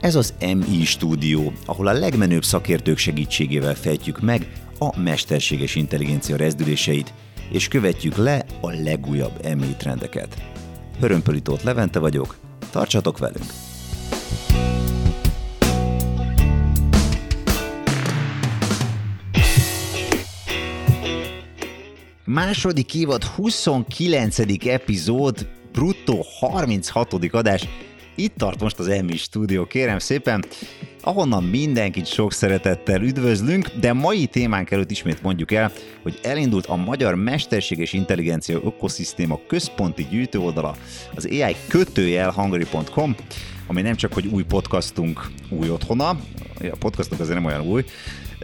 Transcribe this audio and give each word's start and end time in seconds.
Ez 0.00 0.14
az 0.14 0.34
MI 0.40 0.84
stúdió, 0.84 1.52
ahol 1.66 1.86
a 1.86 1.92
legmenőbb 1.92 2.44
szakértők 2.44 2.98
segítségével 2.98 3.74
fejtjük 3.74 4.20
meg 4.20 4.52
a 4.78 5.00
mesterséges 5.00 5.74
intelligencia 5.74 6.36
rezdüléseit, 6.36 7.12
és 7.50 7.68
követjük 7.68 8.16
le 8.16 8.44
a 8.60 8.70
legújabb 8.70 9.56
MI 9.56 9.74
trendeket. 9.76 10.42
Hörömpölitót 11.00 11.62
Levente 11.62 11.98
vagyok, 11.98 12.36
tartsatok 12.70 13.18
velünk! 13.18 13.46
Második 22.30 22.94
évad 22.94 23.22
29. 23.22 24.38
epizód, 24.66 25.48
bruttó 25.72 26.24
36. 26.40 27.14
adás, 27.30 27.68
itt 28.14 28.36
tart 28.36 28.60
most 28.60 28.78
az 28.78 28.88
EMI 28.88 29.16
stúdió, 29.16 29.64
kérem 29.64 29.98
szépen, 29.98 30.44
ahonnan 31.00 31.44
mindenkit 31.44 32.06
sok 32.06 32.32
szeretettel 32.32 33.02
üdvözlünk, 33.02 33.68
de 33.80 33.92
mai 33.92 34.26
témánk 34.26 34.70
előtt 34.70 34.90
ismét 34.90 35.22
mondjuk 35.22 35.52
el, 35.52 35.72
hogy 36.02 36.18
elindult 36.22 36.66
a 36.66 36.76
Magyar 36.76 37.14
Mesterséges 37.14 37.92
Intelligencia 37.92 38.60
Ökoszisztéma 38.64 39.40
központi 39.46 40.06
gyűjtőoldala, 40.10 40.76
az 41.14 41.24
AI 41.24 41.56
kötőjel 41.68 42.30
hungary.com, 42.30 43.16
ami 43.66 43.82
nem 43.82 43.94
csak, 43.94 44.12
hogy 44.12 44.26
új 44.26 44.42
podcastunk 44.42 45.30
új 45.50 45.70
otthona, 45.70 46.08
a 46.60 46.76
podcastunk 46.78 47.20
azért 47.20 47.36
nem 47.36 47.44
olyan 47.44 47.66
új, 47.66 47.84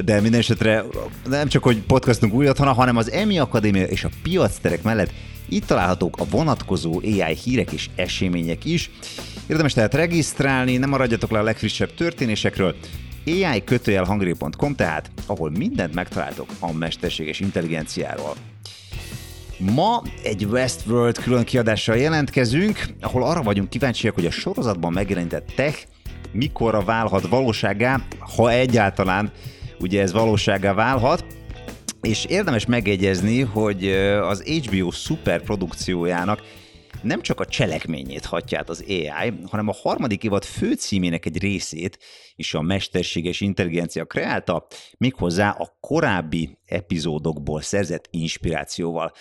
de 0.05 0.21
minden 0.21 0.41
esetre 0.41 0.84
nem 1.29 1.48
csak, 1.48 1.62
hogy 1.62 1.83
podcastunk 1.83 2.33
új 2.33 2.48
otthona, 2.48 2.73
hanem 2.73 2.97
az 2.97 3.11
EMI 3.11 3.39
Akadémia 3.39 3.84
és 3.84 4.05
a 4.05 4.11
piacterek 4.23 4.83
mellett 4.83 5.12
itt 5.48 5.67
találhatók 5.67 6.17
a 6.19 6.25
vonatkozó 6.30 7.01
AI 7.03 7.37
hírek 7.45 7.73
és 7.73 7.89
események 7.95 8.64
is. 8.64 8.91
Érdemes 9.47 9.73
tehát 9.73 9.95
regisztrálni, 9.95 10.77
nem 10.77 10.89
maradjatok 10.89 11.31
le 11.31 11.39
a 11.39 11.42
legfrissebb 11.42 11.95
történésekről. 11.95 12.75
AI 13.27 13.64
kötőjel 13.64 14.05
hungary.com 14.05 14.75
tehát, 14.75 15.11
ahol 15.27 15.51
mindent 15.51 15.95
megtaláltok 15.95 16.51
a 16.61 16.73
mesterséges 16.73 17.41
intelligenciáról. 17.41 18.34
Ma 19.58 20.03
egy 20.23 20.45
Westworld 20.45 21.19
külön 21.19 21.45
kiadással 21.45 21.97
jelentkezünk, 21.97 22.86
ahol 23.01 23.23
arra 23.23 23.42
vagyunk 23.42 23.69
kíváncsiak, 23.69 24.14
hogy 24.14 24.27
a 24.27 24.31
sorozatban 24.31 24.92
megjelenített 24.92 25.53
tech 25.56 25.79
mikorra 26.33 26.83
válhat 26.83 27.29
valóságá, 27.29 28.01
ha 28.36 28.51
egyáltalán 28.51 29.33
ugye 29.80 30.00
ez 30.00 30.12
valóságá 30.12 30.72
válhat. 30.72 31.25
És 32.00 32.25
érdemes 32.25 32.67
megjegyezni, 32.67 33.41
hogy 33.41 33.89
az 34.20 34.42
HBO 34.42 34.91
szuperprodukciójának 34.91 36.42
nem 37.03 37.22
csak 37.22 37.41
a 37.41 37.47
cselekményét 37.47 38.25
hatját 38.25 38.69
az 38.69 38.84
AI, 38.89 39.33
hanem 39.50 39.69
a 39.69 39.75
harmadik 39.83 40.25
évad 40.25 40.45
főcímének 40.45 41.27
egy 41.27 41.39
részét 41.39 41.98
is 42.36 42.54
a 42.54 42.62
mesterséges 42.62 43.40
intelligencia 43.40 44.04
kreálta, 44.04 44.66
méghozzá 44.98 45.50
a 45.50 45.77
korábbi 45.80 46.58
epizódokból 46.66 47.60
szerzett 47.60 48.08
inspirációval. 48.10 49.12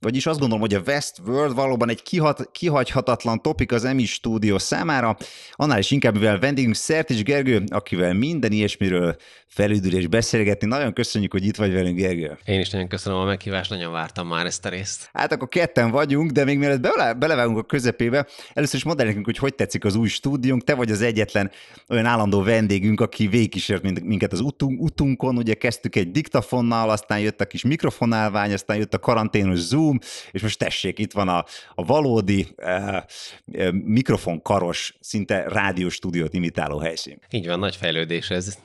Vagyis 0.00 0.26
azt 0.26 0.38
gondolom, 0.38 0.62
hogy 0.62 0.74
a 0.74 0.82
Westworld 0.86 1.54
valóban 1.54 1.88
egy 1.88 2.02
kihat, 2.02 2.50
kihagyhatatlan 2.52 3.42
topik 3.42 3.72
az 3.72 3.84
EMI 3.84 4.04
stúdió 4.04 4.58
számára, 4.58 5.16
annál 5.52 5.78
is 5.78 5.90
inkább, 5.90 6.14
mivel 6.14 6.38
vendégünk 6.38 6.74
Szertics 6.74 7.22
Gergő, 7.22 7.64
akivel 7.68 8.14
minden 8.14 8.52
ilyesmiről 8.52 9.16
felüdülés 9.46 10.06
beszélgetni. 10.06 10.66
Nagyon 10.66 10.92
köszönjük, 10.92 11.32
hogy 11.32 11.44
itt 11.44 11.56
vagy 11.56 11.72
velünk, 11.72 11.96
Gergő. 11.96 12.38
Én 12.44 12.60
is 12.60 12.70
nagyon 12.70 12.88
köszönöm 12.88 13.18
a 13.18 13.24
meghívást, 13.24 13.70
nagyon 13.70 13.92
vártam 13.92 14.26
már 14.26 14.46
ezt 14.46 14.64
a 14.64 14.68
részt. 14.68 15.08
Hát 15.12 15.32
akkor 15.32 15.48
ketten 15.48 15.90
vagyunk, 15.90 16.30
de 16.30 16.44
még 16.44 16.58
mielőtt 16.58 16.80
bele, 16.80 17.12
belevágunk 17.12 17.58
a 17.58 17.62
közepébe, 17.62 18.26
először 18.52 18.76
is 18.76 18.84
mondd 18.84 19.04
nekünk, 19.04 19.24
hogy 19.24 19.38
hogy 19.38 19.54
tetszik 19.54 19.84
az 19.84 19.94
új 19.94 20.08
stúdiónk. 20.08 20.64
Te 20.64 20.74
vagy 20.74 20.90
az 20.90 21.00
egyetlen 21.00 21.50
olyan 21.88 22.04
állandó 22.04 22.42
vendégünk, 22.56 23.00
aki 23.00 23.26
végigkísért 23.26 24.02
minket 24.02 24.32
az 24.32 24.40
utunk, 24.40 24.82
utunkon. 24.82 25.36
Ugye 25.36 25.54
kezdtük 25.54 25.96
egy 25.96 26.10
diktafonnal, 26.10 26.90
aztán 26.90 27.20
jött 27.20 27.40
a 27.40 27.46
kis 27.46 27.64
mikrofonálvány, 27.64 28.52
aztán 28.52 28.76
jött 28.76 28.94
a 28.94 28.98
karanténos 28.98 29.58
Zoom, 29.58 29.98
és 30.30 30.42
most 30.42 30.58
tessék, 30.58 30.98
itt 30.98 31.12
van 31.12 31.28
a, 31.28 31.44
a 31.74 31.84
valódi 31.84 32.46
uh, 32.56 33.72
mikrofonkaros, 33.84 34.96
szinte 35.00 35.44
rádióstúdiót 35.48 36.34
imitáló 36.34 36.78
helyszín. 36.78 37.18
Így 37.30 37.46
van, 37.46 37.58
nagy 37.58 37.76
fejlődés 37.76 38.30
ez 38.30 38.58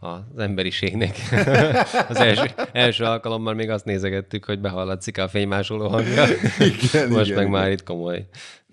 az 0.00 0.38
emberiségnek. 0.38 1.16
az 2.08 2.16
első, 2.16 2.50
első 2.72 3.04
alkalommal 3.04 3.54
még 3.54 3.70
azt 3.70 3.84
nézegettük, 3.84 4.44
hogy 4.44 4.60
behallatszik 4.60 5.18
a 5.18 5.28
fénymásoló 5.28 5.88
hangja. 5.88 6.24
Igen, 6.58 7.08
Most 7.08 7.26
igen, 7.26 7.36
meg 7.36 7.46
igen. 7.46 7.48
már 7.48 7.70
itt 7.70 7.82
komoly 7.82 8.26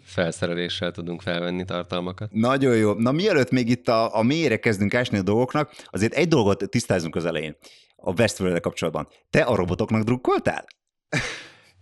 felszereléssel 0.09 0.91
tudunk 0.91 1.21
felvenni 1.21 1.65
tartalmakat. 1.65 2.31
Nagyon 2.31 2.75
jó. 2.75 2.93
Na 2.93 3.11
mielőtt 3.11 3.49
még 3.51 3.69
itt 3.69 3.87
a, 3.87 4.15
a 4.15 4.23
mélyre 4.23 4.57
kezdünk 4.57 4.93
ásni 4.93 5.17
a 5.17 5.21
dolgoknak, 5.21 5.71
azért 5.85 6.13
egy 6.13 6.27
dolgot 6.27 6.69
tisztázunk 6.69 7.15
az 7.15 7.25
elején 7.25 7.55
a 7.95 8.11
westworld 8.11 8.59
kapcsolatban. 8.59 9.07
Te 9.29 9.41
a 9.41 9.55
robotoknak 9.55 10.03
drukkoltál? 10.03 10.65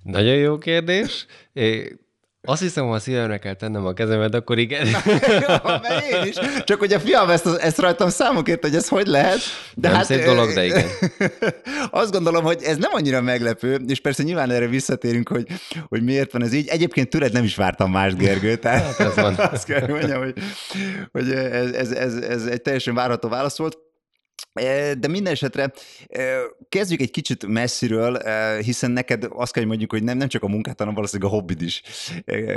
Nagyon 0.03 0.35
jó 0.35 0.57
kérdés. 0.57 1.25
É, 1.53 1.97
azt 2.49 2.61
hiszem, 2.61 2.85
ha 2.85 2.93
a 2.93 2.99
szívemre 2.99 3.37
kell 3.37 3.53
tennem 3.53 3.85
a 3.85 3.93
kezemet, 3.93 4.33
akkor 4.33 4.57
igen. 4.57 4.87
ja, 5.47 5.81
én 6.11 6.27
is. 6.27 6.35
Csak 6.63 6.79
hogy 6.79 6.93
a 6.93 6.99
fiam 6.99 7.29
ezt, 7.29 7.45
ezt 7.45 7.79
rajtam 7.79 8.09
számokért, 8.09 8.61
hogy 8.61 8.75
ez 8.75 8.87
hogy 8.87 9.07
lehet. 9.07 9.39
De 9.73 9.87
nem 9.87 9.97
hát, 9.97 10.05
szép 10.05 10.25
dolog, 10.25 10.53
de 10.53 10.65
igen. 10.65 10.87
azt 11.91 12.11
gondolom, 12.11 12.43
hogy 12.43 12.63
ez 12.63 12.77
nem 12.77 12.91
annyira 12.93 13.21
meglepő, 13.21 13.79
és 13.87 13.99
persze 13.99 14.23
nyilván 14.23 14.51
erre 14.51 14.67
visszatérünk, 14.67 15.29
hogy, 15.29 15.47
hogy 15.87 16.03
miért 16.03 16.31
van 16.31 16.43
ez 16.43 16.53
így. 16.53 16.67
Egyébként 16.67 17.09
tőled 17.09 17.33
nem 17.33 17.43
is 17.43 17.55
vártam 17.55 17.91
más, 17.91 18.15
Gergő. 18.15 18.55
Tehát 18.55 18.83
hát 18.83 18.99
ez 18.99 19.15
van. 19.15 19.35
azt 19.53 19.65
kell 19.65 19.87
mondjam, 19.87 20.23
hogy, 20.23 20.33
hogy 21.11 21.31
ez, 21.31 21.71
ez, 21.71 21.91
ez, 21.91 22.15
ez 22.15 22.45
egy 22.45 22.61
teljesen 22.61 22.93
várható 22.93 23.29
válasz 23.29 23.57
volt. 23.57 23.77
De 24.99 25.07
minden 25.07 25.33
esetre 25.33 25.73
kezdjük 26.69 27.01
egy 27.01 27.11
kicsit 27.11 27.47
messziről, 27.47 28.19
hiszen 28.57 28.91
neked 28.91 29.23
azt 29.23 29.51
kell, 29.51 29.61
hogy 29.61 29.67
mondjuk, 29.67 29.91
hogy 29.91 30.03
nem, 30.03 30.17
nem 30.17 30.27
csak 30.27 30.43
a 30.43 30.47
munkát, 30.47 30.79
hanem 30.79 30.93
valószínűleg 30.93 31.31
a 31.31 31.35
hobbid 31.35 31.61
is 31.61 31.81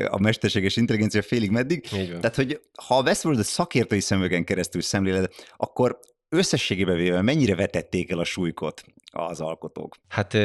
a 0.09 0.21
mesterséges 0.21 0.77
intelligencia 0.77 1.23
félig 1.23 1.51
meddig. 1.51 1.89
Tehát, 2.21 2.37
hogy 2.37 2.61
ha 2.87 2.97
a 2.97 3.03
Westworld 3.03 3.39
a 3.39 3.45
szakértői 3.45 4.01
szemüvegen 4.01 4.45
keresztül 4.45 4.83
szemléled, 4.83 5.33
akkor 5.57 5.99
összességében 6.29 6.97
véve 6.97 7.23
mennyire 7.23 7.55
vetették 7.55 8.11
el 8.11 8.19
a 8.19 8.25
súlykot 8.25 8.85
az 9.13 9.41
alkotók? 9.41 9.97
Hát 10.09 10.37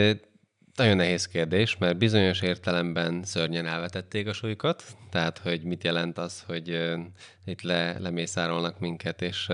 nagyon 0.76 0.96
nehéz 0.96 1.28
kérdés, 1.28 1.78
mert 1.78 1.98
bizonyos 1.98 2.42
értelemben 2.42 3.24
szörnyen 3.24 3.66
elvetették 3.66 4.28
a 4.28 4.34
súlykat, 4.34 4.84
tehát 5.10 5.38
hogy 5.38 5.64
mit 5.64 5.84
jelent 5.84 6.18
az, 6.18 6.44
hogy 6.48 6.94
itt 7.46 7.62
le, 7.62 8.00
lemészárolnak 8.00 8.80
minket, 8.80 9.22
és 9.22 9.50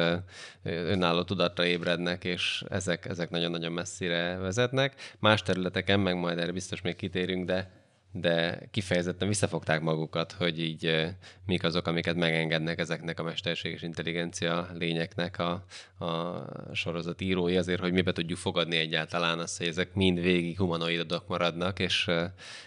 önálló 0.64 1.24
tudatra 1.24 1.66
ébrednek, 1.66 2.24
és 2.24 2.64
ezek, 2.70 3.06
ezek 3.06 3.30
nagyon-nagyon 3.30 3.72
messzire 3.72 4.38
vezetnek. 4.38 5.16
Más 5.20 5.42
területeken, 5.42 6.00
meg 6.00 6.16
majd 6.16 6.38
erre 6.38 6.52
biztos 6.52 6.82
még 6.82 6.96
kitérünk, 6.96 7.46
de 7.46 7.81
de 8.12 8.68
kifejezetten 8.72 9.28
visszafogták 9.28 9.82
magukat, 9.82 10.32
hogy 10.32 10.60
így 10.60 11.08
mik 11.46 11.64
azok, 11.64 11.88
amiket 11.88 12.16
megengednek 12.16 12.80
ezeknek 12.80 13.20
a 13.20 13.24
mesterséges 13.24 13.82
intelligencia 13.82 14.68
lényeknek 14.74 15.40
a, 15.40 15.66
a 16.06 16.46
sorozat 16.74 17.22
írói, 17.22 17.58
azért, 17.58 17.80
hogy 17.80 17.92
mibe 17.92 18.12
tudjuk 18.12 18.38
fogadni 18.38 18.76
egyáltalán 18.76 19.40
azt, 19.40 19.58
hogy 19.58 19.68
ezek 19.68 19.94
mind 19.94 20.22
végig 20.22 20.58
humanoidok 20.58 21.28
maradnak, 21.28 21.80
és, 21.80 22.10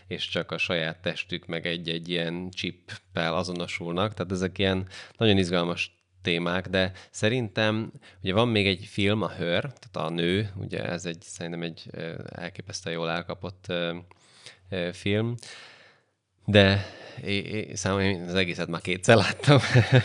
és 0.06 0.28
csak 0.28 0.50
a 0.50 0.58
saját 0.58 1.02
testük 1.02 1.46
meg 1.46 1.66
egy-egy 1.66 2.08
ilyen 2.08 2.50
chippel 2.50 3.36
azonosulnak. 3.36 4.14
Tehát 4.14 4.32
ezek 4.32 4.58
ilyen 4.58 4.88
nagyon 5.16 5.38
izgalmas 5.38 6.04
témák, 6.22 6.68
de 6.68 6.92
szerintem 7.10 7.92
ugye 8.22 8.32
van 8.32 8.48
még 8.48 8.66
egy 8.66 8.84
film, 8.84 9.22
a 9.22 9.30
Hör, 9.30 9.60
tehát 9.60 10.10
a 10.10 10.10
nő, 10.10 10.50
ugye 10.56 10.84
ez 10.84 11.06
egy 11.06 11.22
szerintem 11.22 11.62
egy 11.62 11.90
elképesztően 12.28 12.96
jól 12.96 13.10
elkapott 13.10 13.72
film, 14.92 15.34
de 16.44 16.86
számomra 17.72 18.24
az 18.26 18.34
egészet 18.34 18.68
már 18.68 18.80
kétszer 18.80 19.16
láttam, 19.16 19.58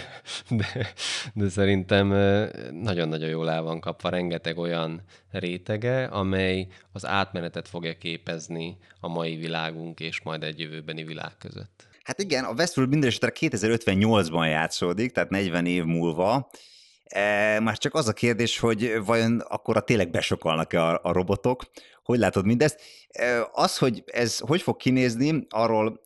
de, 0.59 0.93
de 1.33 1.49
szerintem 1.49 2.07
nagyon-nagyon 2.71 3.29
jól 3.29 3.49
el 3.51 3.61
van 3.61 3.79
kapva 3.79 4.09
rengeteg 4.09 4.57
olyan 4.57 5.01
rétege, 5.31 6.03
amely 6.03 6.67
az 6.91 7.05
átmenetet 7.05 7.67
fogja 7.67 7.97
képezni 7.97 8.77
a 8.99 9.07
mai 9.07 9.35
világunk 9.35 9.99
és 9.99 10.21
majd 10.21 10.43
egy 10.43 10.59
jövőbeni 10.59 11.03
világ 11.03 11.31
között. 11.39 11.87
Hát 12.03 12.19
igen, 12.19 12.43
a 12.43 12.53
Westworld 12.53 12.91
minden 12.91 13.09
esetre 13.09 13.31
2058-ban 13.35 14.49
játszódik, 14.49 15.11
tehát 15.11 15.29
40 15.29 15.65
év 15.65 15.83
múlva, 15.83 16.49
E, 17.09 17.59
már 17.59 17.77
csak 17.77 17.93
az 17.93 18.07
a 18.07 18.13
kérdés, 18.13 18.59
hogy 18.59 19.05
vajon 19.05 19.39
akkor 19.39 19.77
a 19.77 19.81
tényleg 19.81 20.09
besokalnak-e 20.09 20.83
a, 20.83 20.99
a 21.03 21.11
robotok? 21.11 21.63
Hogy 22.09 22.19
látod 22.19 22.45
mindezt? 22.45 22.81
Az, 23.51 23.77
hogy 23.77 24.03
ez 24.13 24.39
hogy 24.39 24.61
fog 24.61 24.77
kinézni, 24.77 25.47
arról 25.49 26.01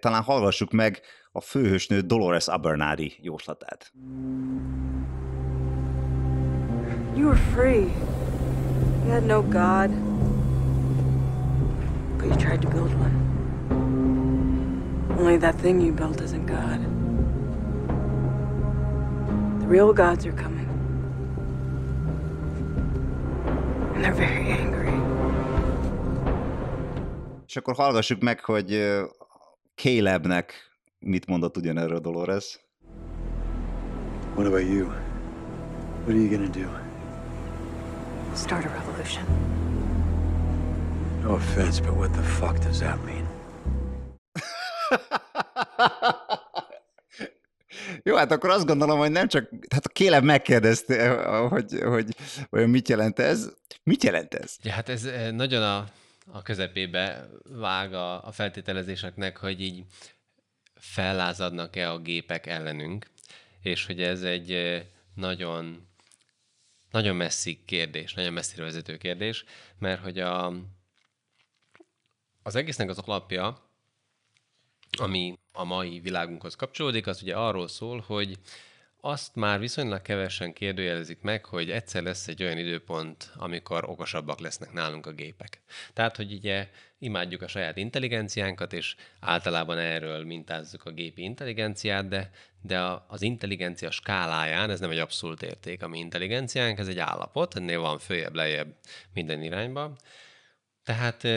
talán 0.00 0.22
hallgassuk 0.22 0.70
meg 0.70 1.00
a 1.32 1.40
főhősnő 1.40 2.00
Dolores 2.00 2.48
Abernathy 2.48 3.18
jóslatát. 3.20 3.92
You 7.16 7.26
were 7.26 7.38
free. 7.54 7.90
You 9.04 9.10
had 9.10 9.24
no 9.26 9.42
God. 9.42 9.90
But 12.16 12.26
you 12.26 12.36
tried 12.36 12.60
to 12.60 12.68
build 12.68 12.94
one. 12.94 13.14
Only 15.18 15.38
that 15.38 15.54
thing 15.56 15.82
you 15.82 15.92
built 15.92 16.20
isn't 16.20 16.46
God. 16.46 16.78
The 19.58 19.66
real 19.66 19.92
gods 19.92 20.24
are 20.24 20.42
coming. 20.42 20.68
And 23.94 24.04
they're 24.04 24.16
very 24.16 24.50
angry. 24.50 25.01
És 27.52 27.58
akkor 27.58 27.74
hallgassuk 27.74 28.20
meg, 28.20 28.44
hogy 28.44 28.92
Calebnek 29.74 30.54
mit 30.98 31.26
mondott 31.26 31.56
ugyanerről 31.56 31.98
Dolores. 31.98 32.60
What 34.34 34.46
about 34.46 34.62
you? 34.62 34.86
What 34.86 36.08
are 36.08 36.14
you 36.14 36.28
gonna 36.28 36.48
do? 36.48 36.68
Start 38.36 38.64
a 38.64 38.68
revolution. 38.68 39.24
No 41.22 41.34
offense, 41.34 41.82
but 41.82 41.96
what 41.96 42.10
the 42.10 42.22
fuck 42.22 42.58
does 42.58 42.78
that 42.78 43.04
mean? 43.04 43.28
Jó, 48.04 48.16
hát 48.16 48.32
akkor 48.32 48.50
azt 48.50 48.66
gondolom, 48.66 48.98
hogy 48.98 49.10
nem 49.10 49.28
csak, 49.28 49.48
hát 49.70 49.86
a 49.86 49.88
Kéleb 49.88 50.24
megkérdezte, 50.24 51.24
hogy, 51.48 51.80
hogy, 51.82 52.16
hogy 52.50 52.68
mit 52.68 52.88
jelent 52.88 53.18
ez. 53.18 53.52
Mit 53.82 54.02
jelent 54.02 54.34
ez? 54.34 54.56
Ja, 54.62 54.72
hát 54.72 54.88
ez 54.88 55.04
eh, 55.04 55.30
nagyon 55.30 55.62
a, 55.62 55.84
a 56.26 56.42
közepébe 56.42 57.28
vág 57.42 57.94
a, 57.94 58.26
a 58.26 58.32
feltételezéseknek, 58.32 59.36
hogy 59.36 59.60
így 59.60 59.84
fellázadnak-e 60.74 61.90
a 61.90 61.98
gépek 61.98 62.46
ellenünk, 62.46 63.10
és 63.60 63.86
hogy 63.86 64.02
ez 64.02 64.22
egy 64.22 64.82
nagyon, 65.14 65.88
nagyon 66.90 67.16
messzi 67.16 67.64
kérdés, 67.64 68.14
nagyon 68.14 68.32
messzire 68.32 68.62
vezető 68.62 68.96
kérdés, 68.96 69.44
mert 69.78 70.02
hogy 70.02 70.18
a, 70.18 70.52
az 72.42 72.54
egésznek 72.54 72.88
az 72.88 72.98
alapja, 72.98 73.70
ami 74.98 75.38
a 75.52 75.64
mai 75.64 76.00
világunkhoz 76.00 76.54
kapcsolódik, 76.54 77.06
az 77.06 77.22
ugye 77.22 77.36
arról 77.36 77.68
szól, 77.68 78.00
hogy 78.06 78.38
azt 79.04 79.34
már 79.34 79.58
viszonylag 79.58 80.02
kevesen 80.02 80.52
kérdőjelezik 80.52 81.20
meg, 81.20 81.44
hogy 81.44 81.70
egyszer 81.70 82.02
lesz 82.02 82.28
egy 82.28 82.42
olyan 82.42 82.58
időpont, 82.58 83.30
amikor 83.36 83.88
okosabbak 83.88 84.40
lesznek 84.40 84.72
nálunk 84.72 85.06
a 85.06 85.12
gépek. 85.12 85.62
Tehát, 85.92 86.16
hogy 86.16 86.32
ugye 86.32 86.68
imádjuk 86.98 87.42
a 87.42 87.48
saját 87.48 87.76
intelligenciánkat, 87.76 88.72
és 88.72 88.96
általában 89.20 89.78
erről 89.78 90.24
mintázzuk 90.24 90.84
a 90.84 90.90
gépi 90.90 91.22
intelligenciát, 91.22 92.08
de, 92.08 92.30
de 92.60 92.80
az 93.06 93.22
intelligencia 93.22 93.90
skáláján 93.90 94.70
ez 94.70 94.80
nem 94.80 94.90
egy 94.90 94.98
abszolút 94.98 95.42
érték 95.42 95.82
a 95.82 95.88
mi 95.88 95.98
intelligenciánk, 95.98 96.78
ez 96.78 96.88
egy 96.88 96.98
állapot, 96.98 97.56
ennél 97.56 97.80
van 97.80 97.98
följebb, 97.98 98.34
lejjebb 98.34 98.76
minden 99.12 99.42
irányba. 99.42 99.96
Tehát 100.84 101.28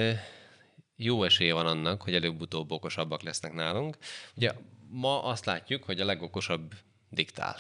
jó 0.96 1.24
esélye 1.24 1.54
van 1.54 1.68
annak, 1.68 2.02
hogy 2.02 2.16
előbb-utóbb 2.16 2.72
okosabbak 2.72 3.22
lesznek 3.22 3.54
nálunk. 3.54 3.98
Ugye 4.36 4.52
ma 4.90 5.24
azt 5.24 5.46
látjuk, 5.46 5.84
hogy 5.84 6.02
a 6.02 6.06
legokosabb 6.06 6.74
diktál. 7.16 7.58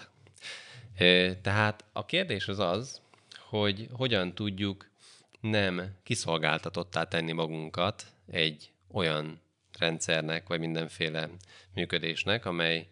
Tehát 1.41 1.83
a 1.93 2.05
kérdés 2.05 2.47
az 2.47 2.59
az, 2.59 3.01
hogy 3.49 3.87
hogyan 3.91 4.33
tudjuk 4.33 4.89
nem 5.39 5.95
kiszolgáltatottá 6.03 7.03
tenni 7.03 7.31
magunkat 7.31 8.05
egy 8.31 8.71
olyan 8.91 9.41
rendszernek, 9.79 10.47
vagy 10.47 10.59
mindenféle 10.59 11.29
működésnek, 11.73 12.45
amely 12.45 12.87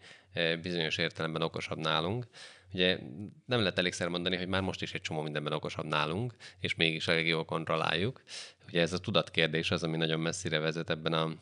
bizonyos 0.62 0.98
értelemben 0.98 1.42
okosabb 1.42 1.78
nálunk. 1.78 2.26
Ugye 2.72 2.98
nem 3.44 3.58
lehet 3.58 3.78
elégszer 3.78 4.08
mondani, 4.08 4.36
hogy 4.36 4.48
már 4.48 4.62
most 4.62 4.82
is 4.82 4.92
egy 4.92 5.00
csomó 5.00 5.20
mindenben 5.20 5.52
okosabb 5.52 5.84
nálunk, 5.84 6.34
és 6.60 6.74
mégis 6.74 7.08
elég 7.08 7.26
jól 7.26 7.44
kontrolláljuk. 7.44 8.22
Ugye 8.66 8.80
ez 8.80 8.92
a 8.92 8.98
tudatkérdés 8.98 9.70
az, 9.70 9.82
ami 9.82 9.96
nagyon 9.96 10.20
messzire 10.20 10.58
vezet 10.58 10.90
ebben 10.90 11.12
a, 11.12 11.32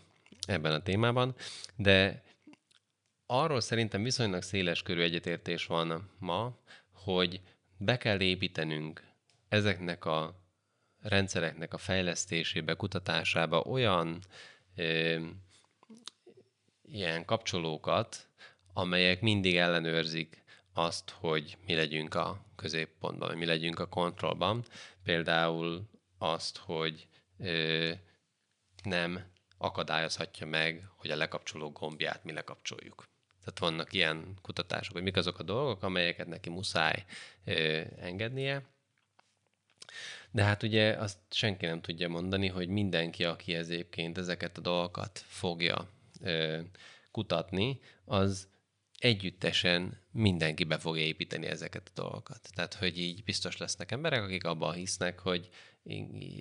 ebben 0.47 0.73
a 0.73 0.83
témában, 0.83 1.35
de 1.77 2.23
arról 3.32 3.61
szerintem 3.61 4.02
viszonylag 4.02 4.43
széles 4.43 4.82
körű 4.82 5.00
egyetértés 5.00 5.67
van 5.67 6.11
ma, 6.19 6.58
hogy 6.93 7.40
be 7.76 7.96
kell 7.96 8.20
építenünk 8.20 9.02
ezeknek 9.49 10.05
a 10.05 10.40
rendszereknek 11.00 11.75
a 11.75 11.79
fejlesztésébe, 11.79 12.75
kutatásába 12.75 13.62
olyan 13.62 14.19
ö, 14.76 15.20
ilyen 16.82 17.25
kapcsolókat, 17.25 18.29
amelyek 18.73 19.20
mindig 19.20 19.56
ellenőrzik 19.56 20.43
azt, 20.73 21.11
hogy 21.11 21.56
mi 21.67 21.75
legyünk 21.75 22.14
a 22.14 22.44
középpontban, 22.56 23.28
vagy 23.28 23.38
mi 23.38 23.46
legyünk 23.46 23.78
a 23.78 23.88
kontrollban. 23.88 24.64
Például 25.02 25.90
azt, 26.19 26.56
hogy 26.56 27.08
ö, 27.38 27.90
nem 28.82 29.31
akadályozhatja 29.58 30.46
meg, 30.46 30.88
hogy 30.96 31.11
a 31.11 31.17
lekapcsoló 31.17 31.70
gombját 31.70 32.25
mi 32.25 32.32
lekapcsoljuk. 32.32 33.11
Tehát 33.44 33.59
vannak 33.59 33.93
ilyen 33.93 34.35
kutatások, 34.43 34.93
hogy 34.93 35.03
mik 35.03 35.17
azok 35.17 35.39
a 35.39 35.43
dolgok, 35.43 35.83
amelyeket 35.83 36.27
neki 36.27 36.50
muszáj 36.50 37.05
ö, 37.44 37.81
engednie. 38.00 38.62
De 40.31 40.43
hát 40.43 40.62
ugye 40.62 40.93
azt 40.93 41.19
senki 41.31 41.67
nem 41.67 41.81
tudja 41.81 42.09
mondani, 42.09 42.49
hogy 42.49 42.69
mindenki, 42.69 43.25
aki 43.25 43.55
egyébként 43.55 44.19
ezeket 44.19 44.59
a 44.59 44.61
dolgokat 44.61 45.25
fogja 45.27 45.89
ö, 46.21 46.61
kutatni, 47.11 47.81
az 48.05 48.49
együttesen 49.02 49.99
mindenki 50.10 50.64
be 50.64 50.78
fogja 50.78 51.02
építeni 51.02 51.46
ezeket 51.46 51.90
a 51.94 52.00
dolgokat. 52.00 52.49
Tehát, 52.54 52.75
hogy 52.75 52.99
így 52.99 53.25
biztos 53.25 53.56
lesznek 53.56 53.90
emberek, 53.93 54.22
akik 54.22 54.44
abban 54.44 54.75
hisznek, 54.75 55.19
hogy 55.19 55.49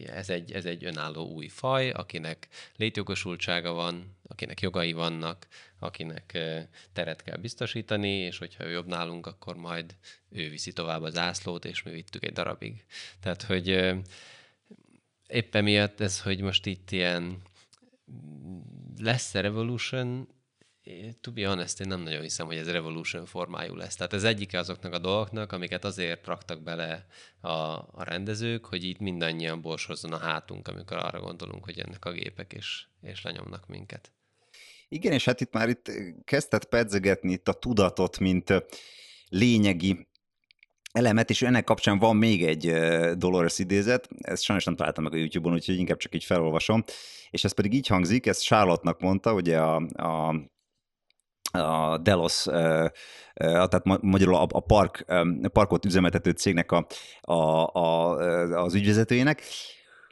ez 0.05 0.29
egy, 0.29 0.51
ez 0.51 0.65
egy 0.65 0.85
önálló 0.85 1.27
új 1.27 1.47
faj, 1.47 1.89
akinek 1.89 2.47
létjogosultsága 2.75 3.71
van, 3.71 4.17
akinek 4.27 4.61
jogai 4.61 4.93
vannak, 4.93 5.47
akinek 5.79 6.37
teret 6.93 7.21
kell 7.21 7.37
biztosítani, 7.37 8.09
és 8.09 8.37
hogyha 8.37 8.65
ő 8.65 8.71
jobb 8.71 8.87
nálunk, 8.87 9.27
akkor 9.27 9.55
majd 9.55 9.95
ő 10.29 10.49
viszi 10.49 10.73
tovább 10.73 11.01
az 11.01 11.13
zászlót, 11.13 11.65
és 11.65 11.83
mi 11.83 11.91
vittük 11.91 12.25
egy 12.25 12.33
darabig. 12.33 12.85
Tehát, 13.19 13.41
hogy 13.41 13.95
éppen 15.27 15.63
miatt 15.63 15.99
ez, 15.99 16.21
hogy 16.21 16.41
most 16.41 16.65
itt 16.65 16.91
ilyen 16.91 17.41
lesz-e 18.97 19.41
revolution, 19.41 20.27
to 21.22 21.31
be 21.31 21.48
honest, 21.48 21.80
én 21.80 21.88
nem 21.88 22.01
nagyon 22.01 22.22
hiszem, 22.22 22.45
hogy 22.45 22.56
ez 22.56 22.72
revolution 22.72 23.25
formájú 23.25 23.75
lesz. 23.75 23.95
Tehát 23.95 24.13
ez 24.13 24.24
egyike 24.24 24.60
azoknak 24.60 24.94
a 24.94 25.00
dolgoknak, 25.00 25.51
amiket 25.51 25.86
azért 25.86 26.25
raktak 26.25 26.62
bele 26.62 27.06
a, 27.42 27.50
a 27.50 28.04
rendezők, 28.04 28.66
hogy 28.66 28.83
itt 28.83 29.00
mindannyian 29.00 29.62
borsozzon 29.62 30.13
a 30.13 30.18
hátunk, 30.18 30.68
amikor 30.68 30.98
arra 30.98 31.19
gondolunk, 31.19 31.63
hogy 31.63 31.80
ennek 31.80 32.06
a 32.06 32.12
gépek 32.12 32.54
és, 32.54 32.86
és 33.01 33.22
lenyomnak 33.22 33.68
minket. 33.68 34.12
Igen, 34.90 35.11
és 35.11 35.26
hát 35.26 35.42
itt 35.42 35.54
már 35.54 35.69
itt 35.69 35.92
kezdett 36.23 36.66
pedzegetni 36.66 37.31
itt 37.31 37.47
a 37.47 37.54
tudatot, 37.54 38.19
mint 38.19 38.54
lényegi 39.30 40.07
elemet, 40.92 41.30
és 41.30 41.42
ennek 41.42 41.64
kapcsán 41.64 42.00
van 42.00 42.16
még 42.16 42.45
egy 42.45 42.71
Dolores 43.18 43.59
idézet, 43.59 44.09
ezt 44.21 44.44
sajnos 44.44 44.66
nem 44.66 44.76
találtam 44.76 45.04
meg 45.04 45.14
a 45.14 45.18
YouTube-on, 45.18 45.54
úgyhogy 45.54 45.78
inkább 45.78 45.97
csak 45.97 46.16
így 46.16 46.23
felolvasom, 46.23 46.83
és 47.30 47.44
ez 47.44 47.52
pedig 47.52 47.73
így 47.73 47.88
hangzik, 47.88 48.26
ezt 48.26 48.44
Charlotte-nak 48.44 49.00
mondta, 49.00 49.33
ugye 49.33 49.59
a, 49.59 49.76
a 49.94 50.35
a 51.51 51.97
Delos, 51.97 52.43
tehát 53.33 54.01
magyarul 54.01 54.35
a, 54.35 54.59
park, 54.59 55.05
parkot 55.53 55.85
üzemeltető 55.85 56.31
cégnek 56.31 56.71
a, 56.71 56.85
a, 57.21 57.33
a, 57.73 58.11
az 58.63 58.73
ügyvezetőjének. 58.73 59.43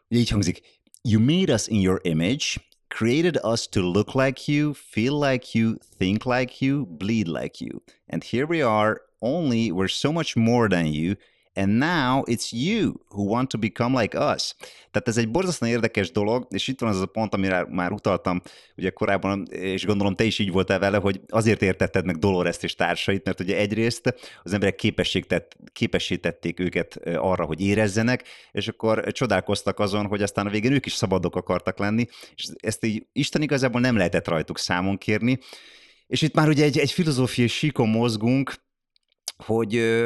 Így 0.07 0.29
hangzik, 0.29 0.61
You 1.01 1.21
made 1.21 1.53
us 1.53 1.67
in 1.67 1.79
your 1.79 1.99
image, 2.03 2.57
created 2.89 3.37
us 3.43 3.67
to 3.69 3.81
look 3.81 4.13
like 4.13 4.51
you, 4.51 4.73
feel 4.73 5.17
like 5.17 5.57
you, 5.57 5.77
think 5.97 6.25
like 6.25 6.65
you, 6.65 6.85
bleed 6.85 7.27
like 7.27 7.63
you. 7.63 7.81
And 8.09 8.23
here 8.23 8.45
we 8.45 8.61
are, 8.61 9.01
only 9.21 9.71
we're 9.71 9.87
so 9.87 10.11
much 10.11 10.35
more 10.35 10.67
than 10.67 10.87
you, 10.87 11.15
and 11.59 11.77
now 11.77 12.23
it's 12.25 12.51
you 12.51 12.93
who 13.09 13.23
want 13.23 13.49
to 13.49 13.57
become 13.57 14.01
like 14.01 14.17
us. 14.33 14.55
Tehát 14.91 15.07
ez 15.07 15.17
egy 15.17 15.31
borzasztóan 15.31 15.71
érdekes 15.71 16.11
dolog, 16.11 16.47
és 16.49 16.67
itt 16.67 16.79
van 16.79 16.89
az 16.89 17.01
a 17.01 17.05
pont, 17.05 17.33
amire 17.33 17.65
már 17.69 17.91
utaltam 17.91 18.41
ugye 18.77 18.89
korábban, 18.89 19.47
és 19.49 19.85
gondolom 19.85 20.15
te 20.15 20.23
is 20.23 20.39
így 20.39 20.51
voltál 20.51 20.79
vele, 20.79 20.97
hogy 20.97 21.21
azért 21.27 21.61
értetted 21.61 22.05
meg 22.05 22.17
Dolores 22.17 22.57
és 22.61 22.75
társait, 22.75 23.25
mert 23.25 23.39
ugye 23.39 23.57
egyrészt 23.57 24.15
az 24.43 24.53
emberek 24.53 24.75
képesítették 25.71 26.59
őket 26.59 26.99
arra, 27.15 27.45
hogy 27.45 27.61
érezzenek, 27.61 28.23
és 28.51 28.67
akkor 28.67 29.11
csodálkoztak 29.11 29.79
azon, 29.79 30.05
hogy 30.05 30.21
aztán 30.21 30.47
a 30.47 30.49
végén 30.49 30.73
ők 30.73 30.85
is 30.85 30.93
szabadok 30.93 31.35
akartak 31.35 31.79
lenni, 31.79 32.05
és 32.35 32.47
ezt 32.57 32.85
így 32.85 33.05
Isten 33.11 33.41
igazából 33.41 33.81
nem 33.81 33.97
lehetett 33.97 34.27
rajtuk 34.27 34.57
számon 34.57 34.97
kérni, 34.97 35.39
és 36.07 36.21
itt 36.21 36.35
már 36.35 36.47
ugye 36.47 36.63
egy, 36.63 36.77
egy 36.77 36.91
filozófiai 36.91 37.47
síkon 37.47 37.89
mozgunk, 37.89 38.53
hogy 39.45 40.01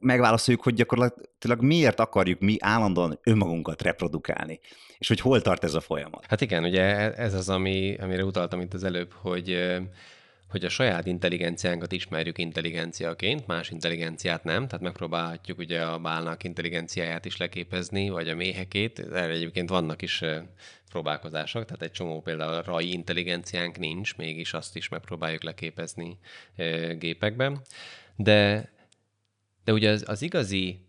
megválaszoljuk, 0.00 0.62
hogy 0.62 0.74
gyakorlatilag 0.74 1.62
miért 1.62 2.00
akarjuk 2.00 2.40
mi 2.40 2.56
állandóan 2.60 3.18
önmagunkat 3.22 3.82
reprodukálni, 3.82 4.60
és 4.98 5.08
hogy 5.08 5.20
hol 5.20 5.40
tart 5.42 5.64
ez 5.64 5.74
a 5.74 5.80
folyamat. 5.80 6.26
Hát 6.28 6.40
igen, 6.40 6.64
ugye 6.64 7.14
ez 7.14 7.34
az, 7.34 7.48
ami, 7.48 7.96
amire 8.00 8.24
utaltam 8.24 8.60
itt 8.60 8.74
az 8.74 8.84
előbb, 8.84 9.12
hogy 9.12 9.80
hogy 10.52 10.64
a 10.64 10.68
saját 10.68 11.06
intelligenciánkat 11.06 11.92
ismerjük 11.92 12.38
intelligenciaként, 12.38 13.46
más 13.46 13.70
intelligenciát 13.70 14.44
nem, 14.44 14.66
tehát 14.66 14.84
megpróbálhatjuk 14.84 15.58
ugye 15.58 15.82
a 15.82 15.98
bálnak 15.98 16.44
intelligenciáját 16.44 17.24
is 17.24 17.36
leképezni, 17.36 18.08
vagy 18.08 18.28
a 18.28 18.34
méhekét, 18.34 18.98
erre 18.98 19.32
egyébként 19.32 19.68
vannak 19.68 20.02
is 20.02 20.22
próbálkozások, 20.90 21.64
tehát 21.64 21.82
egy 21.82 21.90
csomó 21.90 22.20
például 22.20 22.52
a 22.52 22.62
rai 22.62 22.92
intelligenciánk 22.92 23.78
nincs, 23.78 24.16
mégis 24.16 24.52
azt 24.52 24.76
is 24.76 24.88
megpróbáljuk 24.88 25.42
leképezni 25.42 26.18
gépekben. 26.98 27.60
De, 28.16 28.70
de 29.64 29.72
ugye 29.72 29.90
az, 29.90 30.04
az 30.06 30.22
igazi 30.22 30.86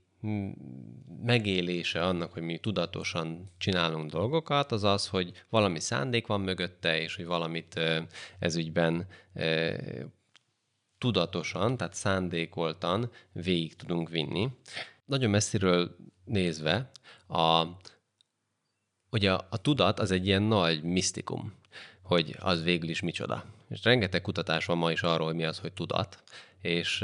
megélése 1.23 2.05
annak, 2.05 2.33
hogy 2.33 2.41
mi 2.41 2.57
tudatosan 2.57 3.51
csinálunk 3.57 4.11
dolgokat, 4.11 4.71
az 4.71 4.83
az, 4.83 5.07
hogy 5.07 5.45
valami 5.49 5.79
szándék 5.79 6.27
van 6.27 6.41
mögötte, 6.41 7.01
és 7.01 7.15
hogy 7.15 7.25
valamit 7.25 7.79
ezügyben 8.39 9.07
tudatosan, 10.97 11.77
tehát 11.77 11.93
szándékoltan 11.93 13.11
végig 13.31 13.75
tudunk 13.75 14.09
vinni. 14.09 14.49
Nagyon 15.05 15.29
messziről 15.29 15.95
nézve, 16.25 16.91
a, 17.27 17.65
ugye 19.09 19.33
a, 19.33 19.47
a 19.49 19.57
tudat 19.57 19.99
az 19.99 20.11
egy 20.11 20.25
ilyen 20.25 20.43
nagy 20.43 20.83
misztikum, 20.83 21.53
hogy 22.01 22.35
az 22.39 22.63
végül 22.63 22.89
is 22.89 23.01
micsoda. 23.01 23.45
És 23.69 23.83
rengeteg 23.83 24.21
kutatás 24.21 24.65
van 24.65 24.77
ma 24.77 24.91
is 24.91 25.01
arról, 25.01 25.27
hogy 25.27 25.35
mi 25.35 25.45
az, 25.45 25.59
hogy 25.59 25.73
tudat, 25.73 26.23
és 26.63 27.01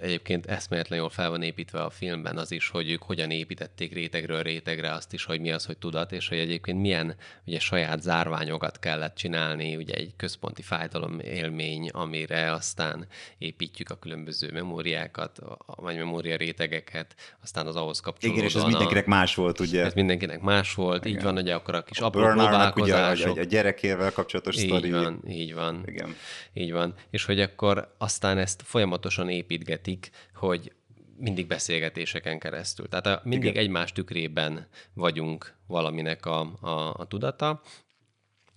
egyébként 0.00 0.46
eszméletlen 0.46 0.98
jól 0.98 1.08
fel 1.08 1.30
van 1.30 1.42
építve 1.42 1.82
a 1.82 1.90
filmben 1.90 2.36
az 2.36 2.50
is, 2.50 2.68
hogy 2.68 2.90
ők 2.90 3.02
hogyan 3.02 3.30
építették 3.30 3.92
rétegről 3.92 4.42
rétegre 4.42 4.92
azt 4.92 5.12
is, 5.12 5.24
hogy 5.24 5.40
mi 5.40 5.50
az, 5.50 5.64
hogy 5.64 5.78
tudat, 5.78 6.12
és 6.12 6.28
hogy 6.28 6.38
egyébként 6.38 6.80
milyen 6.80 7.16
ugye 7.46 7.58
saját 7.58 8.02
zárványokat 8.02 8.78
kellett 8.78 9.14
csinálni, 9.14 9.76
ugye 9.76 9.94
egy 9.94 10.12
központi 10.16 10.62
fájdalom 10.62 11.20
élmény, 11.20 11.88
amire 11.88 12.52
aztán 12.52 13.06
építjük 13.38 13.90
a 13.90 13.98
különböző 13.98 14.50
memóriákat, 14.52 15.38
vagy 15.66 15.96
memória 15.96 16.36
rétegeket, 16.36 17.14
aztán 17.42 17.66
az 17.66 17.76
ahhoz 17.76 18.00
kapcsolódóan. 18.00 18.46
Igen, 18.46 18.58
és 18.58 18.62
ez 18.62 18.70
mindenkinek 18.70 19.06
más 19.06 19.34
volt, 19.34 19.60
ugye? 19.60 19.84
Ez 19.84 19.94
mindenkinek 19.94 20.40
más 20.40 20.74
volt, 20.74 21.04
Igen. 21.04 21.16
így 21.16 21.24
van, 21.24 21.34
hogy 21.34 21.50
akkor 21.50 21.74
a 21.74 21.82
kis 21.82 22.00
a 22.00 22.06
apró 22.06 22.22
próbálkozások. 22.22 23.30
Ugye, 23.30 23.40
a, 23.40 23.44
a 23.44 23.48
gyerekével 23.48 24.12
kapcsolatos 24.12 24.56
így 24.56 24.66
sztori. 24.66 24.86
Így 24.86 24.92
van, 24.92 25.22
így 25.28 25.54
van. 25.54 25.82
Igen. 25.86 26.14
Így 26.52 26.72
van. 26.72 26.94
És 27.10 27.24
hogy 27.24 27.40
akkor 27.40 27.94
aztán 27.98 28.38
ezt 28.38 28.62
folyamatosan 28.64 28.92
folyamatosan 28.94 29.28
építgetik, 29.28 30.10
hogy 30.34 30.72
mindig 31.16 31.46
beszélgetéseken 31.46 32.38
keresztül. 32.38 32.88
Tehát 32.88 33.06
a, 33.06 33.20
mindig 33.24 33.48
Igen. 33.50 33.62
egymás 33.62 33.92
tükrében 33.92 34.66
vagyunk 34.94 35.54
valaminek 35.66 36.26
a, 36.26 36.40
a, 36.60 36.94
a 36.94 37.06
tudata, 37.06 37.60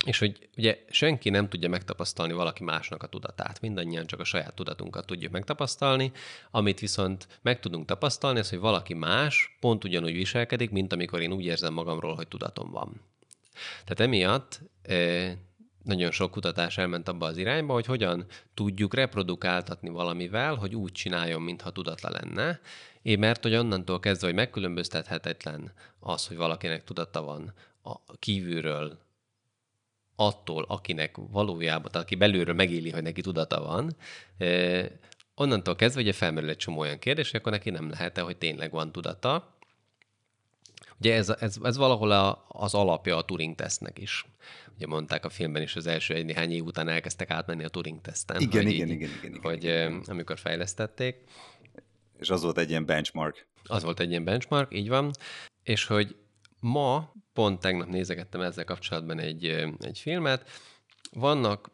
és 0.06 0.18
hogy 0.18 0.48
ugye 0.56 0.78
senki 0.90 1.30
nem 1.30 1.48
tudja 1.48 1.68
megtapasztalni 1.68 2.32
valaki 2.32 2.64
másnak 2.64 3.02
a 3.02 3.06
tudatát. 3.06 3.60
Mindannyian 3.60 4.06
csak 4.06 4.20
a 4.20 4.24
saját 4.24 4.54
tudatunkat 4.54 5.06
tudjuk 5.06 5.32
megtapasztalni. 5.32 6.12
Amit 6.50 6.80
viszont 6.80 7.28
meg 7.42 7.60
tudunk 7.60 7.86
tapasztalni, 7.86 8.38
az, 8.38 8.50
hogy 8.50 8.58
valaki 8.58 8.94
más 8.94 9.56
pont 9.60 9.84
ugyanúgy 9.84 10.12
viselkedik, 10.12 10.70
mint 10.70 10.92
amikor 10.92 11.20
én 11.20 11.32
úgy 11.32 11.44
érzem 11.44 11.72
magamról, 11.72 12.14
hogy 12.14 12.28
tudatom 12.28 12.70
van. 12.70 13.00
Tehát 13.84 14.00
emiatt 14.00 14.60
eh, 14.82 15.32
nagyon 15.88 16.10
sok 16.10 16.30
kutatás 16.30 16.78
elment 16.78 17.08
abba 17.08 17.26
az 17.26 17.36
irányba, 17.36 17.72
hogy 17.72 17.86
hogyan 17.86 18.26
tudjuk 18.54 18.94
reprodukáltatni 18.94 19.88
valamivel, 19.88 20.54
hogy 20.54 20.74
úgy 20.74 20.92
csináljon, 20.92 21.42
mintha 21.42 21.70
tudatla 21.70 22.10
lenne. 22.10 22.60
Én 23.02 23.18
mert 23.18 23.42
hogy 23.42 23.54
onnantól 23.54 24.00
kezdve, 24.00 24.26
hogy 24.26 24.36
megkülönböztethetetlen 24.36 25.72
az, 26.00 26.26
hogy 26.26 26.36
valakinek 26.36 26.84
tudata 26.84 27.22
van 27.22 27.52
a 27.82 28.16
kívülről, 28.18 28.98
attól, 30.16 30.64
akinek 30.68 31.16
valójában, 31.16 31.90
tehát 31.90 32.06
aki 32.06 32.14
belülről 32.14 32.54
megéli, 32.54 32.90
hogy 32.90 33.02
neki 33.02 33.20
tudata 33.20 33.60
van, 33.60 33.96
onnantól 35.34 35.76
kezdve 35.76 36.00
ugye 36.00 36.12
felmerül 36.12 36.48
egy 36.48 36.56
csomó 36.56 36.78
olyan 36.78 36.98
kérdés, 36.98 37.30
hogy 37.30 37.40
akkor 37.40 37.52
neki 37.52 37.70
nem 37.70 37.90
lehet-e, 37.90 38.20
hogy 38.20 38.36
tényleg 38.36 38.70
van 38.70 38.92
tudata, 38.92 39.57
Ugye 40.98 41.14
ez, 41.14 41.28
ez, 41.28 41.56
ez 41.62 41.76
valahol 41.76 42.10
a, 42.10 42.44
az 42.48 42.74
alapja 42.74 43.16
a 43.16 43.24
Turing-tesztnek 43.24 43.98
is. 43.98 44.24
Ugye 44.74 44.86
mondták 44.86 45.24
a 45.24 45.30
filmben 45.30 45.62
is, 45.62 45.76
az 45.76 45.86
első 45.86 46.14
egy 46.14 46.24
néhány 46.24 46.52
év 46.52 46.64
után 46.64 46.88
elkezdtek 46.88 47.30
átmenni 47.30 47.64
a 47.64 47.68
Turing-teszten. 47.68 48.40
Igen, 48.40 48.66
igen, 48.66 48.88
így, 48.88 48.94
igen, 48.94 49.10
igen, 49.10 49.10
igen, 49.22 49.40
Hogy 49.42 49.64
igen. 49.64 50.02
amikor 50.06 50.38
fejlesztették. 50.38 51.16
És 52.18 52.30
az 52.30 52.42
volt 52.42 52.58
egy 52.58 52.70
ilyen 52.70 52.86
benchmark. 52.86 53.46
Az 53.64 53.82
volt 53.82 54.00
egy 54.00 54.10
ilyen 54.10 54.24
benchmark, 54.24 54.74
így 54.74 54.88
van. 54.88 55.10
És 55.62 55.84
hogy 55.84 56.16
ma, 56.60 57.12
pont 57.32 57.60
tegnap 57.60 57.88
nézegettem 57.88 58.40
ezzel 58.40 58.64
kapcsolatban 58.64 59.18
egy, 59.18 59.44
egy 59.80 59.98
filmet, 59.98 60.50
vannak, 61.10 61.70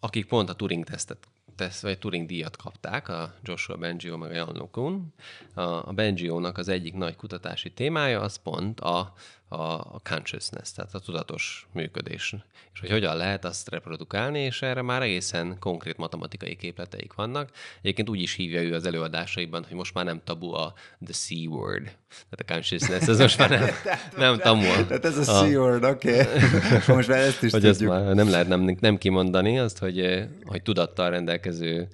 akik 0.00 0.26
pont 0.26 0.48
a 0.48 0.54
Turing-tesztet 0.54 1.28
tesz, 1.58 1.82
vagy 1.82 1.98
Turing 1.98 2.26
díjat 2.26 2.56
kapták, 2.56 3.08
a 3.08 3.34
Joshua 3.42 3.76
Bengio 3.76 4.16
meg 4.16 4.30
a 4.30 4.34
Jan 4.34 4.56
LeCun. 4.56 5.14
A, 5.54 5.60
a 5.60 5.92
Bengio-nak 5.94 6.58
az 6.58 6.68
egyik 6.68 6.94
nagy 6.94 7.16
kutatási 7.16 7.72
témája 7.72 8.20
az 8.20 8.36
pont 8.36 8.80
a 8.80 9.14
a 9.48 10.00
consciousness, 10.00 10.72
tehát 10.72 10.94
a 10.94 10.98
tudatos 10.98 11.66
működés. 11.72 12.34
És 12.72 12.80
hogy 12.80 12.90
hogyan 12.90 13.16
lehet 13.16 13.44
azt 13.44 13.68
reprodukálni, 13.68 14.38
és 14.38 14.62
erre 14.62 14.82
már 14.82 15.02
egészen 15.02 15.58
konkrét 15.58 15.96
matematikai 15.96 16.56
képleteik 16.56 17.12
vannak. 17.12 17.50
Egyébként 17.80 18.08
úgy 18.08 18.20
is 18.20 18.34
hívja 18.34 18.62
ő 18.62 18.74
az 18.74 18.86
előadásaiban, 18.86 19.64
hogy 19.64 19.76
most 19.76 19.94
már 19.94 20.04
nem 20.04 20.20
tabu 20.24 20.52
a 20.52 20.74
the 21.04 21.12
C 21.12 21.30
word. 21.30 21.96
Tehát 22.08 22.50
a 22.50 22.52
consciousness, 22.52 23.08
ez 23.08 23.18
most 23.18 23.38
már 23.38 23.50
nem, 23.50 23.68
nem 24.16 24.38
tabu. 24.38 24.60
Tehát 24.60 25.04
ez 25.04 25.18
a 25.18 25.22
C 25.22 25.54
word, 25.54 25.84
oké. 25.84 26.20
Okay. 26.20 26.38
most 26.96 27.08
már 27.08 27.18
ezt 27.18 27.42
is 27.42 27.52
hogy 27.52 27.60
tudjuk. 27.60 27.92
Ezt 27.92 28.04
már 28.04 28.14
nem 28.14 28.30
lehet 28.30 28.48
nem, 28.48 28.76
nem 28.80 28.98
kimondani, 28.98 29.58
azt, 29.58 29.78
hogy, 29.78 30.28
hogy 30.44 30.62
tudattal 30.62 31.10
rendelkező 31.10 31.88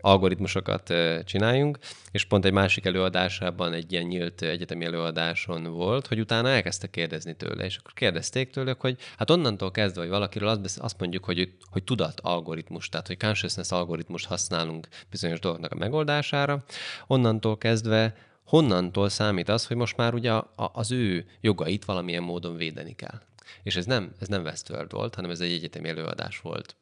algoritmusokat 0.00 0.94
csináljunk, 1.24 1.78
és 2.10 2.24
pont 2.24 2.44
egy 2.44 2.52
másik 2.52 2.84
előadásában, 2.84 3.72
egy 3.72 3.92
ilyen 3.92 4.04
nyílt 4.04 4.42
egyetemi 4.42 4.84
előadáson 4.84 5.62
volt, 5.62 6.06
hogy 6.06 6.20
utána 6.20 6.48
elkezdtek 6.48 6.90
kérdezni 6.90 7.36
tőle, 7.36 7.64
és 7.64 7.76
akkor 7.76 7.92
kérdezték 7.92 8.50
tőle, 8.50 8.74
hogy 8.78 8.96
hát 9.16 9.30
onnantól 9.30 9.70
kezdve, 9.70 10.00
hogy 10.00 10.10
valakiről 10.10 10.48
azt, 10.48 10.78
azt 10.78 10.98
mondjuk, 10.98 11.24
hogy, 11.24 11.52
hogy 11.70 11.84
tudat 11.84 12.20
algoritmus, 12.22 12.88
tehát 12.88 13.06
hogy 13.06 13.18
consciousness 13.18 13.70
algoritmust 13.70 14.26
használunk 14.26 14.88
bizonyos 15.10 15.40
dolgoknak 15.40 15.72
a 15.72 15.76
megoldására, 15.76 16.64
onnantól 17.06 17.58
kezdve 17.58 18.14
honnantól 18.50 19.08
számít 19.08 19.48
az, 19.48 19.66
hogy 19.66 19.76
most 19.76 19.96
már 19.96 20.14
ugye 20.14 20.32
az 20.54 20.90
ő 20.90 21.26
jogait 21.40 21.84
valamilyen 21.84 22.22
módon 22.22 22.56
védeni 22.56 22.94
kell. 22.94 23.20
És 23.62 23.76
ez 23.76 23.86
nem, 23.86 24.12
ez 24.20 24.28
nem 24.28 24.42
Westworld 24.42 24.92
volt, 24.92 25.14
hanem 25.14 25.30
ez 25.30 25.40
egy 25.40 25.52
egyetemi 25.52 25.88
előadás 25.88 26.40
volt 26.40 26.76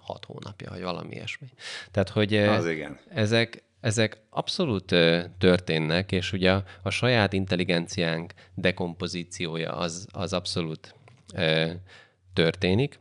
hat 0.00 0.24
hónapja, 0.24 0.70
vagy 0.70 0.82
valami 0.82 1.14
ilyesmi. 1.14 1.46
Tehát, 1.90 2.08
hogy 2.08 2.36
az 2.36 2.66
igen. 2.66 2.98
ezek, 3.08 3.62
ezek 3.80 4.20
abszolút 4.30 4.94
történnek, 5.38 6.12
és 6.12 6.32
ugye 6.32 6.52
a, 6.52 6.64
a 6.82 6.90
saját 6.90 7.32
intelligenciánk 7.32 8.32
dekompozíciója 8.54 9.72
az, 9.72 10.06
az 10.12 10.32
abszolút 10.32 10.94
e, 11.32 11.76
történik, 12.32 12.98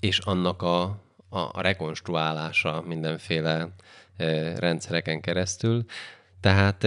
és 0.00 0.18
annak 0.18 0.62
a, 0.62 0.82
a, 1.28 1.38
a 1.38 1.60
rekonstruálása 1.60 2.82
mindenféle 2.86 3.68
e, 4.16 4.58
rendszereken 4.58 5.20
keresztül. 5.20 5.84
Tehát 6.40 6.84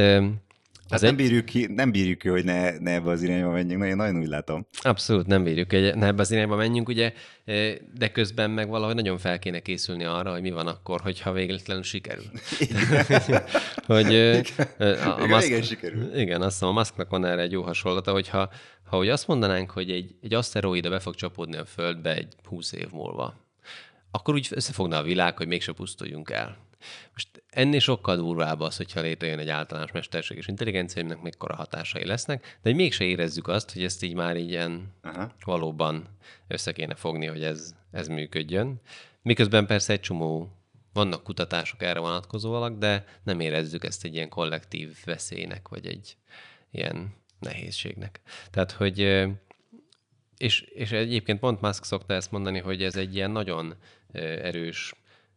az 0.94 1.02
hát 1.02 1.02
nem, 1.02 1.16
bírjuk 1.16 1.46
ki, 1.46 1.66
nem 1.66 1.92
bírjuk 1.92 2.18
ki, 2.18 2.28
hogy 2.28 2.44
ne, 2.44 2.78
ne 2.78 2.92
ebbe 2.92 3.10
az 3.10 3.22
irányba 3.22 3.52
menjünk, 3.52 3.82
nagyon, 3.82 3.96
nagyon 3.96 4.20
úgy 4.20 4.28
látom. 4.28 4.66
Abszolút 4.82 5.28
nem 5.28 5.44
bírjuk, 5.44 5.72
hogy 5.72 5.96
ne 5.96 6.06
ebbe 6.06 6.22
az 6.22 6.32
irányba 6.32 6.56
menjünk, 6.56 6.88
ugye, 6.88 7.14
de 7.94 8.12
közben 8.12 8.52
meg 8.52 8.70
valahogy 8.70 8.96
nagyon 8.96 9.18
fel 9.18 9.40
kéne 9.40 9.60
készülni 9.60 10.04
arra, 10.04 10.32
hogy 10.32 10.42
mi 10.42 10.52
van 10.52 10.68
akkor, 10.68 11.02
hogyha 11.02 11.32
végletlenül 11.32 11.84
sikerül. 11.84 12.26
hogy 13.86 14.16
a, 14.80 15.22
a 15.22 15.26
Musk, 15.26 15.48
igen, 15.48 15.62
sikerül. 15.62 16.16
Igen, 16.16 16.42
azt 16.42 16.52
hiszem, 16.52 16.68
a 16.68 16.72
Musknak 16.72 17.10
van 17.10 17.26
erre 17.26 17.42
egy 17.42 17.52
jó 17.52 17.62
hasonlata, 17.62 18.12
hogyha 18.12 18.50
ha 18.84 18.98
hogy 18.98 19.10
azt 19.10 19.28
mondanánk, 19.28 19.72
hogy 19.72 19.92
egy, 19.92 20.16
egy 20.22 20.34
aszteroida 20.34 20.90
be 20.90 21.00
fog 21.00 21.16
csapódni 21.16 21.58
a 21.58 21.66
Földbe 21.66 22.16
egy 22.16 22.34
20 22.44 22.72
év 22.72 22.92
múlva, 22.92 23.36
akkor 24.12 24.34
úgy 24.34 24.48
összefogna 24.52 24.98
a 24.98 25.04
világ, 25.04 25.38
hogy 25.38 25.48
mégse 25.48 25.72
pusztuljunk 25.72 26.30
el. 26.30 26.58
Most 27.14 27.44
ennél 27.50 27.80
sokkal 27.80 28.16
durvább 28.16 28.60
az, 28.60 28.78
hogyha 28.78 29.02
létrejön 29.02 29.40
egy 29.40 29.50
általános 29.50 29.92
mesterséges 29.92 30.48
intelligencia, 30.48 31.02
aminek 31.02 31.22
mekkora 31.22 31.56
hatásai 31.56 32.06
lesznek, 32.06 32.60
de 32.62 32.74
mégse 32.74 33.04
érezzük 33.04 33.48
azt, 33.48 33.74
hogy 33.74 33.84
ezt 33.84 34.04
így 34.04 34.14
már 34.14 34.36
ilyen 34.36 34.94
Aha. 35.02 35.32
valóban 35.46 36.08
össze 36.48 36.72
kéne 36.72 36.96
fogni, 36.96 37.26
hogy 37.26 37.44
ez, 37.44 37.76
ez 37.92 38.08
működjön. 38.08 38.82
Miközben 39.22 39.66
persze 39.66 39.94
egy 39.94 40.00
csomó 40.00 40.52
vannak 40.94 41.24
kutatások 41.24 41.82
erre 41.82 42.00
vonatkozóak, 42.00 42.78
de 42.78 43.06
nem 43.24 43.40
érezzük 43.40 43.84
ezt 43.84 44.04
egy 44.04 44.14
ilyen 44.14 44.30
kollektív 44.30 44.98
veszélynek, 45.06 45.68
vagy 45.68 45.86
egy 45.86 46.18
ilyen 46.72 47.14
nehézségnek. 47.40 48.22
Tehát, 48.52 48.72
hogy 48.72 49.28
és, 50.38 50.62
és 50.62 50.92
egyébként 50.92 51.40
pont 51.40 51.62
Musk 51.62 51.84
szokta 51.84 52.14
ezt 52.14 52.32
mondani, 52.32 52.60
hogy 52.60 52.84
ez 52.84 52.96
egy 52.96 53.16
ilyen 53.16 53.32
nagyon 53.32 53.76
erős 54.12 54.94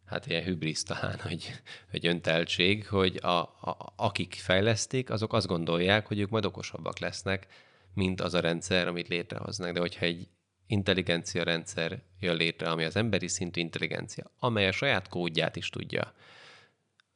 hát 0.07 0.25
ilyen 0.27 0.43
hübrisz 0.43 0.83
talán, 0.83 1.19
hogy, 1.19 1.51
hogy 1.91 2.07
önteltség, 2.07 2.87
hogy 2.87 3.19
a, 3.21 3.39
a, 3.39 3.93
akik 3.95 4.33
fejlesztik, 4.33 5.09
azok 5.09 5.33
azt 5.33 5.47
gondolják, 5.47 6.07
hogy 6.07 6.19
ők 6.19 6.29
majd 6.29 6.45
okosabbak 6.45 6.99
lesznek, 6.99 7.47
mint 7.93 8.21
az 8.21 8.33
a 8.33 8.39
rendszer, 8.39 8.87
amit 8.87 9.07
létrehoznak. 9.07 9.71
De 9.71 9.79
hogyha 9.79 10.05
egy 10.05 10.27
intelligencia 10.67 11.43
rendszer 11.43 12.01
jön 12.19 12.35
létre, 12.35 12.69
ami 12.69 12.83
az 12.83 12.95
emberi 12.95 13.27
szintű 13.27 13.61
intelligencia, 13.61 14.31
amely 14.39 14.67
a 14.67 14.71
saját 14.71 15.07
kódját 15.07 15.55
is 15.55 15.69
tudja 15.69 16.13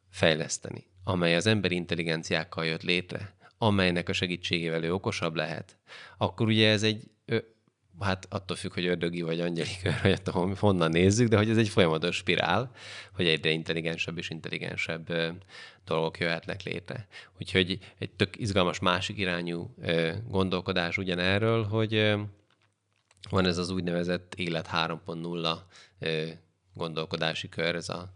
fejleszteni, 0.10 0.88
amely 1.03 1.36
az 1.36 1.45
emberi 1.45 1.75
intelligenciákkal 1.75 2.65
jött 2.65 2.83
létre, 2.83 3.36
amelynek 3.57 4.10
a 4.10 4.13
segítségével 4.13 4.83
ő 4.83 4.93
okosabb 4.93 5.36
lehet, 5.36 5.77
akkor 6.17 6.48
ugye 6.48 6.69
ez 6.69 6.83
egy, 6.83 7.12
hát 8.01 8.27
attól 8.29 8.58
függ, 8.58 8.74
hogy 8.74 8.86
ördögi 8.86 9.22
vagy 9.22 9.39
angyali 9.39 9.77
kör, 9.84 10.00
vagy 10.01 10.12
attól, 10.12 10.55
honnan 10.60 10.89
nézzük, 10.89 11.27
de 11.27 11.38
hogy 11.38 11.50
ez 11.50 11.58
egy 11.58 11.70
folyamatos 11.70 12.15
spirál, 12.15 12.72
hogy 13.13 13.27
egyre 13.27 13.50
intelligensebb 13.50 14.17
és 14.17 14.29
intelligensebb 14.29 15.13
dolgok 15.86 16.20
jöhetnek 16.20 16.63
létre. 16.63 17.08
Úgyhogy 17.39 17.79
egy 18.00 18.12
tök 18.12 18.39
izgalmas 18.39 18.79
másik 18.79 19.17
irányú 19.17 19.75
gondolkodás 20.27 20.98
ugyanerről, 20.98 21.63
hogy 21.63 22.15
van 23.29 23.46
ez 23.46 23.58
az 23.58 23.70
úgynevezett 23.70 24.34
élet 24.36 24.70
3.0 24.74 25.58
gondolkodási 26.74 27.50
kör, 27.50 27.75
ez 27.75 27.89
a 27.89 28.12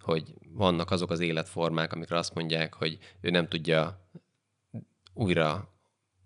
hogy 0.00 0.34
vannak 0.52 0.90
azok 0.90 1.10
az 1.10 1.20
életformák, 1.20 1.92
amikre 1.92 2.18
azt 2.18 2.34
mondják, 2.34 2.74
hogy 2.74 2.98
ő 3.20 3.30
nem 3.30 3.48
tudja 3.48 4.08
újra 5.14 5.74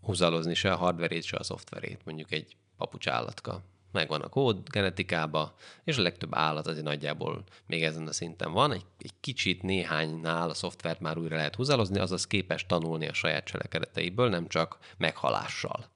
húzalozni 0.04 0.54
se 0.54 0.72
a 0.72 0.76
hardverét, 0.76 1.22
se 1.22 1.36
a 1.36 1.42
szoftverét, 1.42 2.00
mondjuk 2.04 2.32
egy 2.32 2.56
papucsállatka. 2.76 3.62
Megvan 3.92 4.20
a 4.20 4.28
kód 4.28 4.68
genetikába, 4.68 5.54
és 5.84 5.98
a 5.98 6.02
legtöbb 6.02 6.34
állat 6.34 6.66
azért 6.66 6.84
nagyjából 6.84 7.44
még 7.66 7.82
ezen 7.82 8.06
a 8.06 8.12
szinten 8.12 8.52
van. 8.52 8.72
Egy, 8.72 8.84
egy 8.98 9.12
kicsit 9.20 9.62
néhánynál 9.62 10.48
a 10.48 10.54
szoftvert 10.54 11.00
már 11.00 11.18
újra 11.18 11.36
lehet 11.36 11.54
húzalozni, 11.54 11.98
azaz 11.98 12.26
képes 12.26 12.66
tanulni 12.66 13.08
a 13.08 13.12
saját 13.12 13.44
cselekedeteiből, 13.44 14.28
nem 14.28 14.48
csak 14.48 14.78
meghalással. 14.96 15.90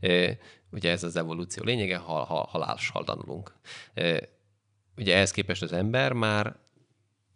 E, 0.00 0.38
ugye 0.70 0.90
ez 0.90 1.04
az 1.04 1.16
evolúció 1.16 1.64
lényege, 1.64 1.96
hal, 1.96 2.24
hal, 2.24 2.46
halással 2.50 3.04
tanulunk. 3.04 3.52
E, 3.94 4.28
ugye 4.96 5.14
ehhez 5.14 5.30
képest 5.30 5.62
az 5.62 5.72
ember 5.72 6.12
már 6.12 6.56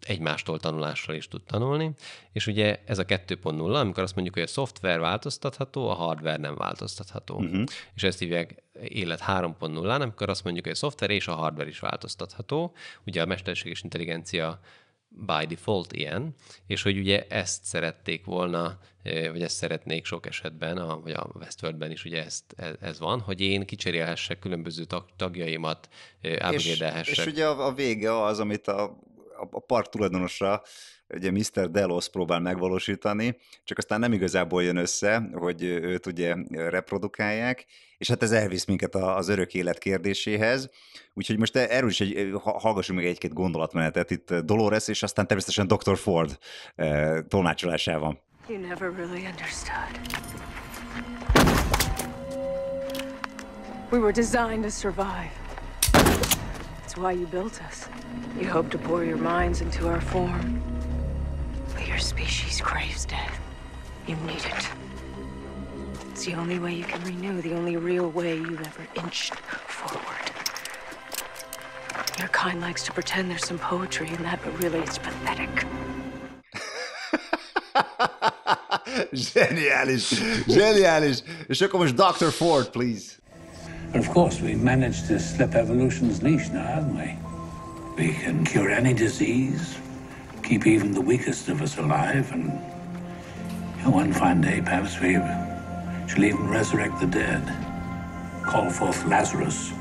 egymástól 0.05 0.59
tanulással 0.59 1.15
is 1.15 1.29
tud 1.29 1.43
tanulni, 1.43 1.91
és 2.33 2.47
ugye 2.47 2.81
ez 2.87 2.99
a 2.99 3.05
2.0, 3.05 3.81
amikor 3.81 4.03
azt 4.03 4.15
mondjuk, 4.15 4.35
hogy 4.35 4.45
a 4.45 4.47
szoftver 4.47 5.01
változtatható, 5.01 5.89
a 5.89 5.95
hardware 5.95 6.37
nem 6.37 6.55
változtatható. 6.55 7.37
Uh-huh. 7.37 7.65
És 7.95 8.03
ezt 8.03 8.19
hívják 8.19 8.63
élet 8.83 9.23
3.0, 9.27 10.01
amikor 10.01 10.29
azt 10.29 10.45
mondjuk, 10.45 10.65
hogy 10.65 10.75
a 10.75 10.79
szoftver 10.79 11.11
és 11.11 11.29
a 11.29 11.35
hardware 11.35 11.69
is 11.69 11.79
változtatható. 11.79 12.75
Ugye 13.07 13.23
a 13.23 13.27
mesterséges 13.27 13.83
intelligencia 13.83 14.61
by 15.15 15.47
default 15.47 15.93
ilyen, 15.93 16.35
és 16.67 16.83
hogy 16.83 16.99
ugye 16.99 17.27
ezt 17.29 17.65
szerették 17.65 18.25
volna, 18.25 18.79
vagy 19.03 19.43
ezt 19.43 19.57
szeretnék 19.57 20.05
sok 20.05 20.27
esetben, 20.27 20.77
a, 20.77 21.01
vagy 21.01 21.13
a 21.13 21.31
Westworldben 21.35 21.91
is 21.91 22.05
ugye 22.05 22.25
ezt, 22.25 22.45
ez, 22.57 22.75
ez 22.81 22.99
van, 22.99 23.21
hogy 23.21 23.41
én 23.41 23.67
kicserélhessek 23.67 24.39
különböző 24.39 24.85
tag, 24.85 25.05
tagjaimat, 25.17 25.89
upgrade-elhessek. 26.23 27.13
És, 27.13 27.19
és 27.19 27.27
ugye 27.27 27.47
a, 27.47 27.67
a 27.67 27.73
vége 27.73 28.23
az, 28.23 28.41
amit 28.41 28.69
a 28.69 28.99
a 29.51 29.61
park 29.61 29.89
tulajdonosa, 29.89 30.63
ugye 31.15 31.31
Mr. 31.31 31.71
Delos 31.71 32.09
próbál 32.09 32.41
megvalósítani, 32.41 33.37
csak 33.65 33.79
aztán 33.79 34.01
nem 34.01 34.13
igazából 34.13 34.63
jön 34.63 34.77
össze, 34.77 35.29
hogy 35.33 35.63
őt 35.63 36.07
ugye 36.07 36.35
reprodukálják, 36.51 37.67
és 37.99 38.09
hát 38.09 38.23
ez 38.23 38.33
elvisz 38.33 38.65
minket 38.65 38.95
az 38.95 39.29
örök 39.29 39.55
élet 39.55 39.79
kérdéséhez. 39.79 40.71
Úgyhogy 41.15 41.39
most 41.39 41.57
erről 41.57 41.89
is 41.89 42.01
egy, 42.01 42.31
hallgassunk 42.35 42.99
meg 42.99 43.09
egy-két 43.09 43.33
gondolatmenetet 43.33 44.11
itt 44.11 44.35
Dolores, 44.35 44.89
és 44.89 45.03
aztán 45.03 45.27
természetesen 45.27 45.67
Dr. 45.67 45.97
Ford 45.97 46.39
eh, 46.75 47.19
tolmácsolásával. 47.29 48.23
You 48.49 48.59
never 48.59 48.91
really 48.91 49.27
understood. 49.27 50.23
We 53.91 53.99
were 53.99 54.13
designed 54.13 54.63
to 54.63 54.71
survive. 54.71 55.42
That's 56.93 57.01
why 57.01 57.13
you 57.13 57.27
built 57.27 57.63
us. 57.63 57.89
You 58.39 58.51
hope 58.51 58.71
to 58.73 58.77
pour 58.77 59.03
your 59.03 59.17
minds 59.17 59.63
into 59.63 59.89
our 59.89 60.03
form. 60.03 60.63
But 61.73 61.89
your 61.89 61.97
species 61.97 62.61
craves 62.61 63.07
death. 63.07 63.41
You 64.07 64.15
need 64.17 64.45
it. 64.45 64.69
It's 66.11 66.27
the 66.27 66.35
only 66.35 66.59
way 66.59 66.75
you 66.75 66.85
can 66.85 67.03
renew, 67.03 67.41
the 67.41 67.55
only 67.55 67.79
real 67.79 68.11
way 68.11 68.37
you've 68.37 68.61
ever 68.61 68.87
inched 68.97 69.35
forward. 69.35 70.31
Your 72.19 72.29
kind 72.29 72.61
likes 72.61 72.85
to 72.85 72.93
pretend 72.93 73.31
there's 73.31 73.47
some 73.47 73.59
poetry 73.59 74.09
in 74.09 74.23
that, 74.25 74.41
but 74.45 74.63
really 74.63 74.81
it's 74.81 74.99
pathetic. 74.99 75.65
Genialis! 79.15 80.11
Genialis! 80.47 81.23
És 81.49 81.61
akkor 81.61 81.81
most 81.81 81.95
Dr. 81.95 82.31
Ford, 82.31 82.69
please. 82.69 83.22
But 83.93 84.01
of 84.01 84.09
course, 84.09 84.41
we've 84.41 84.63
managed 84.63 85.07
to 85.09 85.21
slip 85.21 85.55
evolution's 85.55 86.23
leash 86.23 86.49
now, 86.49 86.65
haven't 86.65 86.97
we? 86.97 87.19
We 88.03 88.15
can 88.15 88.43
cure 88.43 88.71
any 88.71 88.95
disease, 88.95 89.77
keep 90.43 90.67
even 90.67 90.93
the 90.93 91.01
weakest 91.03 91.51
of 91.51 91.61
us 91.61 91.77
alive, 91.77 92.33
and 92.33 92.51
one 93.93 94.15
fine 94.15 94.41
day, 94.41 94.63
perhaps 94.63 94.99
we 94.99 95.15
shall 96.09 96.25
even 96.25 96.49
resurrect 96.49 97.01
the 97.01 97.07
dead, 97.07 97.43
call 98.47 98.71
forth 98.71 99.05
Lazarus 99.05 99.73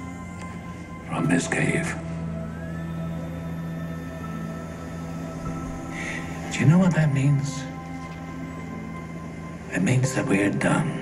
from 1.07 1.29
his 1.29 1.47
cave. 1.47 1.95
Do 6.51 6.59
you 6.59 6.65
know 6.65 6.79
what 6.79 6.93
that 6.95 7.13
means? 7.13 7.63
It 9.71 9.81
means 9.81 10.13
that 10.15 10.27
we 10.27 10.41
are 10.41 10.51
done. 10.51 11.00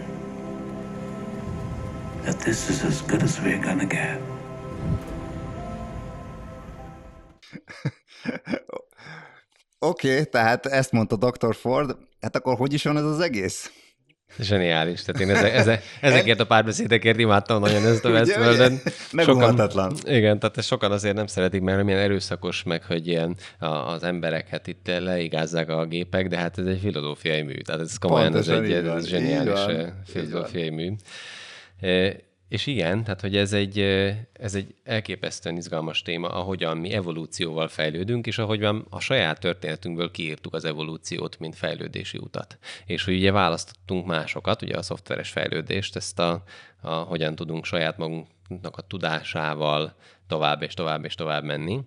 That 2.30 2.44
this 2.44 2.70
is 2.70 2.84
as 2.84 3.02
good 3.02 3.24
as 3.24 3.40
we're 3.40 3.62
gonna 3.62 3.86
get. 3.86 4.20
Oké, 9.80 10.12
okay, 10.12 10.26
tehát 10.26 10.66
ezt 10.66 10.92
mondta 10.92 11.16
Dr. 11.16 11.56
Ford. 11.56 11.98
Hát 12.22 12.36
akkor 12.36 12.56
hogy 12.58 12.74
is 12.74 12.84
van 12.84 12.98
ez 12.98 13.04
az 13.04 13.20
egész? 13.20 13.72
Zseniális. 14.40 15.02
Tehát 15.04 15.22
én 15.22 15.30
eze, 15.30 15.54
eze, 15.54 15.82
ezekért 16.02 16.40
a 16.40 16.46
párbeszédekért 16.46 17.20
imádtam 17.20 17.60
nagyon 17.60 17.86
ezt 17.86 18.06
a 18.06 18.10
Westworld-en. 18.10 18.80
Sokan, 19.18 19.96
igen, 20.04 20.40
tehát 20.40 20.64
sokan 20.64 20.92
azért 20.92 21.16
nem 21.16 21.28
szeretik, 21.28 21.62
mert 21.62 21.84
milyen 21.84 22.00
erőszakos, 22.00 22.64
meg 22.64 22.84
hogy 22.84 23.08
ilyen 23.08 23.36
az 23.60 24.04
embereket 24.04 24.68
itt 24.68 24.88
leigázzák 24.88 25.70
a 25.70 25.86
gépek, 25.86 26.28
de 26.28 26.38
hát 26.38 26.58
ez 26.58 26.66
egy 26.66 26.80
filozófiai 26.80 27.42
mű. 27.42 27.62
Tehát 27.62 27.82
ez 27.82 27.98
komolyan 27.98 28.36
ez 28.36 28.48
egy, 28.48 28.72
ez 28.72 29.08
zseniális 29.08 29.60
eh, 29.60 29.88
filozófiai 30.06 30.70
mű. 30.70 30.94
És 32.50 32.68
igen, 32.68 33.04
tehát 33.04 33.22
hogy 33.22 33.36
ez 33.36 33.54
egy, 33.54 33.80
ez 34.34 34.56
egy 34.56 34.76
elképesztően 34.84 35.58
izgalmas 35.58 36.02
téma, 36.02 36.28
ahogyan 36.28 36.78
mi 36.78 36.92
evolúcióval 36.92 37.68
fejlődünk, 37.68 38.28
és 38.28 38.38
ahogyan 38.38 38.86
a 38.90 39.00
saját 39.00 39.40
történetünkből 39.40 40.12
kiírtuk 40.12 40.54
az 40.54 40.66
evolúciót, 40.66 41.40
mint 41.40 41.56
fejlődési 41.56 42.18
utat. 42.18 42.58
És 42.86 43.04
hogy 43.04 43.16
ugye 43.16 43.32
választottunk 43.32 44.06
másokat, 44.06 44.62
ugye 44.62 44.78
a 44.78 44.82
szoftveres 44.82 45.30
fejlődést, 45.30 45.96
ezt 45.96 46.20
a, 46.20 46.44
a 46.82 46.92
hogyan 46.92 47.36
tudunk 47.36 47.66
saját 47.66 47.98
magunknak 47.98 48.78
a 48.78 48.82
tudásával 48.82 49.96
tovább 50.28 50.62
és 50.62 50.74
tovább 50.74 51.06
és 51.06 51.16
tovább 51.16 51.44
menni 51.44 51.80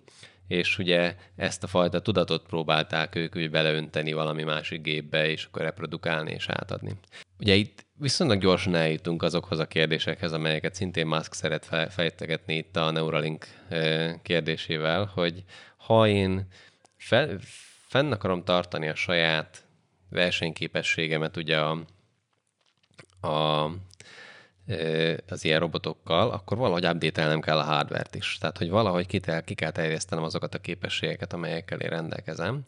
és 0.47 0.77
ugye 0.77 1.15
ezt 1.35 1.63
a 1.63 1.67
fajta 1.67 2.01
tudatot 2.01 2.45
próbálták 2.47 3.15
ők 3.15 3.35
úgy 3.35 3.49
beleönteni 3.49 4.13
valami 4.13 4.43
másik 4.43 4.81
gépbe, 4.81 5.29
és 5.29 5.45
akkor 5.45 5.61
reprodukálni 5.61 6.31
és 6.31 6.49
átadni. 6.49 6.91
Ugye 7.39 7.53
itt 7.53 7.85
viszonylag 7.97 8.39
gyorsan 8.39 8.75
eljutunk 8.75 9.23
azokhoz 9.23 9.59
a 9.59 9.67
kérdésekhez, 9.67 10.33
amelyeket 10.33 10.75
szintén 10.75 11.07
Musk 11.07 11.33
szeret 11.33 11.65
fejtegetni 11.89 12.55
itt 12.55 12.75
a 12.75 12.91
Neuralink 12.91 13.47
kérdésével, 14.21 15.11
hogy 15.13 15.43
ha 15.77 16.07
én 16.07 16.47
fel, 16.97 17.39
fenn 17.87 18.11
akarom 18.11 18.43
tartani 18.43 18.87
a 18.87 18.95
saját 18.95 19.65
versenyképességemet 20.09 21.37
ugye 21.37 21.59
a, 21.59 21.71
a 23.27 23.69
az 25.29 25.45
ilyen 25.45 25.59
robotokkal, 25.59 26.31
akkor 26.31 26.57
valahogy 26.57 26.85
update 26.85 27.39
kell 27.39 27.57
a 27.57 27.63
hardware-t 27.63 28.15
is. 28.15 28.37
Tehát, 28.39 28.57
hogy 28.57 28.69
valahogy 28.69 29.07
ki, 29.07 29.19
kell, 29.19 29.41
ki 29.41 29.53
kell 29.53 29.71
terjesztenem 29.71 30.23
azokat 30.23 30.55
a 30.55 30.59
képességeket, 30.59 31.33
amelyekkel 31.33 31.79
én 31.79 31.89
rendelkezem. 31.89 32.63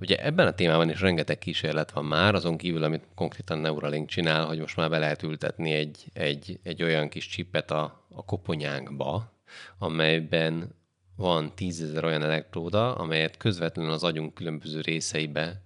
Ugye 0.00 0.24
ebben 0.24 0.46
a 0.46 0.54
témában 0.54 0.90
is 0.90 1.00
rengeteg 1.00 1.38
kísérlet 1.38 1.90
van 1.90 2.04
már, 2.04 2.34
azon 2.34 2.56
kívül, 2.56 2.82
amit 2.82 3.04
konkrétan 3.14 3.58
Neuralink 3.58 4.08
csinál, 4.08 4.46
hogy 4.46 4.58
most 4.58 4.76
már 4.76 4.90
be 4.90 4.98
lehet 4.98 5.22
ültetni 5.22 5.72
egy, 5.72 6.04
egy, 6.12 6.60
egy 6.62 6.82
olyan 6.82 7.08
kis 7.08 7.26
csipet 7.26 7.70
a, 7.70 8.06
a 8.14 8.24
koponyánkba, 8.24 9.32
amelyben 9.78 10.74
van 11.16 11.54
tízezer 11.54 12.04
olyan 12.04 12.22
elektróda, 12.22 12.94
amelyet 12.94 13.36
közvetlenül 13.36 13.92
az 13.92 14.04
agyunk 14.04 14.34
különböző 14.34 14.80
részeibe 14.80 15.62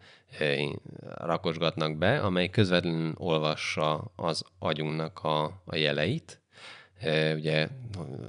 rakosgatnak 1.14 1.97
be, 1.97 2.19
amely 2.21 2.49
közvetlenül 2.49 3.14
olvassa 3.17 4.12
az 4.17 4.45
agyunknak 4.59 5.25
a, 5.25 5.45
a 5.64 5.77
jeleit. 5.77 6.41
Ugye 7.35 7.69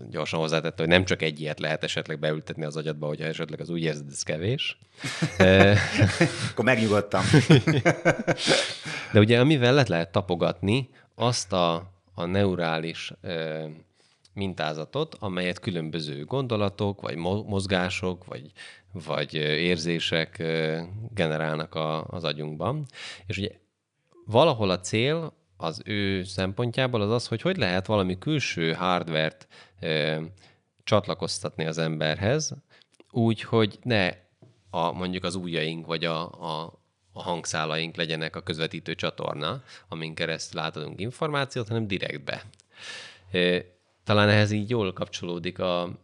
gyorsan 0.09 0.39
hozzátette, 0.39 0.81
hogy 0.81 0.91
nem 0.91 1.05
csak 1.05 1.21
egy 1.21 1.39
ilyet 1.39 1.59
lehet 1.59 1.83
esetleg 1.83 2.19
beültetni 2.19 2.65
az 2.65 2.77
agyadba, 2.77 3.07
hogyha 3.07 3.25
esetleg 3.25 3.59
az 3.61 3.69
úgy 3.69 3.81
érzed, 3.81 4.07
ez 4.11 4.23
kevés. 4.23 4.77
Akkor 6.51 6.65
megnyugodtam. 6.65 7.23
De 9.13 9.19
ugye 9.19 9.39
amivel 9.39 9.71
lehet, 9.71 9.87
lehet 9.87 10.11
tapogatni 10.11 10.89
azt 11.15 11.53
a, 11.53 11.91
a 12.13 12.25
neurális 12.25 13.13
mintázatot, 14.39 15.15
amelyet 15.19 15.59
különböző 15.59 16.25
gondolatok, 16.25 17.01
vagy 17.01 17.15
mozgások, 17.45 18.25
vagy, 18.25 18.51
vagy 18.91 19.33
érzések 19.33 20.43
generálnak 21.13 21.75
a, 21.75 22.03
az 22.03 22.23
agyunkban. 22.23 22.85
És 23.25 23.37
ugye 23.37 23.51
valahol 24.25 24.69
a 24.69 24.79
cél 24.79 25.33
az 25.57 25.81
ő 25.85 26.23
szempontjából 26.23 27.01
az 27.01 27.11
az, 27.11 27.27
hogy 27.27 27.41
hogy 27.41 27.57
lehet 27.57 27.85
valami 27.85 28.17
külső 28.17 28.73
hardvert 28.73 29.47
ö, 29.79 30.21
csatlakoztatni 30.83 31.65
az 31.65 31.77
emberhez, 31.77 32.53
úgy, 33.11 33.41
hogy 33.41 33.79
ne 33.83 34.13
a, 34.69 34.91
mondjuk 34.91 35.23
az 35.23 35.35
ujjaink 35.35 35.85
vagy 35.85 36.05
a, 36.05 36.21
a, 36.31 36.79
a 37.11 37.21
hangszálaink 37.21 37.95
legyenek 37.95 38.35
a 38.35 38.41
közvetítő 38.41 38.95
csatorna, 38.95 39.63
amin 39.89 40.13
keresztül 40.13 40.59
átadunk 40.59 40.99
információt, 40.99 41.67
hanem 41.67 41.87
direktbe. 41.87 42.43
Talán 44.09 44.29
ehhez 44.29 44.51
így 44.51 44.69
jól 44.69 44.93
kapcsolódik 44.93 45.59
a, 45.59 45.81
a, 45.81 45.97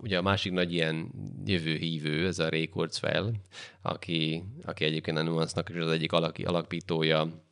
ugye 0.00 0.18
a 0.18 0.22
másik 0.22 0.52
nagy 0.52 0.72
ilyen 0.72 1.10
jövőhívő, 1.44 2.26
ez 2.26 2.38
a 2.38 2.48
Ray 2.48 2.68
Kurzweil, 2.68 3.32
aki, 3.82 4.42
aki 4.64 4.84
egyébként 4.84 5.18
a 5.18 5.22
Nuance-nak 5.22 5.68
is 5.68 5.76
az 5.76 5.90
egyik 5.90 6.12
alaki, 6.12 6.44
alapítója, 6.44 7.44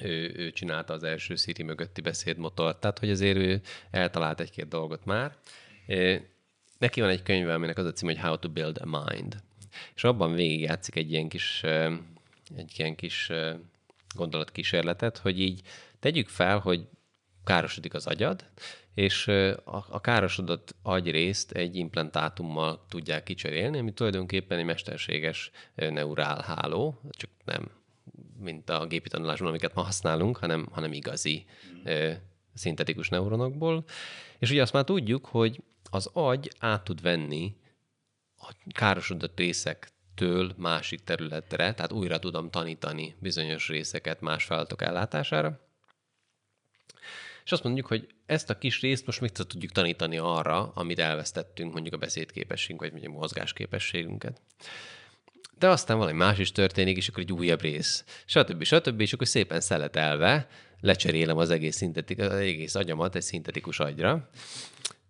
ő, 0.00 0.32
ő 0.36 0.50
csinálta 0.50 0.92
az 0.92 1.02
első 1.02 1.34
Siri 1.34 1.62
mögötti 1.62 2.00
beszédmotort, 2.00 2.80
tehát 2.80 2.98
hogy 2.98 3.10
azért 3.10 3.36
ő 3.36 3.60
eltalált 3.90 4.40
egy-két 4.40 4.68
dolgot 4.68 5.04
már. 5.04 5.36
Neki 6.78 7.00
van 7.00 7.10
egy 7.10 7.22
könyve, 7.22 7.54
aminek 7.54 7.78
az 7.78 7.86
a 7.86 7.92
cím, 7.92 8.08
hogy 8.08 8.18
How 8.18 8.38
to 8.38 8.48
Build 8.48 8.78
a 8.80 9.04
Mind. 9.04 9.36
És 9.94 10.04
abban 10.04 10.32
végigjátszik 10.32 10.96
egy 10.96 11.12
ilyen 11.12 11.28
kis, 11.28 11.62
egy 12.56 12.72
ilyen 12.76 12.94
kis 12.94 13.30
gondolatkísérletet, 14.14 15.18
hogy 15.18 15.40
így 15.40 15.60
tegyük 16.00 16.28
fel, 16.28 16.58
hogy 16.58 16.86
károsodik 17.44 17.94
az 17.94 18.06
agyad, 18.06 18.44
és 18.98 19.28
a, 19.64 20.00
károsodott 20.00 20.74
agyrészt 20.82 21.52
egy 21.52 21.76
implantátummal 21.76 22.84
tudják 22.88 23.22
kicserélni, 23.22 23.78
ami 23.78 23.92
tulajdonképpen 23.92 24.58
egy 24.58 24.64
mesterséges 24.64 25.50
neurál 25.74 26.42
háló, 26.42 27.00
csak 27.10 27.30
nem 27.44 27.70
mint 28.38 28.70
a 28.70 28.86
gépi 28.86 29.08
tanulásban, 29.08 29.48
amiket 29.48 29.74
ma 29.74 29.82
használunk, 29.82 30.36
hanem, 30.36 30.68
hanem 30.70 30.92
igazi 30.92 31.46
mm. 31.88 32.10
szintetikus 32.54 33.08
neuronokból. 33.08 33.84
És 34.38 34.50
ugye 34.50 34.62
azt 34.62 34.72
már 34.72 34.84
tudjuk, 34.84 35.26
hogy 35.26 35.62
az 35.90 36.10
agy 36.12 36.50
át 36.58 36.84
tud 36.84 37.02
venni 37.02 37.56
a 38.36 38.52
károsodott 38.70 39.38
részektől 39.38 40.52
másik 40.56 41.00
területre, 41.04 41.74
tehát 41.74 41.92
újra 41.92 42.18
tudom 42.18 42.50
tanítani 42.50 43.16
bizonyos 43.18 43.68
részeket 43.68 44.20
más 44.20 44.44
feladatok 44.44 44.82
ellátására. 44.82 45.60
És 47.44 47.52
azt 47.52 47.64
mondjuk, 47.64 47.86
hogy 47.86 48.16
ezt 48.28 48.50
a 48.50 48.58
kis 48.58 48.80
részt 48.80 49.06
most 49.06 49.20
még 49.20 49.30
tudjuk 49.30 49.72
tanítani 49.72 50.18
arra, 50.18 50.72
amit 50.74 50.98
elvesztettünk, 50.98 51.72
mondjuk 51.72 51.94
a 51.94 51.98
beszédképességünk, 51.98 52.80
vagy 52.80 52.90
mondjuk 52.90 53.14
a 53.14 53.18
mozgásképességünket. 53.18 54.40
De 55.58 55.68
aztán 55.68 55.98
valami 55.98 56.16
más 56.16 56.38
is 56.38 56.52
történik, 56.52 56.96
és 56.96 57.08
akkor 57.08 57.22
egy 57.22 57.32
újabb 57.32 57.60
rész, 57.60 58.04
stb. 58.24 58.62
stb. 58.62 59.00
És 59.00 59.12
akkor 59.12 59.26
szépen 59.26 59.60
szeletelve 59.60 60.48
lecserélem 60.80 61.36
az 61.36 61.50
egész, 61.50 61.76
szintetik, 61.76 62.18
az 62.20 62.32
egész 62.32 62.74
agyamat 62.74 63.14
egy 63.14 63.22
szintetikus 63.22 63.80
agyra, 63.80 64.30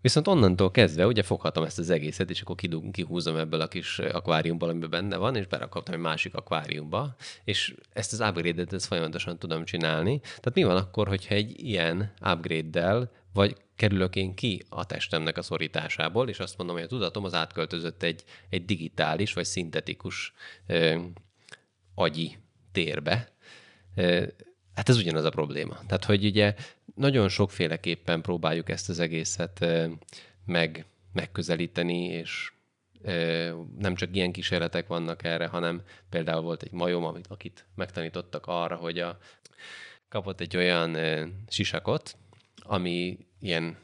Viszont 0.00 0.28
onnantól 0.28 0.70
kezdve 0.70 1.06
ugye 1.06 1.22
foghatom 1.22 1.64
ezt 1.64 1.78
az 1.78 1.90
egészet, 1.90 2.30
és 2.30 2.40
akkor 2.40 2.56
kidug, 2.56 2.90
kihúzom 2.90 3.36
ebből 3.36 3.60
a 3.60 3.68
kis 3.68 3.98
akváriumból, 3.98 4.68
amiben 4.68 4.90
benne 4.90 5.16
van, 5.16 5.36
és 5.36 5.46
berakhatom 5.46 5.94
egy 5.94 6.00
másik 6.00 6.34
akváriumba, 6.34 7.16
és 7.44 7.74
ezt 7.92 8.12
az 8.12 8.20
upgrade-et 8.20 8.72
ezt 8.72 8.86
folyamatosan 8.86 9.38
tudom 9.38 9.64
csinálni. 9.64 10.20
Tehát 10.20 10.54
mi 10.54 10.62
van 10.62 10.76
akkor, 10.76 11.08
hogyha 11.08 11.34
egy 11.34 11.64
ilyen 11.64 12.12
upgrade-del, 12.20 13.10
vagy 13.32 13.56
kerülök 13.76 14.16
én 14.16 14.34
ki 14.34 14.62
a 14.68 14.86
testemnek 14.86 15.38
a 15.38 15.42
szorításából, 15.42 16.28
és 16.28 16.38
azt 16.38 16.58
mondom, 16.58 16.76
hogy 16.76 16.84
a 16.84 16.88
tudatom 16.88 17.24
az 17.24 17.34
átköltözött 17.34 18.02
egy, 18.02 18.24
egy 18.48 18.64
digitális, 18.64 19.32
vagy 19.32 19.44
szintetikus 19.44 20.32
ö, 20.66 20.98
agyi 21.94 22.36
térbe, 22.72 23.32
Hát 24.78 24.88
ez 24.88 24.96
ugyanaz 24.96 25.24
a 25.24 25.30
probléma. 25.30 25.78
Tehát, 25.86 26.04
hogy 26.04 26.24
ugye 26.24 26.54
nagyon 26.94 27.28
sokféleképpen 27.28 28.22
próbáljuk 28.22 28.68
ezt 28.68 28.88
az 28.88 28.98
egészet 28.98 29.66
meg, 30.46 30.84
megközelíteni, 31.12 32.04
és 32.04 32.52
nem 33.78 33.94
csak 33.94 34.16
ilyen 34.16 34.32
kísérletek 34.32 34.86
vannak 34.86 35.24
erre, 35.24 35.46
hanem 35.46 35.82
például 36.10 36.40
volt 36.40 36.62
egy 36.62 36.72
majom, 36.72 37.04
amit, 37.04 37.26
akit 37.26 37.64
megtanítottak 37.74 38.46
arra, 38.46 38.76
hogy 38.76 38.98
a, 38.98 39.18
kapott 40.08 40.40
egy 40.40 40.56
olyan 40.56 40.96
sisakot, 41.48 42.16
ami 42.56 43.18
ilyen, 43.40 43.76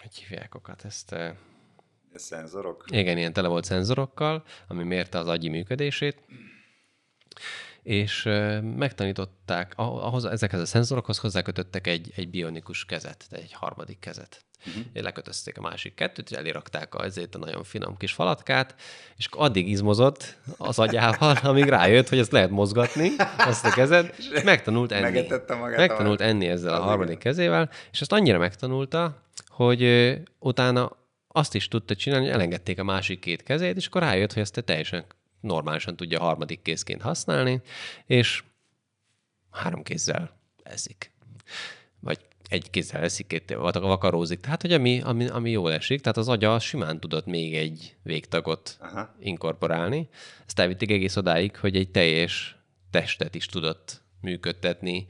hogy 0.00 0.14
hívják 0.14 0.54
okat 0.54 0.84
ezt? 0.84 1.16
Szenzorok? 2.14 2.84
Igen, 2.88 3.18
ilyen 3.18 3.32
tele 3.32 3.48
volt 3.48 3.64
szenzorokkal, 3.64 4.44
ami 4.68 4.84
mérte 4.84 5.18
az 5.18 5.28
agyi 5.28 5.48
működését, 5.48 6.18
és 7.86 8.22
megtanították, 8.76 9.72
ahhoz, 9.76 10.24
ezekhez 10.24 10.60
a 10.60 10.66
szenzorokhoz 10.66 11.18
hozzákötöttek 11.18 11.86
egy, 11.86 12.12
egy 12.16 12.28
bionikus 12.28 12.84
kezet, 12.84 13.26
egy 13.30 13.52
harmadik 13.52 13.98
kezet. 13.98 14.44
Uh-huh. 14.66 15.02
Lekötözték 15.02 15.58
a 15.58 15.60
másik 15.60 15.94
kettőt, 15.94 16.30
és 16.30 16.36
elérakták 16.36 16.94
a, 16.94 17.04
ezért 17.04 17.34
a 17.34 17.38
nagyon 17.38 17.64
finom 17.64 17.96
kis 17.96 18.12
falatkát, 18.12 18.74
és 19.16 19.28
addig 19.30 19.68
izmozott 19.68 20.36
az 20.56 20.78
agyával, 20.78 21.36
amíg 21.42 21.64
rájött, 21.64 22.08
hogy 22.08 22.18
ezt 22.18 22.32
lehet 22.32 22.50
mozgatni, 22.50 23.10
azt 23.38 23.64
a 23.64 23.70
kezed, 23.70 24.14
és 24.18 24.42
megtanult 24.42 24.92
enni. 24.92 25.26
Megtanult 25.76 26.20
enni 26.20 26.46
ezzel 26.46 26.74
a 26.74 26.82
harmadik 26.82 27.18
kezével, 27.18 27.70
és 27.92 28.00
ezt 28.00 28.12
annyira 28.12 28.38
megtanulta, 28.38 29.22
hogy 29.48 30.12
utána 30.38 30.96
azt 31.28 31.54
is 31.54 31.68
tudta 31.68 31.94
csinálni, 31.94 32.24
hogy 32.24 32.34
elengedték 32.34 32.78
a 32.78 32.84
másik 32.84 33.20
két 33.20 33.42
kezét, 33.42 33.76
és 33.76 33.86
akkor 33.86 34.02
rájött, 34.02 34.32
hogy 34.32 34.42
ezt 34.42 34.62
teljesen 34.64 35.04
normálisan 35.46 35.96
tudja 35.96 36.20
harmadik 36.20 36.62
kézként 36.62 37.02
használni, 37.02 37.60
és 38.06 38.42
három 39.50 39.82
kézzel 39.82 40.38
eszik. 40.62 41.12
Vagy 42.00 42.18
egy 42.48 42.70
kézzel 42.70 43.02
eszik, 43.02 43.26
két 43.26 43.54
vakarózik. 43.54 44.40
Tehát, 44.40 44.62
hogy 44.62 44.72
ami, 44.72 45.00
ami, 45.00 45.28
ami 45.28 45.50
jól 45.50 45.72
esik, 45.72 46.00
tehát 46.00 46.16
az 46.16 46.28
agya 46.28 46.58
simán 46.58 47.00
tudott 47.00 47.26
még 47.26 47.56
egy 47.56 47.96
végtagot 48.02 48.76
Aha. 48.80 49.14
inkorporálni. 49.20 50.08
Ezt 50.46 50.58
elvitték 50.58 50.90
egész 50.90 51.16
odáig, 51.16 51.56
hogy 51.56 51.76
egy 51.76 51.90
teljes 51.90 52.56
testet 52.90 53.34
is 53.34 53.46
tudott 53.46 54.02
működtetni. 54.20 55.06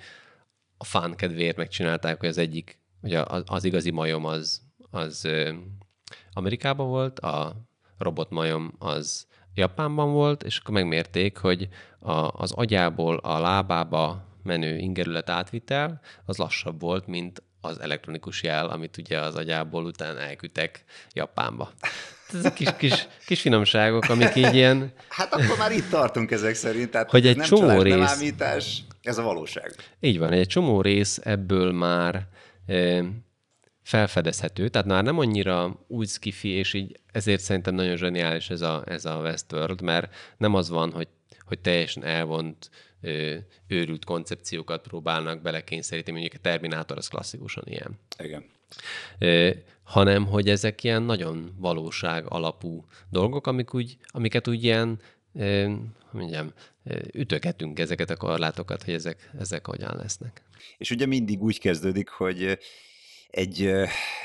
A 0.76 0.84
fán 0.84 1.14
kedvéért 1.14 1.56
megcsinálták, 1.56 2.20
hogy 2.20 2.28
az 2.28 2.38
egyik, 2.38 2.78
hogy 3.00 3.14
az, 3.14 3.42
az 3.46 3.64
igazi 3.64 3.90
majom 3.90 4.24
az, 4.24 4.62
az 4.90 5.28
Amerikában 6.32 6.88
volt, 6.88 7.18
a 7.18 7.56
robotmajom 7.98 8.74
az 8.78 9.25
Japánban 9.56 10.12
volt, 10.12 10.42
és 10.42 10.58
akkor 10.58 10.74
megmérték, 10.74 11.36
hogy 11.36 11.68
a, 11.98 12.12
az 12.12 12.52
agyából 12.52 13.16
a 13.16 13.38
lábába 13.38 14.24
menő 14.42 14.76
ingerület 14.76 15.30
átvitel 15.30 16.00
az 16.24 16.36
lassabb 16.36 16.80
volt, 16.80 17.06
mint 17.06 17.42
az 17.60 17.80
elektronikus 17.80 18.42
jel, 18.42 18.68
amit 18.68 18.96
ugye 18.96 19.18
az 19.18 19.34
agyából 19.34 19.84
után 19.84 20.18
elküldtek 20.18 20.84
Japánba. 21.12 21.70
Ezek 22.32 22.52
kis, 22.54 22.68
kis, 22.76 23.06
kis 23.26 23.40
finomságok, 23.40 24.08
amik 24.08 24.34
így 24.34 24.54
ilyen... 24.54 24.92
Hát 25.08 25.34
akkor 25.34 25.58
már 25.58 25.72
itt 25.72 25.88
tartunk 25.90 26.30
ezek 26.30 26.54
szerint. 26.54 26.90
Tehát 26.90 27.10
hogy 27.10 27.26
egy 27.26 27.36
nem 27.36 27.46
csomó 27.46 27.82
rész... 27.82 27.94
Nem 27.94 28.02
ámítás, 28.02 28.84
ez 29.02 29.18
a 29.18 29.22
valóság. 29.22 29.74
Így 30.00 30.18
van, 30.18 30.32
egy 30.32 30.46
csomó 30.46 30.80
rész 30.80 31.20
ebből 31.22 31.72
már 31.72 32.26
felfedezhető, 33.86 34.68
tehát 34.68 34.86
már 34.86 35.02
nem 35.02 35.18
annyira 35.18 35.84
úgy 35.86 36.08
skifi, 36.08 36.48
és 36.48 36.74
így 36.74 37.00
ezért 37.12 37.40
szerintem 37.40 37.74
nagyon 37.74 37.96
zseniális 37.96 38.50
ez 38.50 38.60
a, 38.60 38.82
ez 38.86 39.04
a 39.04 39.20
Westworld, 39.20 39.80
mert 39.80 40.14
nem 40.36 40.54
az 40.54 40.68
van, 40.68 40.92
hogy, 40.92 41.08
hogy 41.44 41.58
teljesen 41.58 42.04
elvont 42.04 42.70
ö, 43.00 43.36
őrült 43.66 44.04
koncepciókat 44.04 44.82
próbálnak 44.82 45.42
belekényszeríteni, 45.42 46.18
mondjuk 46.18 46.40
a 46.40 46.48
Terminátor 46.48 46.96
az 46.96 47.08
klasszikusan 47.08 47.64
ilyen. 47.66 47.98
Igen. 48.18 48.44
Ö, 49.18 49.50
hanem, 49.82 50.26
hogy 50.26 50.48
ezek 50.48 50.84
ilyen 50.84 51.02
nagyon 51.02 51.54
valóság 51.58 52.24
alapú 52.28 52.86
dolgok, 53.10 53.46
amik 53.46 53.74
úgy, 53.74 53.96
amiket 54.06 54.48
úgy 54.48 54.64
ilyen 54.64 55.00
ö, 55.34 55.72
mondjam, 56.10 56.52
ütögetünk 57.12 57.78
ezeket 57.78 58.10
a 58.10 58.16
korlátokat, 58.16 58.82
hogy 58.82 58.94
ezek, 58.94 59.30
ezek 59.38 59.66
hogyan 59.66 59.96
lesznek. 59.96 60.42
És 60.78 60.90
ugye 60.90 61.06
mindig 61.06 61.42
úgy 61.42 61.58
kezdődik, 61.58 62.08
hogy 62.08 62.58
egy, 63.30 63.72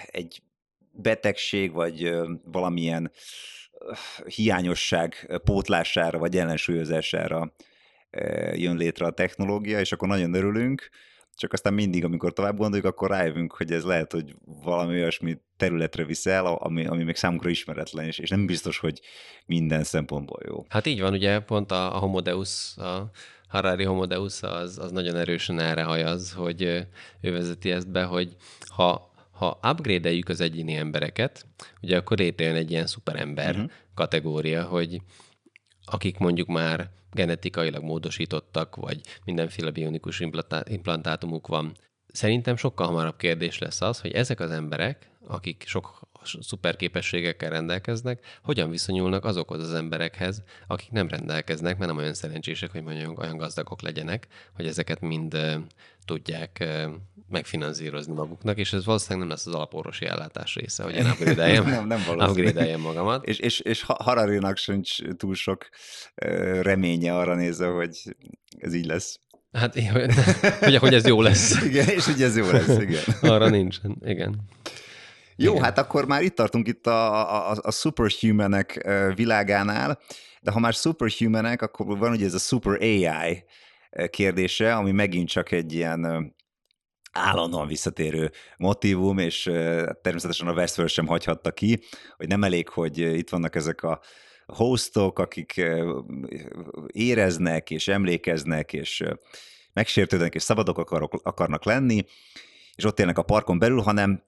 egy 0.06 0.42
betegség, 0.92 1.72
vagy 1.72 2.12
valamilyen 2.44 3.12
hiányosság 4.26 5.40
pótlására, 5.44 6.18
vagy 6.18 6.38
ellensúlyozására 6.38 7.54
jön 8.54 8.78
létre 8.78 9.06
a 9.06 9.12
technológia, 9.12 9.80
és 9.80 9.92
akkor 9.92 10.08
nagyon 10.08 10.34
örülünk, 10.34 10.90
csak 11.36 11.54
aztán 11.54 11.74
mindig, 11.74 12.04
amikor 12.04 12.34
tovább 12.34 12.58
gondoljuk, 12.58 12.88
akkor 12.88 13.10
rájövünk, 13.10 13.54
hogy 13.54 13.72
ez 13.72 13.84
lehet, 13.84 14.12
hogy 14.12 14.36
valami 14.64 14.94
olyasmi 14.94 15.38
területre 15.58 16.06
visz 16.06 16.26
el, 16.26 16.46
ami, 16.46 16.86
ami 16.86 17.04
még 17.04 17.16
számunkra 17.16 17.50
ismeretlen, 17.50 18.06
és, 18.06 18.20
és 18.20 18.30
nem 18.30 18.46
biztos, 18.46 18.78
hogy 18.78 19.02
minden 19.46 19.84
szempontból 19.84 20.40
jó. 20.46 20.66
Hát 20.70 20.86
így 20.86 21.02
van, 21.02 21.14
ugye 21.14 21.40
pont 21.40 21.72
a, 21.72 21.96
a 21.96 22.00
Homodeus, 22.00 22.78
a 22.78 23.12
Harari 23.52 23.84
Homodeus 23.84 24.44
az, 24.44 24.78
az 24.78 24.92
nagyon 24.92 25.16
erősen 25.16 25.60
erre 25.60 25.84
hajaz, 25.84 26.32
hogy 26.32 26.62
ő 27.22 27.32
vezeti 27.32 27.72
ezt 27.72 27.92
be, 27.92 28.04
hogy 28.04 28.36
ha, 28.68 29.12
ha 29.32 29.60
upgrade 29.72 30.20
az 30.26 30.42
egyéni 30.42 30.76
embereket, 30.76 31.46
ugye 31.82 31.98
akkor 31.98 32.18
létrejön 32.18 32.56
egy 32.56 32.72
ilyen 32.72 32.86
szuperember 32.86 33.56
uh-huh. 33.56 33.72
kategória, 33.94 34.64
hogy 34.64 35.02
akik 35.86 36.18
mondjuk 36.18 36.48
már 36.48 36.90
genetikailag 37.12 37.84
módosítottak, 37.84 38.76
vagy 38.76 39.02
mindenféle 39.26 39.72
bionikus 39.72 40.20
implantátumuk 40.64 41.48
van. 41.48 41.76
Szerintem 42.08 42.56
sokkal 42.56 42.88
hamarabb 42.88 43.18
kérdés 43.18 43.58
lesz 43.58 43.82
az, 43.82 44.00
hogy 44.00 44.12
ezek 44.12 44.40
az 44.40 44.52
emberek, 44.52 45.10
akik 45.28 45.64
sok 45.68 46.02
szuper 46.24 46.76
képességekkel 46.76 47.50
rendelkeznek, 47.50 48.26
hogyan 48.44 48.70
viszonyulnak 48.70 49.26
azokhoz 49.26 49.64
az 49.64 49.74
emberekhez, 49.74 50.44
akik 50.68 50.92
nem 50.92 51.08
rendelkeznek, 51.08 51.78
mert 51.78 51.92
nem 51.92 52.00
olyan 52.00 52.14
szerencsések, 52.14 52.72
hogy 52.72 52.84
mondjuk 52.84 53.20
olyan 53.20 53.38
gazdagok 53.38 53.82
legyenek, 53.82 54.28
hogy 54.56 54.68
ezeket 54.68 55.02
mind 55.02 55.38
tudják 56.06 56.64
megfinanszírozni 57.30 58.14
maguknak, 58.14 58.58
és 58.58 58.74
ez 58.74 58.86
valószínűleg 58.86 59.20
nem 59.20 59.30
lesz 59.30 59.46
az 59.46 59.54
alaporvosi 59.54 60.06
ellátás 60.06 60.56
része, 60.56 60.84
hogy 60.84 60.96
én 60.96 61.06
upgrade 61.06 61.62
nem, 61.62 61.88
nem 61.88 62.02
upgrade 62.18 62.78
magamat. 62.78 63.26
És, 63.26 63.40
és, 63.40 63.60
és 63.60 63.84
Hararinak 63.88 64.58
sincs 64.58 65.02
túl 65.18 65.36
sok 65.36 65.70
reménye 66.62 67.18
arra 67.18 67.36
nézve, 67.36 67.68
hogy 67.68 68.16
ez 68.58 68.74
így 68.74 68.86
lesz. 68.86 69.20
Hát, 69.52 69.76
hogy, 70.60 70.76
hogy 70.76 70.94
ez 70.94 71.08
jó 71.08 71.22
lesz. 71.22 71.62
igen, 71.64 71.88
és 71.88 72.06
hogy 72.06 72.22
ez 72.22 72.38
jó 72.38 72.52
lesz, 72.52 72.78
igen. 72.78 73.04
Arra 73.22 73.50
nincsen, 73.50 73.98
igen. 74.06 74.42
Jó, 75.42 75.52
Igen. 75.52 75.64
hát 75.64 75.78
akkor 75.78 76.06
már 76.06 76.22
itt 76.22 76.36
tartunk 76.36 76.68
itt 76.68 76.88
a, 76.88 77.52
a, 77.52 77.58
a 77.62 77.72
superhumanek 77.72 78.90
világánál, 79.16 80.00
de 80.42 80.52
ha 80.52 80.60
már 80.60 80.74
superhumanek, 80.74 81.62
akkor 81.62 81.98
van 81.98 82.12
ugye 82.12 82.26
ez 82.26 82.34
a 82.34 82.40
super 82.40 82.82
AI 82.82 83.44
kérdése, 84.10 84.76
ami 84.76 84.92
megint 84.92 85.30
csak 85.30 85.52
egy 85.52 85.74
ilyen 85.74 86.34
állandóan 87.12 87.68
visszatérő 87.68 88.32
motivum, 88.58 89.18
és 89.18 89.44
természetesen 90.02 90.48
a 90.48 90.54
Westworld 90.54 90.92
sem 90.92 91.08
hagyhatta 91.08 91.52
ki, 91.52 91.80
hogy 92.18 92.28
nem 92.28 92.44
elég, 92.44 92.70
hogy 92.70 92.98
itt 92.98 93.30
vannak 93.30 93.56
ezek 93.56 93.84
a 93.84 94.00
hostok, 94.46 95.20
akik 95.20 95.62
éreznek, 96.88 97.70
és 97.70 97.88
emlékeznek, 97.88 98.74
és 98.74 99.04
megsértődnek, 99.74 100.36
és 100.36 100.44
szabadok 100.44 100.78
akarok, 100.78 101.20
akarnak 101.24 101.66
lenni, 101.66 102.06
és 102.76 102.84
ott 102.84 103.00
élnek 103.00 103.18
a 103.18 103.24
parkon 103.24 103.60
belül, 103.60 103.82
hanem 103.82 104.24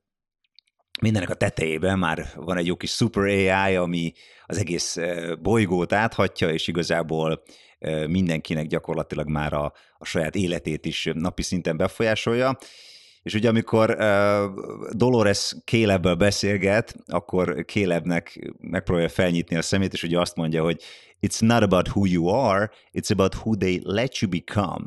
mindennek 1.01 1.29
a 1.29 1.33
tetejében 1.33 1.99
már 1.99 2.27
van 2.35 2.57
egy 2.57 2.65
jó 2.65 2.75
kis 2.75 2.91
super 2.91 3.23
AI, 3.23 3.75
ami 3.75 4.13
az 4.45 4.57
egész 4.57 4.97
bolygót 5.41 5.93
áthatja, 5.93 6.49
és 6.49 6.67
igazából 6.67 7.43
mindenkinek 8.07 8.67
gyakorlatilag 8.67 9.27
már 9.27 9.53
a, 9.53 9.73
a 9.97 10.05
saját 10.05 10.35
életét 10.35 10.85
is 10.85 11.09
napi 11.13 11.41
szinten 11.41 11.77
befolyásolja. 11.77 12.57
És 13.23 13.33
ugye 13.33 13.49
amikor 13.49 13.89
uh, 13.89 14.89
Dolores 14.91 15.55
Kélebbel 15.63 16.15
beszélget, 16.15 16.95
akkor 17.05 17.65
Kélebnek 17.65 18.53
megpróbálja 18.59 19.09
felnyitni 19.09 19.55
a 19.55 19.61
szemét, 19.61 19.93
és 19.93 20.03
ugye 20.03 20.19
azt 20.19 20.35
mondja, 20.35 20.63
hogy 20.63 20.81
it's 21.21 21.41
not 21.41 21.61
about 21.61 21.87
who 21.87 22.05
you 22.05 22.27
are, 22.27 22.71
it's 22.93 23.11
about 23.11 23.35
who 23.35 23.55
they 23.55 23.81
let 23.83 24.17
you 24.17 24.31
become. 24.31 24.85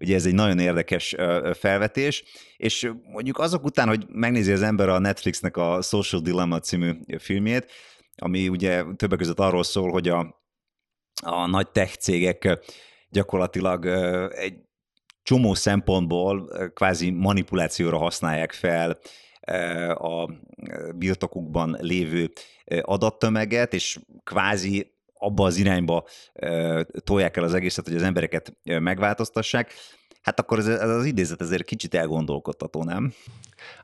Ugye 0.00 0.14
ez 0.14 0.26
egy 0.26 0.34
nagyon 0.34 0.58
érdekes 0.58 1.14
felvetés, 1.52 2.24
és 2.56 2.92
mondjuk 3.12 3.38
azok 3.38 3.64
után, 3.64 3.88
hogy 3.88 4.06
megnézi 4.08 4.52
az 4.52 4.62
ember 4.62 4.88
a 4.88 4.98
Netflixnek 4.98 5.56
a 5.56 5.82
Social 5.82 6.20
Dilemma 6.20 6.58
című 6.58 6.92
filmjét, 7.18 7.70
ami 8.16 8.48
ugye 8.48 8.84
többek 8.96 9.18
között 9.18 9.38
arról 9.38 9.64
szól, 9.64 9.90
hogy 9.90 10.08
a, 10.08 10.42
a 11.22 11.46
nagy 11.46 11.70
tech 11.70 11.96
cégek 11.96 12.58
gyakorlatilag 13.10 13.86
egy 14.30 14.54
csomó 15.24 15.54
szempontból 15.54 16.48
kvázi 16.74 17.10
manipulációra 17.10 17.98
használják 17.98 18.52
fel 18.52 18.98
a 19.94 20.32
birtokukban 20.94 21.76
lévő 21.80 22.30
adattömeget, 22.82 23.74
és 23.74 23.98
kvázi 24.24 24.92
abba 25.18 25.44
az 25.44 25.56
irányba 25.56 26.06
tolják 27.04 27.36
el 27.36 27.44
az 27.44 27.54
egészet, 27.54 27.86
hogy 27.86 27.96
az 27.96 28.02
embereket 28.02 28.56
megváltoztassák, 28.62 29.72
hát 30.22 30.40
akkor 30.40 30.58
ez, 30.58 30.66
az 30.66 31.04
idézet 31.04 31.40
ezért 31.40 31.64
kicsit 31.64 31.94
elgondolkodtató, 31.94 32.84
nem? 32.84 33.12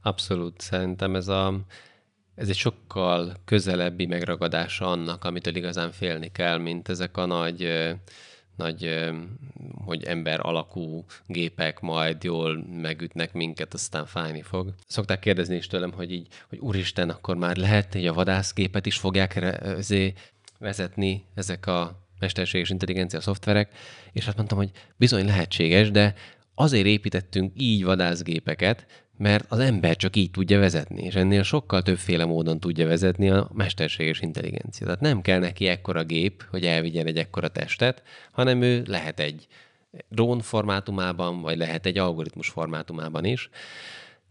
Abszolút. 0.03 0.61
Szerintem 0.61 1.15
ez, 1.15 1.29
a, 1.29 1.61
ez 2.35 2.49
egy 2.49 2.57
sokkal 2.57 3.37
közelebbi 3.45 4.07
megragadása 4.07 4.91
annak, 4.91 5.25
amitől 5.25 5.57
igazán 5.57 5.93
félni 5.93 6.33
kell, 6.33 6.59
mint 6.59 6.89
ezek 6.89 7.17
a 7.17 7.27
nagy 7.27 7.91
nagy, 8.61 9.11
hogy 9.85 10.05
ember 10.05 10.41
alakú 10.43 11.05
gépek 11.27 11.81
majd 11.81 12.25
jól 12.25 12.65
megütnek 12.83 13.33
minket, 13.33 13.75
aztán 13.75 14.07
fájni 14.07 14.43
fog. 14.43 14.75
Szokták 14.87 15.19
kérdezni 15.19 15.57
is 15.57 15.67
tőlem, 15.67 15.93
hogy 15.93 16.13
így, 16.13 16.27
hogy 16.49 16.59
úristen, 16.59 17.11
akkor 17.11 17.37
már 17.37 17.57
lehet, 17.57 17.93
hogy 17.93 18.07
a 18.07 18.13
vadászgépet 18.13 18.87
is 18.87 18.97
fogják 18.97 19.57
vezetni 20.59 21.25
ezek 21.35 21.67
a 21.67 22.09
mesterséges 22.19 22.71
intelligencia 22.71 23.21
szoftverek, 23.21 23.71
és 24.13 24.27
azt 24.27 24.37
mondtam, 24.37 24.59
hogy 24.59 24.71
bizony 24.97 25.25
lehetséges, 25.25 25.91
de 25.91 26.15
azért 26.55 26.87
építettünk 26.87 27.53
így 27.57 27.85
vadászgépeket, 27.85 28.87
mert 29.21 29.45
az 29.49 29.59
ember 29.59 29.97
csak 29.97 30.17
így 30.17 30.31
tudja 30.31 30.59
vezetni, 30.59 31.03
és 31.03 31.15
ennél 31.15 31.43
sokkal 31.43 31.83
többféle 31.83 32.25
módon 32.25 32.61
tudja 32.61 32.87
vezetni 32.87 33.31
a 33.31 33.51
mesterséges 33.55 34.21
intelligencia. 34.21 34.87
Tehát 34.87 35.01
nem 35.01 35.21
kell 35.21 35.39
neki 35.39 35.67
ekkora 35.67 36.05
gép, 36.05 36.45
hogy 36.51 36.65
elvigyen 36.65 37.07
egy 37.07 37.17
ekkora 37.17 37.49
testet, 37.49 38.03
hanem 38.33 38.63
ő 38.63 38.83
lehet 38.87 39.21
egy 39.21 39.47
drón 40.09 40.41
formátumában, 40.41 41.41
vagy 41.41 41.57
lehet 41.57 41.87
egy 41.87 41.99
algoritmus 41.99 42.49
formátumában 42.49 43.25
is, 43.25 43.51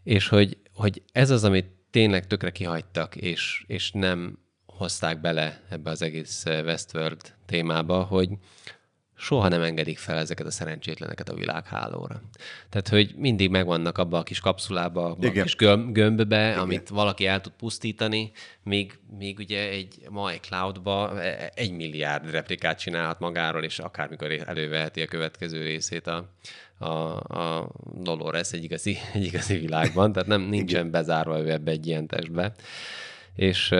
és 0.04 0.28
hogy, 0.28 0.56
hogy 0.74 1.02
ez 1.12 1.30
az, 1.30 1.44
amit 1.44 1.70
tényleg 1.90 2.26
tökre 2.26 2.50
kihagytak, 2.50 3.16
és, 3.16 3.64
és 3.66 3.90
nem 3.90 4.38
hozták 4.66 5.20
bele 5.20 5.60
ebbe 5.68 5.90
az 5.90 6.02
egész 6.02 6.44
Westworld 6.46 7.34
témába, 7.46 8.02
hogy 8.02 8.28
soha 9.20 9.48
nem 9.48 9.62
engedik 9.62 9.98
fel 9.98 10.18
ezeket 10.18 10.46
a 10.46 10.50
szerencsétleneket 10.50 11.28
a 11.28 11.34
világhálóra. 11.34 12.22
Tehát, 12.68 12.88
hogy 12.88 13.14
mindig 13.16 13.50
megvannak 13.50 13.98
abba 13.98 14.18
a 14.18 14.22
kis 14.22 14.40
kapszulába, 14.40 15.04
abba 15.04 15.26
Igen. 15.26 15.40
a 15.40 15.42
kis 15.42 15.56
gömb, 15.56 15.92
gömbbe, 15.92 16.48
Igen. 16.48 16.58
amit 16.58 16.88
valaki 16.88 17.26
el 17.26 17.40
tud 17.40 17.52
pusztítani, 17.52 18.30
míg, 18.62 18.98
míg 19.18 19.38
ugye 19.38 19.68
egy 19.68 19.94
mai 20.08 20.36
cloudba 20.36 21.20
e, 21.20 21.52
egy 21.54 21.72
milliárd 21.72 22.30
replikát 22.30 22.78
csinálhat 22.78 23.18
magáról, 23.18 23.64
és 23.64 23.78
akármikor 23.78 24.30
előveheti 24.46 25.02
a 25.02 25.06
következő 25.06 25.62
részét 25.62 26.06
a, 26.06 26.28
a, 26.78 26.86
a 27.38 27.70
Dolores 27.94 28.52
egy 28.52 28.64
igazi, 28.64 28.96
egy 29.14 29.24
igazi 29.24 29.56
világban, 29.56 30.12
tehát 30.12 30.28
nem 30.28 30.40
nincsen 30.42 30.80
Igen. 30.80 30.90
bezárva 30.90 31.38
ő 31.40 31.50
ebbe 31.50 31.70
egy 31.70 31.86
ilyen 31.86 32.06
testbe. 32.06 32.54
És 33.34 33.74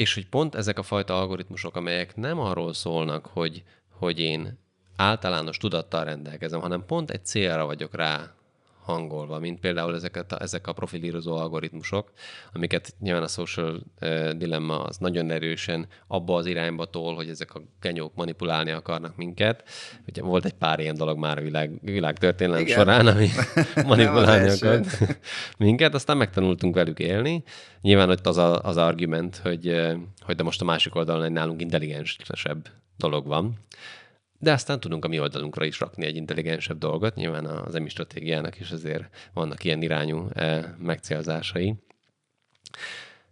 és 0.00 0.14
hogy 0.14 0.28
pont 0.28 0.54
ezek 0.54 0.78
a 0.78 0.82
fajta 0.82 1.18
algoritmusok, 1.18 1.76
amelyek 1.76 2.16
nem 2.16 2.38
arról 2.38 2.72
szólnak, 2.72 3.26
hogy, 3.26 3.62
hogy 3.90 4.18
én 4.18 4.58
általános 4.96 5.56
tudattal 5.56 6.04
rendelkezem, 6.04 6.60
hanem 6.60 6.84
pont 6.86 7.10
egy 7.10 7.24
célra 7.24 7.64
vagyok 7.64 7.94
rá 7.94 8.34
hangolva, 8.90 9.38
mint 9.38 9.60
például 9.60 9.94
ezeket 9.94 10.32
a, 10.32 10.42
ezek 10.42 10.66
a 10.66 10.72
profilírozó 10.72 11.36
algoritmusok, 11.36 12.12
amiket 12.52 12.94
nyilván 13.00 13.22
a 13.22 13.28
social 13.28 13.80
dilemma 14.36 14.84
az 14.84 14.96
nagyon 14.96 15.30
erősen 15.30 15.86
abba 16.06 16.34
az 16.34 16.46
irányba 16.46 16.84
tol, 16.84 17.14
hogy 17.14 17.28
ezek 17.28 17.54
a 17.54 17.62
genyók 17.80 18.14
manipulálni 18.14 18.70
akarnak 18.70 19.16
minket. 19.16 19.64
Ugye 20.08 20.22
volt 20.22 20.44
egy 20.44 20.54
pár 20.54 20.80
ilyen 20.80 20.94
dolog 20.94 21.18
már 21.18 21.38
a 21.38 21.42
világ, 21.42 21.78
világ 21.82 22.18
történelem 22.18 22.60
Igen. 22.60 22.78
során, 22.78 23.06
ami 23.06 23.28
manipulálni 23.86 24.48
akar 24.48 24.80
minket, 25.58 25.94
aztán 25.94 26.16
megtanultunk 26.16 26.74
velük 26.74 26.98
élni. 26.98 27.42
Nyilván 27.80 28.10
ott 28.10 28.26
az 28.26 28.36
a, 28.36 28.58
az 28.62 28.76
argument, 28.76 29.36
hogy, 29.36 29.80
hogy 30.20 30.36
de 30.36 30.42
most 30.42 30.60
a 30.60 30.64
másik 30.64 30.94
oldalon 30.94 31.24
egy 31.24 31.32
nálunk 31.32 31.60
intelligensebb 31.60 32.68
dolog 32.96 33.26
van. 33.26 33.58
De 34.42 34.52
aztán 34.52 34.80
tudunk 34.80 35.04
a 35.04 35.08
mi 35.08 35.20
oldalunkra 35.20 35.64
is 35.64 35.80
rakni 35.80 36.04
egy 36.04 36.16
intelligensebb 36.16 36.78
dolgot, 36.78 37.14
nyilván 37.14 37.46
az 37.46 37.74
emi 37.74 37.88
stratégiának 37.88 38.60
is 38.60 38.70
azért 38.70 39.30
vannak 39.32 39.64
ilyen 39.64 39.82
irányú 39.82 40.28
e, 40.32 40.74
megcélzásai. 40.78 41.74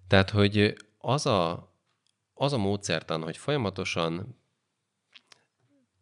Tehát, 0.08 0.30
hogy 0.30 0.74
az 0.98 1.26
a, 1.26 1.72
az 2.34 2.52
a 2.52 2.58
módszertan, 2.58 3.22
hogy 3.22 3.36
folyamatosan 3.36 4.38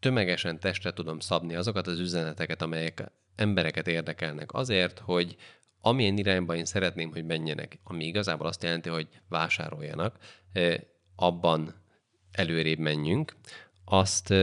tömegesen 0.00 0.60
testre 0.60 0.92
tudom 0.92 1.18
szabni 1.18 1.54
azokat 1.54 1.86
az 1.86 1.98
üzeneteket, 1.98 2.62
amelyek 2.62 3.10
embereket 3.36 3.88
érdekelnek 3.88 4.52
azért, 4.52 4.98
hogy 4.98 5.36
amilyen 5.80 6.16
irányba 6.16 6.56
én 6.56 6.64
szeretném, 6.64 7.10
hogy 7.10 7.24
menjenek, 7.24 7.78
ami 7.84 8.04
igazából 8.04 8.46
azt 8.46 8.62
jelenti, 8.62 8.88
hogy 8.88 9.08
vásároljanak, 9.28 10.18
e, 10.52 10.80
abban 11.16 11.74
előrébb 12.32 12.78
menjünk, 12.78 13.32
azt 13.84 14.34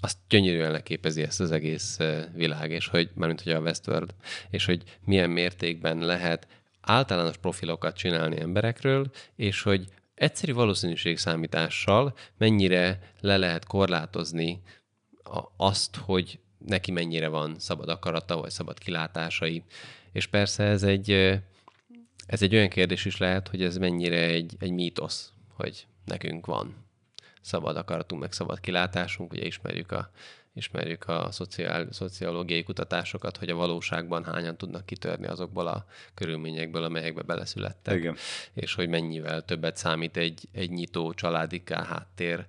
azt 0.00 0.16
gyönyörűen 0.28 0.70
leképezi 0.70 1.22
ezt 1.22 1.40
az 1.40 1.50
egész 1.50 1.98
világ, 2.34 2.70
és 2.70 2.86
hogy, 2.86 3.10
mármint 3.14 3.40
hogy 3.40 3.52
a 3.52 3.60
Westworld, 3.60 4.14
és 4.50 4.64
hogy 4.64 4.82
milyen 5.04 5.30
mértékben 5.30 5.98
lehet 5.98 6.46
általános 6.80 7.36
profilokat 7.36 7.96
csinálni 7.96 8.40
emberekről, 8.40 9.10
és 9.36 9.62
hogy 9.62 9.84
egyszerű 10.14 10.52
valószínűségszámítással 10.52 12.14
mennyire 12.38 13.12
le 13.20 13.36
lehet 13.36 13.64
korlátozni 13.64 14.62
azt, 15.56 15.96
hogy 15.96 16.38
neki 16.58 16.90
mennyire 16.90 17.28
van 17.28 17.58
szabad 17.58 17.88
akarata, 17.88 18.36
vagy 18.36 18.50
szabad 18.50 18.78
kilátásai, 18.78 19.62
És 20.12 20.26
persze 20.26 20.64
ez 20.64 20.82
egy, 20.82 21.10
ez 22.26 22.42
egy 22.42 22.54
olyan 22.54 22.68
kérdés 22.68 23.04
is 23.04 23.16
lehet, 23.16 23.48
hogy 23.48 23.62
ez 23.62 23.76
mennyire 23.76 24.20
egy, 24.20 24.56
egy 24.58 24.70
mítosz, 24.70 25.32
hogy 25.54 25.86
nekünk 26.04 26.46
van 26.46 26.87
szabad 27.40 27.76
akaratunk, 27.76 28.20
meg 28.20 28.32
szabad 28.32 28.60
kilátásunk, 28.60 29.32
ugye 29.32 29.44
ismerjük 29.44 29.92
a, 29.92 30.10
ismerjük 30.52 31.08
a 31.08 31.28
szociál, 31.30 31.92
szociológiai 31.92 32.62
kutatásokat, 32.62 33.36
hogy 33.36 33.48
a 33.50 33.54
valóságban 33.54 34.24
hányan 34.24 34.56
tudnak 34.56 34.86
kitörni 34.86 35.26
azokból 35.26 35.66
a 35.66 35.86
körülményekből, 36.14 36.84
amelyekbe 36.84 37.22
beleszülettek. 37.22 37.96
Igen. 37.96 38.16
És 38.54 38.74
hogy 38.74 38.88
mennyivel 38.88 39.44
többet 39.44 39.76
számít 39.76 40.16
egy, 40.16 40.48
egy 40.52 40.70
nyitó 40.70 41.12
családi 41.12 41.62
háttér, 41.66 42.46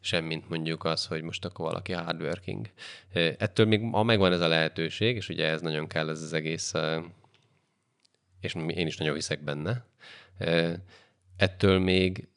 semmint 0.00 0.48
mondjuk 0.48 0.84
az, 0.84 1.06
hogy 1.06 1.22
most 1.22 1.44
akkor 1.44 1.66
valaki 1.66 1.92
hardworking. 1.92 2.70
Ettől 3.12 3.66
még 3.66 3.80
ma 3.80 4.02
megvan 4.02 4.32
ez 4.32 4.40
a 4.40 4.48
lehetőség, 4.48 5.16
és 5.16 5.28
ugye 5.28 5.46
ez 5.46 5.60
nagyon 5.60 5.86
kell 5.86 6.08
ez 6.08 6.22
az 6.22 6.32
egész, 6.32 6.72
és 8.40 8.54
én 8.54 8.86
is 8.86 8.96
nagyon 8.96 9.14
hiszek 9.14 9.40
benne, 9.40 9.84
ettől 11.36 11.78
még 11.78 12.28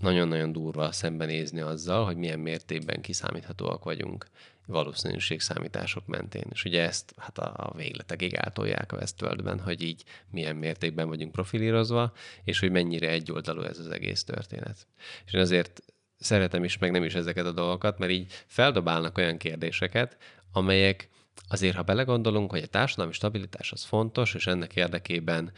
nagyon-nagyon 0.00 0.52
durva 0.52 0.92
szembenézni 0.92 1.60
azzal, 1.60 2.04
hogy 2.04 2.16
milyen 2.16 2.38
mértékben 2.38 3.00
kiszámíthatóak 3.00 3.84
vagyunk 3.84 4.26
valószínűségszámítások 4.66 6.06
mentén. 6.06 6.46
És 6.52 6.64
ugye 6.64 6.82
ezt 6.82 7.14
hát 7.16 7.38
a, 7.38 7.52
a 7.56 7.74
végletekig 7.76 8.36
átolják 8.36 8.92
a 8.92 8.96
Westworldben, 8.96 9.60
hogy 9.60 9.82
így 9.82 10.04
milyen 10.30 10.56
mértékben 10.56 11.08
vagyunk 11.08 11.32
profilírozva, 11.32 12.12
és 12.44 12.58
hogy 12.58 12.70
mennyire 12.70 13.08
egyoldalú 13.08 13.62
ez 13.62 13.78
az 13.78 13.88
egész 13.88 14.24
történet. 14.24 14.86
És 15.26 15.32
én 15.32 15.40
azért 15.40 15.82
szeretem 16.18 16.64
is, 16.64 16.78
meg 16.78 16.90
nem 16.90 17.04
is 17.04 17.14
ezeket 17.14 17.46
a 17.46 17.52
dolgokat, 17.52 17.98
mert 17.98 18.12
így 18.12 18.32
feldobálnak 18.46 19.18
olyan 19.18 19.36
kérdéseket, 19.36 20.16
amelyek 20.52 21.08
azért, 21.48 21.76
ha 21.76 21.82
belegondolunk, 21.82 22.50
hogy 22.50 22.62
a 22.62 22.66
társadalmi 22.66 23.12
stabilitás 23.12 23.72
az 23.72 23.84
fontos, 23.84 24.34
és 24.34 24.46
ennek 24.46 24.76
érdekében 24.76 25.52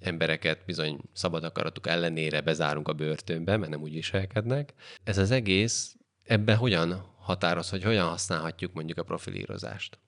embereket 0.00 0.64
bizony 0.66 0.98
szabad 1.12 1.44
akaratuk 1.44 1.86
ellenére 1.86 2.40
bezárunk 2.40 2.88
a 2.88 2.92
börtönbe, 2.92 3.56
mert 3.56 3.70
nem 3.70 3.82
úgy 3.82 3.92
viselkednek. 3.92 4.74
Ez 5.04 5.18
az 5.18 5.30
egész, 5.30 5.96
ebben 6.24 6.56
hogyan 6.56 7.14
határoz, 7.18 7.70
hogy 7.70 7.82
hogyan 7.82 8.08
használhatjuk 8.08 8.72
mondjuk 8.72 8.98
a 8.98 9.02
profilírozást, 9.02 9.98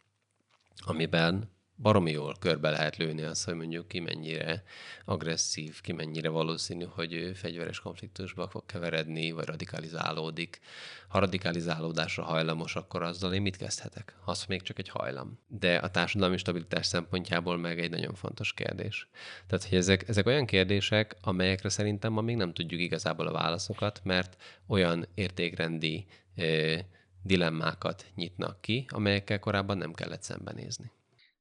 amiben 0.77 1.51
baromi 1.81 2.11
jól 2.11 2.37
körbe 2.41 2.71
lehet 2.71 2.97
lőni 2.97 3.23
azt, 3.23 3.45
hogy 3.45 3.55
mondjuk 3.55 3.88
ki 3.88 4.01
mennyire 4.01 4.62
agresszív, 5.05 5.81
ki 5.81 5.93
mennyire 5.93 6.29
valószínű, 6.29 6.85
hogy 6.85 7.12
ő 7.12 7.33
fegyveres 7.33 7.81
konfliktusba 7.81 8.49
fog 8.49 8.67
keveredni, 8.67 9.31
vagy 9.31 9.45
radikalizálódik. 9.45 10.61
Ha 11.09 11.19
radikalizálódásra 11.19 12.23
hajlamos, 12.23 12.77
akkor 12.77 13.03
azzal 13.03 13.35
én 13.35 13.43
mit 13.43 13.57
kezdhetek? 13.57 14.17
Az 14.25 14.45
még 14.45 14.62
csak 14.62 14.79
egy 14.79 14.88
hajlam. 14.88 15.38
De 15.47 15.77
a 15.77 15.91
társadalmi 15.91 16.37
stabilitás 16.37 16.87
szempontjából 16.87 17.57
meg 17.57 17.81
egy 17.81 17.91
nagyon 17.91 18.14
fontos 18.14 18.53
kérdés. 18.55 19.09
Tehát, 19.47 19.69
hogy 19.69 19.79
ezek, 19.79 20.09
ezek 20.09 20.27
olyan 20.27 20.47
kérdések, 20.47 21.17
amelyekre 21.21 21.69
szerintem 21.69 22.12
ma 22.12 22.21
még 22.21 22.37
nem 22.37 22.53
tudjuk 22.53 22.81
igazából 22.81 23.27
a 23.27 23.33
válaszokat, 23.33 24.01
mert 24.05 24.37
olyan 24.67 25.07
értékrendi 25.14 26.07
eh, 26.35 26.79
dilemmákat 27.23 28.07
nyitnak 28.14 28.61
ki, 28.61 28.87
amelyekkel 28.88 29.38
korábban 29.38 29.79
nem 29.79 29.93
kellett 29.93 30.23
szembenézni. 30.23 30.91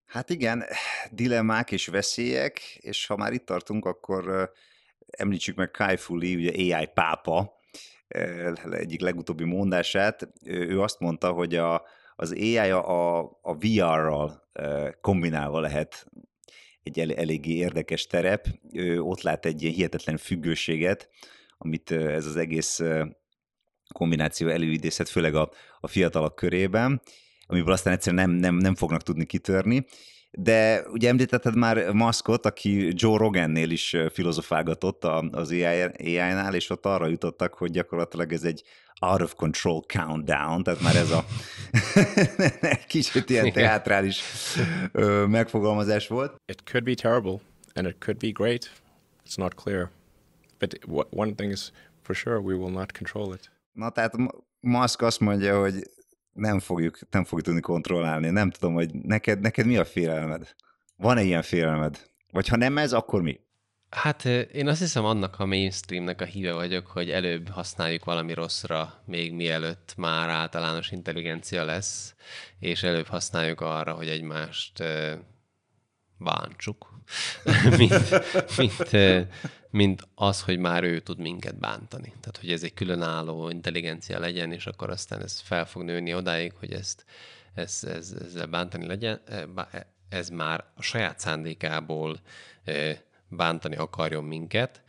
Hát 0.07 0.29
igen, 0.29 0.63
dilemmák 1.11 1.71
és 1.71 1.87
veszélyek, 1.87 2.59
és 2.79 3.05
ha 3.05 3.15
már 3.15 3.33
itt 3.33 3.45
tartunk, 3.45 3.85
akkor 3.85 4.51
említsük 5.07 5.55
meg 5.55 5.71
Kai 5.71 5.97
Fu 5.97 6.17
Lee, 6.17 6.35
ugye 6.35 6.75
AI 6.75 6.85
pápa, 6.93 7.57
egyik 8.71 9.01
legutóbbi 9.01 9.43
mondását. 9.43 10.29
Ő 10.43 10.81
azt 10.81 10.99
mondta, 10.99 11.31
hogy 11.31 11.55
a, 11.55 11.85
az 12.15 12.31
AI 12.31 12.57
a, 12.57 13.19
a 13.41 13.57
VR-ral 13.59 14.49
kombinálva 15.01 15.59
lehet 15.59 16.07
egy 16.83 16.99
el, 16.99 17.13
eléggé 17.13 17.53
érdekes 17.53 18.07
terep. 18.07 18.47
Ő 18.71 19.01
ott 19.01 19.21
lát 19.21 19.45
egy 19.45 19.61
ilyen 19.61 19.73
hihetetlen 19.73 20.17
függőséget, 20.17 21.09
amit 21.57 21.91
ez 21.91 22.25
az 22.25 22.35
egész 22.35 22.81
kombináció 23.93 24.47
előidézhet, 24.47 25.09
főleg 25.09 25.35
a, 25.35 25.51
a 25.79 25.87
fiatalok 25.87 26.35
körében 26.35 27.01
amiből 27.47 27.71
aztán 27.71 27.93
egyszerűen 27.93 28.29
nem, 28.29 28.37
nem, 28.39 28.55
nem 28.55 28.75
fognak 28.75 29.01
tudni 29.01 29.25
kitörni. 29.25 29.85
De 30.31 30.83
ugye 30.91 31.09
említetted 31.09 31.55
már 31.55 31.91
Muskot, 31.91 32.45
aki 32.45 32.91
Joe 32.95 33.17
Rogannél 33.17 33.69
is 33.69 33.95
filozofálgatott 34.11 35.03
az 35.31 35.51
AI-nál, 35.51 36.55
és 36.55 36.69
ott 36.69 36.85
arra 36.85 37.07
jutottak, 37.07 37.53
hogy 37.53 37.71
gyakorlatilag 37.71 38.33
ez 38.33 38.43
egy 38.43 38.63
out 38.99 39.21
of 39.21 39.35
control 39.35 39.81
countdown, 39.81 40.63
tehát 40.63 40.81
már 40.81 40.95
ez 40.95 41.11
a 41.11 41.25
kicsit 42.87 43.29
ilyen 43.29 43.51
teátrális 43.51 44.21
megfogalmazás 45.27 46.07
volt. 46.07 46.35
It 46.45 46.63
could 46.71 46.83
be 46.83 46.93
terrible, 46.93 47.39
and 47.73 47.87
it 47.87 47.95
could 47.99 48.17
be 48.17 48.29
great. 48.29 48.71
It's 49.25 49.37
not 49.37 49.53
clear. 49.55 49.89
But 50.59 50.79
one 51.09 51.33
thing 51.33 51.51
is 51.51 51.71
for 52.01 52.15
sure, 52.15 52.39
we 52.39 52.53
will 52.53 52.71
not 52.71 52.97
control 52.97 53.33
it. 53.33 53.51
Na 53.71 53.89
tehát 53.89 54.13
Musk 54.59 55.01
azt 55.01 55.19
mondja, 55.19 55.59
hogy 55.59 55.89
nem 56.37 56.59
fogjuk, 56.59 56.99
nem 57.11 57.23
fogjuk 57.23 57.45
tudni 57.45 57.61
kontrollálni. 57.61 58.29
Nem 58.29 58.51
tudom, 58.51 58.73
hogy 58.73 58.93
neked, 58.93 59.39
neked 59.39 59.65
mi 59.65 59.77
a 59.77 59.85
félelmed? 59.85 60.55
Van-e 60.95 61.21
ilyen 61.21 61.41
félelmed? 61.41 62.09
Vagy 62.31 62.47
ha 62.47 62.55
nem 62.55 62.77
ez, 62.77 62.93
akkor 62.93 63.21
mi? 63.21 63.39
Hát 63.89 64.25
én 64.25 64.67
azt 64.67 64.79
hiszem 64.79 65.05
annak 65.05 65.39
a 65.39 65.45
mainstreamnek 65.45 66.21
a 66.21 66.25
híve 66.25 66.53
vagyok, 66.53 66.87
hogy 66.87 67.09
előbb 67.09 67.49
használjuk 67.49 68.05
valami 68.05 68.33
rosszra, 68.33 69.03
még 69.05 69.33
mielőtt 69.33 69.93
már 69.97 70.29
általános 70.29 70.91
intelligencia 70.91 71.65
lesz, 71.65 72.15
és 72.59 72.83
előbb 72.83 73.07
használjuk 73.07 73.61
arra, 73.61 73.93
hogy 73.93 74.07
egymást 74.07 74.83
bántsuk, 76.17 77.01
mint, 77.77 78.09
mint, 78.57 78.89
mint 79.77 80.07
az, 80.15 80.41
hogy 80.41 80.57
már 80.57 80.83
ő 80.83 80.99
tud 80.99 81.19
minket 81.19 81.59
bántani. 81.59 82.13
Tehát, 82.19 82.37
hogy 82.39 82.51
ez 82.51 82.63
egy 82.63 82.73
különálló 82.73 83.49
intelligencia 83.49 84.19
legyen, 84.19 84.51
és 84.51 84.65
akkor 84.65 84.89
aztán 84.89 85.21
ez 85.21 85.39
fel 85.39 85.65
fog 85.65 85.83
nőni 85.83 86.13
odáig, 86.13 86.53
hogy 86.53 86.73
ezt, 86.73 87.05
ez, 87.53 87.83
ez, 87.83 88.15
ezzel 88.25 88.47
bántani 88.47 88.85
legyen. 88.85 89.21
Ez 90.09 90.29
már 90.29 90.63
a 90.75 90.81
saját 90.81 91.19
szándékából 91.19 92.19
bántani 93.27 93.75
akarjon 93.75 94.23
minket. 94.23 94.81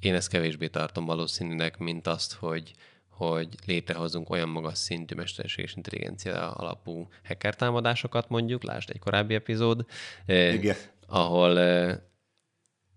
Én 0.00 0.14
ezt 0.14 0.28
kevésbé 0.28 0.68
tartom 0.68 1.04
valószínűnek, 1.04 1.78
mint 1.78 2.06
azt, 2.06 2.32
hogy, 2.32 2.72
hogy 3.08 3.48
létrehozunk 3.66 4.30
olyan 4.30 4.48
magas 4.48 4.78
szintű 4.78 5.14
mesterséges 5.14 5.74
intelligencia 5.74 6.52
alapú 6.52 7.08
hacker 7.24 7.56
támadásokat 7.56 8.28
mondjuk, 8.28 8.62
lásd 8.62 8.90
egy 8.90 8.98
korábbi 8.98 9.34
epizód, 9.34 9.84
Igen. 10.26 10.76
ahol, 11.06 11.58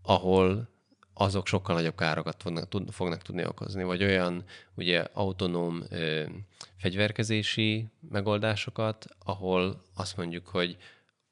ahol 0.01 0.69
azok 1.13 1.47
sokkal 1.47 1.75
nagyobb 1.75 1.95
károkat 1.95 2.41
fognak, 2.41 2.69
tud, 2.69 2.91
fognak 2.91 3.21
tudni 3.21 3.45
okozni, 3.45 3.83
vagy 3.83 4.03
olyan 4.03 4.43
ugye 4.75 5.05
autonóm 5.13 5.83
ö, 5.89 6.23
fegyverkezési 6.77 7.87
megoldásokat, 8.09 9.05
ahol 9.25 9.85
azt 9.95 10.17
mondjuk, 10.17 10.47
hogy 10.47 10.77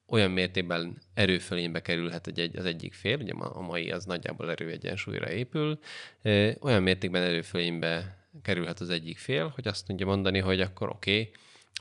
olyan 0.07 0.31
mértékben 0.31 1.01
erőfölénybe 1.13 1.81
kerülhet 1.81 2.27
egy, 2.27 2.57
az 2.57 2.65
egyik 2.65 2.93
fél, 2.93 3.17
ugye 3.17 3.33
a 3.33 3.61
mai 3.61 3.91
az 3.91 4.05
nagyjából 4.05 4.51
erőegyensúlyra 4.51 5.31
épül, 5.31 5.79
ö, 6.21 6.51
olyan 6.59 6.83
mértékben 6.83 7.21
erőfölénybe 7.21 8.17
kerülhet 8.41 8.79
az 8.79 8.89
egyik 8.89 9.17
fél, 9.17 9.51
hogy 9.55 9.67
azt 9.67 9.85
tudja 9.85 10.05
mondani, 10.05 10.39
hogy 10.39 10.61
akkor 10.61 10.89
oké, 10.89 11.19
okay, 11.19 11.31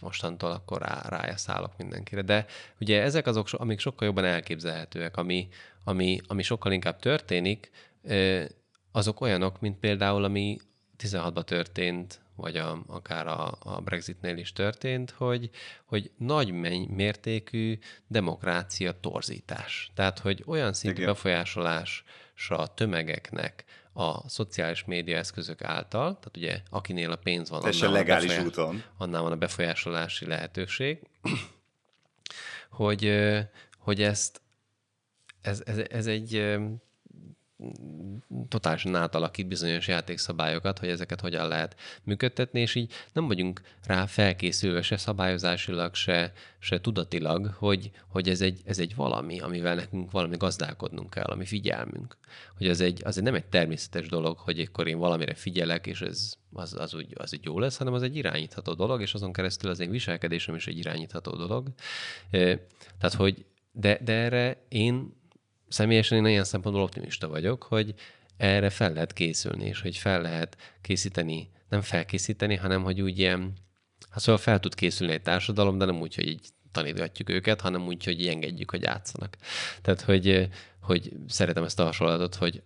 mostantól 0.01 0.51
akkor 0.51 0.81
rá, 0.81 1.03
rájászálok 1.09 1.77
mindenkire. 1.77 2.23
De 2.23 2.47
ugye 2.81 3.03
ezek 3.03 3.27
azok, 3.27 3.49
amik 3.53 3.79
sokkal 3.79 4.07
jobban 4.07 4.25
elképzelhetőek, 4.25 5.17
ami, 5.17 5.49
ami, 5.85 6.21
ami 6.27 6.43
sokkal 6.43 6.73
inkább 6.73 6.99
történik, 6.99 7.71
azok 8.93 9.21
olyanok, 9.21 9.61
mint 9.61 9.79
például, 9.79 10.25
ami 10.25 10.59
16-ban 10.99 11.45
történt, 11.45 12.21
vagy 12.37 12.57
a, 12.57 12.83
akár 12.87 13.27
a, 13.27 13.59
a 13.59 13.81
Brexitnél 13.81 14.37
is 14.37 14.53
történt, 14.53 15.11
hogy, 15.11 15.51
hogy 15.85 16.11
nagy 16.17 16.53
mértékű 16.89 17.79
demokrácia 18.07 19.01
torzítás. 19.01 19.91
Tehát, 19.95 20.19
hogy 20.19 20.43
olyan 20.47 20.73
szintű 20.73 21.01
Igen. 21.01 21.13
befolyásolásra 21.13 22.59
a 22.59 22.67
tömegeknek 22.67 23.65
a 23.93 24.29
szociális 24.29 24.85
média 24.85 25.17
eszközök 25.17 25.63
által, 25.63 26.05
tehát 26.05 26.37
ugye 26.37 26.61
akinél 26.71 27.11
a 27.13 27.17
pénz 27.17 27.51
van, 27.51 27.63
annál, 27.63 27.91
legális 27.93 28.37
a 28.37 28.43
úton. 28.43 28.83
annál 28.97 29.23
van 29.23 29.33
a 29.33 29.37
befolyásolási 29.37 30.27
lehetőség, 30.27 31.01
hogy, 32.71 33.13
hogy 33.79 34.03
ezt 34.03 34.41
ez, 35.41 35.63
ez, 35.67 35.79
ez 35.91 36.07
egy 36.07 36.59
totálisan 38.49 38.95
átalakít 38.95 39.47
bizonyos 39.47 39.89
játékszabályokat, 39.89 40.79
hogy 40.79 40.89
ezeket 40.89 41.21
hogyan 41.21 41.49
lehet 41.49 41.77
működtetni, 42.03 42.61
és 42.61 42.75
így 42.75 42.93
nem 43.13 43.27
vagyunk 43.27 43.61
rá 43.85 44.07
felkészülve 44.07 44.83
se 44.83 44.97
szabályozásilag, 44.97 45.95
se, 45.95 46.33
se 46.59 46.81
tudatilag, 46.81 47.47
hogy, 47.47 47.91
hogy 48.09 48.29
ez, 48.29 48.41
egy, 48.41 48.61
ez 48.65 48.79
egy 48.79 48.95
valami, 48.95 49.41
amivel 49.41 49.75
nekünk 49.75 50.11
valami 50.11 50.37
gazdálkodnunk 50.37 51.11
kell, 51.11 51.25
ami 51.25 51.45
figyelmünk. 51.45 52.17
Hogy 52.57 52.69
az 52.69 52.81
egy, 52.81 53.03
az 53.05 53.17
egy 53.17 53.25
nem 53.25 53.35
egy 53.35 53.47
természetes 53.47 54.09
dolog, 54.09 54.39
hogy 54.39 54.61
akkor 54.61 54.89
én 54.89 54.99
valamire 54.99 55.35
figyelek, 55.35 55.87
és 55.87 56.01
ez 56.01 56.35
az, 56.53 56.75
az, 56.75 56.95
úgy, 56.95 57.13
az 57.15 57.35
úgy 57.35 57.45
jó 57.45 57.59
lesz, 57.59 57.77
hanem 57.77 57.93
az 57.93 58.03
egy 58.03 58.17
irányítható 58.17 58.75
dolog, 58.75 59.01
és 59.01 59.15
azon 59.15 59.33
keresztül 59.33 59.71
az 59.71 59.81
én 59.81 59.91
viselkedésem 59.91 60.55
is 60.55 60.67
egy 60.67 60.79
irányítható 60.79 61.37
dolog. 61.37 61.69
Tehát, 62.31 63.15
hogy 63.17 63.47
de, 63.73 63.99
de 64.05 64.13
erre 64.13 64.65
én 64.69 65.17
személyesen 65.69 66.19
én 66.19 66.27
ilyen 66.27 66.45
szempontból 66.45 66.85
optimista 66.85 67.29
vagyok, 67.29 67.63
hogy 67.63 67.95
erre 68.37 68.71
fel 68.71 68.93
lehet 68.93 69.13
készülni, 69.13 69.65
és 69.65 69.81
hogy 69.81 69.97
fel 69.97 70.23
lehet 70.23 70.57
készíteni, 70.81 71.51
nem 71.69 71.81
felkészíteni, 71.81 72.57
hanem 72.57 72.83
hogy 72.83 73.01
úgy 73.01 73.19
ilyen, 73.19 73.53
hát 74.11 74.21
szóval 74.21 74.41
fel 74.41 74.61
tud 74.61 74.75
készülni 74.75 75.13
egy 75.13 75.23
társadalom, 75.23 75.79
de 75.79 75.85
nem 75.85 76.01
úgy, 76.01 76.15
hogy 76.15 76.27
így 76.27 76.49
tanítgatjuk 76.73 77.31
őket, 77.31 77.61
hanem 77.61 77.87
úgy, 77.87 78.05
hogy 78.05 78.27
engedjük, 78.27 78.71
hogy 78.71 78.83
játszanak. 78.83 79.37
Tehát, 79.83 80.01
hogy, 80.01 80.49
hogy 80.81 81.13
szeretem 81.27 81.65
ezt 81.65 81.81
a 81.81 81.85
hasonlatot, 81.85 82.35
hogy 82.35 82.63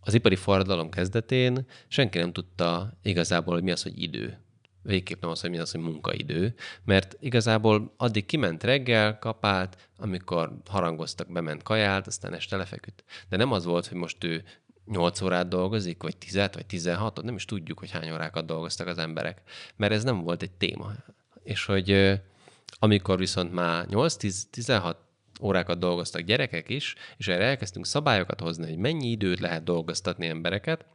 az 0.00 0.14
ipari 0.14 0.36
forradalom 0.36 0.90
kezdetén 0.90 1.66
senki 1.88 2.18
nem 2.18 2.32
tudta 2.32 2.98
igazából, 3.02 3.54
hogy 3.54 3.62
mi 3.62 3.70
az, 3.70 3.82
hogy 3.82 4.02
idő. 4.02 4.38
Végképp 4.82 5.20
nem 5.20 5.30
az, 5.30 5.40
hogy 5.40 5.50
mi 5.50 5.58
az, 5.58 5.70
hogy 5.70 5.80
munkaidő, 5.80 6.54
mert 6.84 7.16
igazából 7.20 7.94
addig 7.96 8.26
kiment 8.26 8.64
reggel, 8.64 9.18
kapált, 9.18 9.88
amikor 9.96 10.52
harangoztak, 10.68 11.32
bement 11.32 11.62
kajált, 11.62 12.06
aztán 12.06 12.34
este 12.34 12.56
lefeküdt. 12.56 13.04
De 13.28 13.36
nem 13.36 13.52
az 13.52 13.64
volt, 13.64 13.86
hogy 13.86 13.98
most 13.98 14.24
ő 14.24 14.44
8 14.86 15.20
órát 15.20 15.48
dolgozik, 15.48 16.02
vagy 16.02 16.16
10 16.16 16.34
vagy 16.34 16.66
16 16.66 17.22
nem 17.22 17.34
is 17.34 17.44
tudjuk, 17.44 17.78
hogy 17.78 17.90
hány 17.90 18.12
órákat 18.12 18.46
dolgoztak 18.46 18.86
az 18.86 18.98
emberek, 18.98 19.42
mert 19.76 19.92
ez 19.92 20.04
nem 20.04 20.20
volt 20.22 20.42
egy 20.42 20.50
téma. 20.50 20.92
És 21.42 21.64
hogy 21.64 22.20
amikor 22.78 23.18
viszont 23.18 23.52
már 23.52 23.86
8-10-16 23.90 24.94
órákat 25.42 25.78
dolgoztak 25.78 26.22
gyerekek 26.22 26.68
is, 26.68 26.94
és 27.16 27.28
erre 27.28 27.44
elkezdtünk 27.44 27.86
szabályokat 27.86 28.40
hozni, 28.40 28.68
hogy 28.68 28.76
mennyi 28.76 29.08
időt 29.08 29.40
lehet 29.40 29.64
dolgoztatni 29.64 30.26
embereket, 30.26 30.86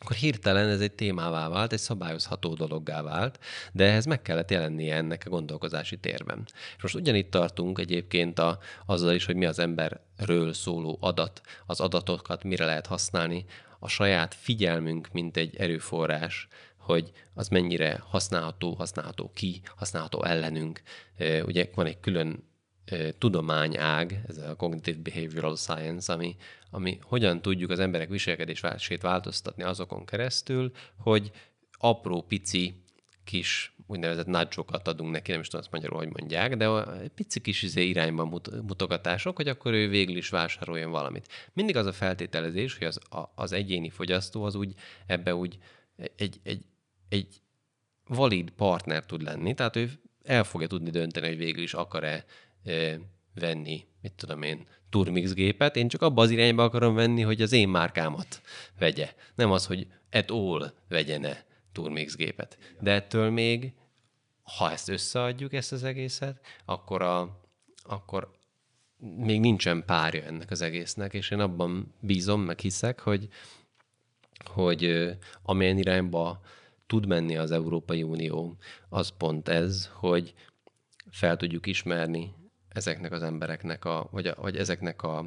akkor 0.00 0.16
hirtelen 0.16 0.68
ez 0.68 0.80
egy 0.80 0.92
témává 0.92 1.48
vált, 1.48 1.72
egy 1.72 1.78
szabályozható 1.78 2.54
dologgá 2.54 3.02
vált, 3.02 3.38
de 3.72 3.84
ehhez 3.84 4.04
meg 4.04 4.22
kellett 4.22 4.50
jelennie 4.50 4.94
ennek 4.94 5.22
a 5.26 5.30
gondolkozási 5.30 5.96
térben. 5.96 6.42
És 6.76 6.82
most 6.82 6.94
ugyanitt 6.94 7.30
tartunk 7.30 7.78
egyébként 7.78 8.38
a, 8.38 8.58
azzal 8.86 9.14
is, 9.14 9.24
hogy 9.24 9.36
mi 9.36 9.46
az 9.46 9.58
emberről 9.58 10.52
szóló 10.52 10.98
adat, 11.00 11.40
az 11.66 11.80
adatokat 11.80 12.44
mire 12.44 12.64
lehet 12.64 12.86
használni, 12.86 13.44
a 13.78 13.88
saját 13.88 14.34
figyelmünk, 14.34 15.08
mint 15.12 15.36
egy 15.36 15.56
erőforrás, 15.56 16.48
hogy 16.76 17.10
az 17.34 17.48
mennyire 17.48 18.02
használható, 18.08 18.74
használható 18.74 19.30
ki, 19.34 19.60
használható 19.76 20.24
ellenünk. 20.24 20.82
Ugye 21.44 21.70
van 21.74 21.86
egy 21.86 22.00
külön 22.00 22.49
tudományág, 23.18 24.22
ez 24.28 24.38
a 24.38 24.56
Cognitive 24.56 24.98
Behavioral 25.02 25.56
Science, 25.56 26.12
ami, 26.12 26.36
ami 26.70 26.98
hogyan 27.02 27.42
tudjuk 27.42 27.70
az 27.70 27.78
emberek 27.78 28.08
viselkedését 28.08 29.02
változtatni 29.02 29.62
azokon 29.62 30.04
keresztül, 30.04 30.72
hogy 30.96 31.30
apró, 31.72 32.22
pici, 32.22 32.82
kis 33.24 33.74
úgynevezett 33.86 34.26
nudge 34.26 34.62
adunk 34.84 35.10
neki, 35.10 35.30
nem 35.30 35.40
is 35.40 35.46
tudom 35.46 35.64
azt 35.64 35.72
magyarul, 35.72 35.98
hogy 35.98 36.12
mondják, 36.18 36.56
de 36.56 36.84
egy 37.02 37.10
pici 37.10 37.40
kis 37.40 37.62
izé 37.62 37.88
irányban 37.88 38.28
mut, 38.28 38.62
mutogatások, 38.62 39.36
hogy 39.36 39.48
akkor 39.48 39.72
ő 39.72 39.88
végül 39.88 40.16
is 40.16 40.28
vásároljon 40.28 40.90
valamit. 40.90 41.28
Mindig 41.52 41.76
az 41.76 41.86
a 41.86 41.92
feltételezés, 41.92 42.78
hogy 42.78 42.86
az, 42.86 42.98
a, 43.10 43.32
az 43.34 43.52
egyéni 43.52 43.90
fogyasztó 43.90 44.42
az 44.44 44.54
úgy 44.54 44.74
ebbe 45.06 45.34
úgy 45.34 45.58
egy, 46.16 46.40
egy, 46.42 46.64
egy 47.08 47.40
valid 48.06 48.50
partner 48.50 49.06
tud 49.06 49.22
lenni, 49.22 49.54
tehát 49.54 49.76
ő 49.76 49.90
el 50.22 50.44
fogja 50.44 50.66
tudni 50.66 50.90
dönteni, 50.90 51.26
hogy 51.26 51.36
végül 51.36 51.62
is 51.62 51.74
akar-e 51.74 52.24
venni, 53.34 53.86
mit 54.00 54.12
tudom 54.12 54.42
én, 54.42 54.66
Turmix 54.90 55.32
gépet, 55.32 55.76
én 55.76 55.88
csak 55.88 56.02
abba 56.02 56.22
az 56.22 56.30
irányba 56.30 56.62
akarom 56.62 56.94
venni, 56.94 57.22
hogy 57.22 57.42
az 57.42 57.52
én 57.52 57.68
márkámat 57.68 58.40
vegye. 58.78 59.14
Nem 59.34 59.50
az, 59.50 59.66
hogy 59.66 59.86
et 60.10 60.30
all 60.30 60.72
vegyene 60.88 61.44
Turmix 61.72 62.16
gépet. 62.16 62.58
De 62.80 62.92
ettől 62.92 63.30
még, 63.30 63.72
ha 64.42 64.70
ezt 64.70 64.88
összeadjuk, 64.88 65.52
ezt 65.52 65.72
az 65.72 65.84
egészet, 65.84 66.46
akkor, 66.64 67.02
a, 67.02 67.40
akkor 67.82 68.30
még 69.16 69.40
nincsen 69.40 69.84
párja 69.84 70.22
ennek 70.22 70.50
az 70.50 70.60
egésznek, 70.60 71.14
és 71.14 71.30
én 71.30 71.40
abban 71.40 71.94
bízom, 72.00 72.40
meg 72.40 72.58
hiszek, 72.58 73.00
hogy, 73.00 73.28
hogy 74.44 75.08
amilyen 75.42 75.78
irányba 75.78 76.40
tud 76.86 77.06
menni 77.06 77.36
az 77.36 77.50
Európai 77.50 78.02
Unió, 78.02 78.56
az 78.88 79.12
pont 79.18 79.48
ez, 79.48 79.90
hogy 79.92 80.34
fel 81.10 81.36
tudjuk 81.36 81.66
ismerni 81.66 82.34
ezeknek 82.72 83.12
az 83.12 83.22
embereknek, 83.22 83.84
a, 83.84 84.08
vagy, 84.10 84.26
a, 84.26 84.34
vagy 84.36 84.56
ezeknek 84.56 85.02
a 85.02 85.24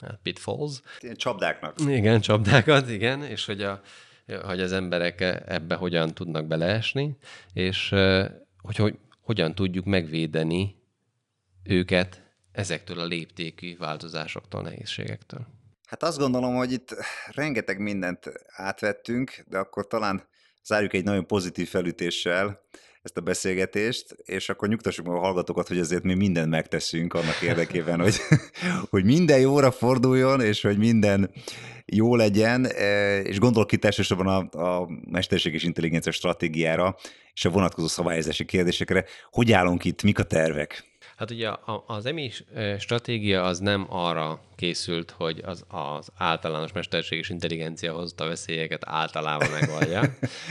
hát, 0.00 0.18
pitfalls. 0.22 0.80
Ilyen 1.00 1.16
csapdáknak. 1.16 1.74
Igen, 1.86 2.20
csapdákat, 2.20 2.90
igen, 2.90 3.22
és 3.22 3.46
hogy, 3.46 3.62
a, 3.62 3.80
hogy 4.42 4.60
az 4.60 4.72
emberek 4.72 5.20
ebbe 5.46 5.74
hogyan 5.74 6.14
tudnak 6.14 6.46
beleesni, 6.46 7.16
és 7.52 7.88
hogy, 8.62 8.76
hogy 8.76 8.98
hogyan 9.20 9.54
tudjuk 9.54 9.84
megvédeni 9.84 10.76
őket 11.64 12.22
ezektől 12.52 12.98
a 13.00 13.04
léptékű 13.04 13.76
változásoktól, 13.76 14.62
nehézségektől. 14.62 15.46
Hát 15.86 16.02
azt 16.02 16.18
gondolom, 16.18 16.54
hogy 16.54 16.72
itt 16.72 16.94
rengeteg 17.30 17.78
mindent 17.78 18.32
átvettünk, 18.46 19.44
de 19.46 19.58
akkor 19.58 19.86
talán 19.86 20.28
zárjuk 20.64 20.92
egy 20.92 21.04
nagyon 21.04 21.26
pozitív 21.26 21.68
felütéssel, 21.68 22.60
ezt 23.08 23.16
a 23.16 23.20
beszélgetést, 23.20 24.16
és 24.24 24.48
akkor 24.48 24.68
nyugtassuk 24.68 25.06
meg 25.06 25.14
a 25.14 25.18
hallgatókat, 25.18 25.68
hogy 25.68 25.78
azért 25.78 26.02
mi 26.02 26.14
mindent 26.14 26.50
megteszünk 26.50 27.14
annak 27.14 27.42
érdekében, 27.42 28.00
hogy, 28.00 28.16
hogy 28.90 29.04
minden 29.04 29.40
jóra 29.40 29.70
forduljon, 29.70 30.40
és 30.40 30.62
hogy 30.62 30.78
minden 30.78 31.30
jó 31.86 32.16
legyen, 32.16 32.64
e, 32.64 33.20
és 33.20 33.38
gondolok 33.38 33.72
itt 33.72 33.84
elsősorban 33.84 34.26
a, 34.26 34.58
a 34.80 34.88
mesterséges 35.10 35.62
intelligencia 35.62 36.12
stratégiára, 36.12 36.96
és 37.34 37.44
a 37.44 37.50
vonatkozó 37.50 37.86
szabályozási 37.86 38.44
kérdésekre. 38.44 39.04
Hogy 39.30 39.52
állunk 39.52 39.84
itt, 39.84 40.02
mik 40.02 40.18
a 40.18 40.22
tervek? 40.22 40.87
Hát 41.18 41.30
ugye 41.30 41.50
az 41.86 42.06
EMI 42.06 42.30
stratégia 42.78 43.44
az 43.44 43.58
nem 43.58 43.86
arra 43.88 44.40
készült, 44.58 45.10
hogy 45.10 45.42
az, 45.44 45.64
az 45.68 46.08
általános 46.16 46.72
mesterséges 46.72 47.28
intelligencia 47.28 47.94
hozta 47.94 48.26
veszélyeket 48.26 48.82
általában 48.86 49.48
megoldja. 49.50 50.02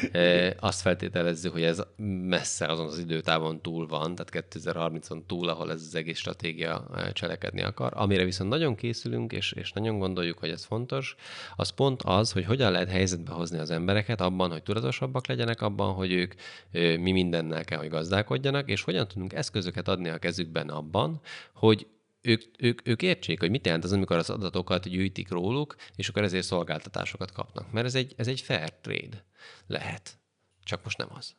Azt 0.69 0.81
feltételezzük, 0.81 1.51
hogy 1.51 1.63
ez 1.63 1.83
messze 2.27 2.65
azon 2.65 2.87
az 2.87 2.99
időtávon 2.99 3.61
túl 3.61 3.87
van, 3.87 4.15
tehát 4.15 4.47
2030-on 4.53 5.21
túl, 5.25 5.49
ahol 5.49 5.71
ez 5.71 5.81
az 5.87 5.95
egész 5.95 6.17
stratégia 6.17 6.87
cselekedni 7.13 7.61
akar. 7.61 7.91
Amire 7.95 8.23
viszont 8.23 8.49
nagyon 8.49 8.75
készülünk, 8.75 9.31
és, 9.31 9.51
és 9.51 9.71
nagyon 9.71 9.99
gondoljuk, 9.99 10.37
hogy 10.37 10.49
ez 10.49 10.65
fontos, 10.65 11.15
az 11.55 11.69
pont 11.69 12.01
az, 12.01 12.31
hogy 12.31 12.45
hogyan 12.45 12.71
lehet 12.71 12.89
helyzetbe 12.89 13.31
hozni 13.31 13.59
az 13.59 13.69
embereket 13.69 14.21
abban, 14.21 14.51
hogy 14.51 14.63
tudatosabbak 14.63 15.27
legyenek 15.27 15.61
abban, 15.61 15.93
hogy 15.93 16.11
ők 16.11 16.33
mi 16.71 17.11
mindennel 17.11 17.63
kell, 17.63 17.79
hogy 17.79 17.89
gazdálkodjanak, 17.89 18.69
és 18.69 18.81
hogyan 18.81 19.07
tudunk 19.07 19.33
eszközöket 19.33 19.87
adni 19.87 20.09
a 20.09 20.17
kezükben 20.57 20.69
abban, 20.69 21.21
hogy 21.53 21.87
ők, 22.21 22.41
ők, 22.57 22.87
ők 22.87 23.01
értsék, 23.01 23.39
hogy 23.39 23.49
mit 23.49 23.65
jelent 23.65 23.83
az, 23.83 23.91
amikor 23.91 24.17
az 24.17 24.29
adatokat 24.29 24.89
gyűjtik 24.89 25.29
róluk, 25.29 25.75
és 25.95 26.09
akkor 26.09 26.23
ezért 26.23 26.45
szolgáltatásokat 26.45 27.31
kapnak. 27.31 27.71
Mert 27.71 27.85
ez 27.85 27.95
egy, 27.95 28.13
ez 28.17 28.27
egy 28.27 28.41
fair 28.41 28.73
trade 28.81 29.25
lehet. 29.67 30.19
Csak 30.63 30.83
most 30.83 30.97
nem 30.97 31.07
az. 31.13 31.35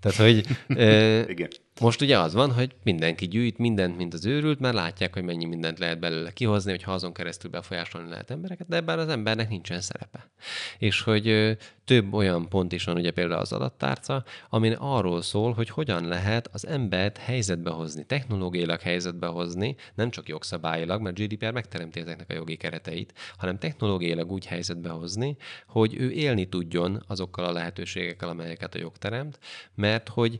Tehát, 0.00 0.16
hogy 0.16 0.46
e, 0.78 1.20
Igen. 1.28 1.50
Most 1.80 2.02
ugye 2.02 2.18
az 2.18 2.34
van, 2.34 2.52
hogy 2.52 2.74
mindenki 2.82 3.28
gyűjt 3.28 3.58
mindent, 3.58 3.96
mint 3.96 4.14
az 4.14 4.26
őrült, 4.26 4.58
mert 4.58 4.74
látják, 4.74 5.12
hogy 5.12 5.22
mennyi 5.22 5.44
mindent 5.44 5.78
lehet 5.78 5.98
belőle 5.98 6.32
kihozni, 6.32 6.70
hogy 6.70 6.82
azon 6.86 7.12
keresztül 7.12 7.50
befolyásolni 7.50 8.08
lehet 8.08 8.30
embereket, 8.30 8.68
de 8.68 8.76
ebben 8.76 8.98
az 8.98 9.08
embernek 9.08 9.48
nincsen 9.48 9.80
szerepe. 9.80 10.30
És 10.78 11.00
hogy 11.00 11.56
több 11.84 12.12
olyan 12.12 12.48
pont 12.48 12.72
is 12.72 12.84
van, 12.84 12.96
ugye 12.96 13.10
például 13.10 13.40
az 13.40 13.52
adattárca, 13.52 14.24
amin 14.48 14.72
arról 14.72 15.22
szól, 15.22 15.52
hogy 15.52 15.68
hogyan 15.68 16.08
lehet 16.08 16.48
az 16.52 16.66
embert 16.66 17.18
helyzetbe 17.18 17.70
hozni, 17.70 18.04
technológiailag 18.04 18.80
helyzetbe 18.80 19.26
hozni, 19.26 19.76
nem 19.94 20.10
csak 20.10 20.28
jogszabályilag, 20.28 21.00
mert 21.00 21.18
GDPR 21.18 21.52
megteremti 21.52 22.00
ezeknek 22.00 22.30
a 22.30 22.34
jogi 22.34 22.56
kereteit, 22.56 23.12
hanem 23.36 23.58
technológiailag 23.58 24.32
úgy 24.32 24.46
helyzetbe 24.46 24.88
hozni, 24.88 25.36
hogy 25.66 25.94
ő 25.98 26.10
élni 26.10 26.48
tudjon 26.48 27.04
azokkal 27.06 27.44
a 27.44 27.52
lehetőségekkel, 27.52 28.28
amelyeket 28.28 28.74
a 28.74 28.78
jog 28.78 28.96
teremt, 28.96 29.38
mert 29.74 30.08
hogy 30.08 30.38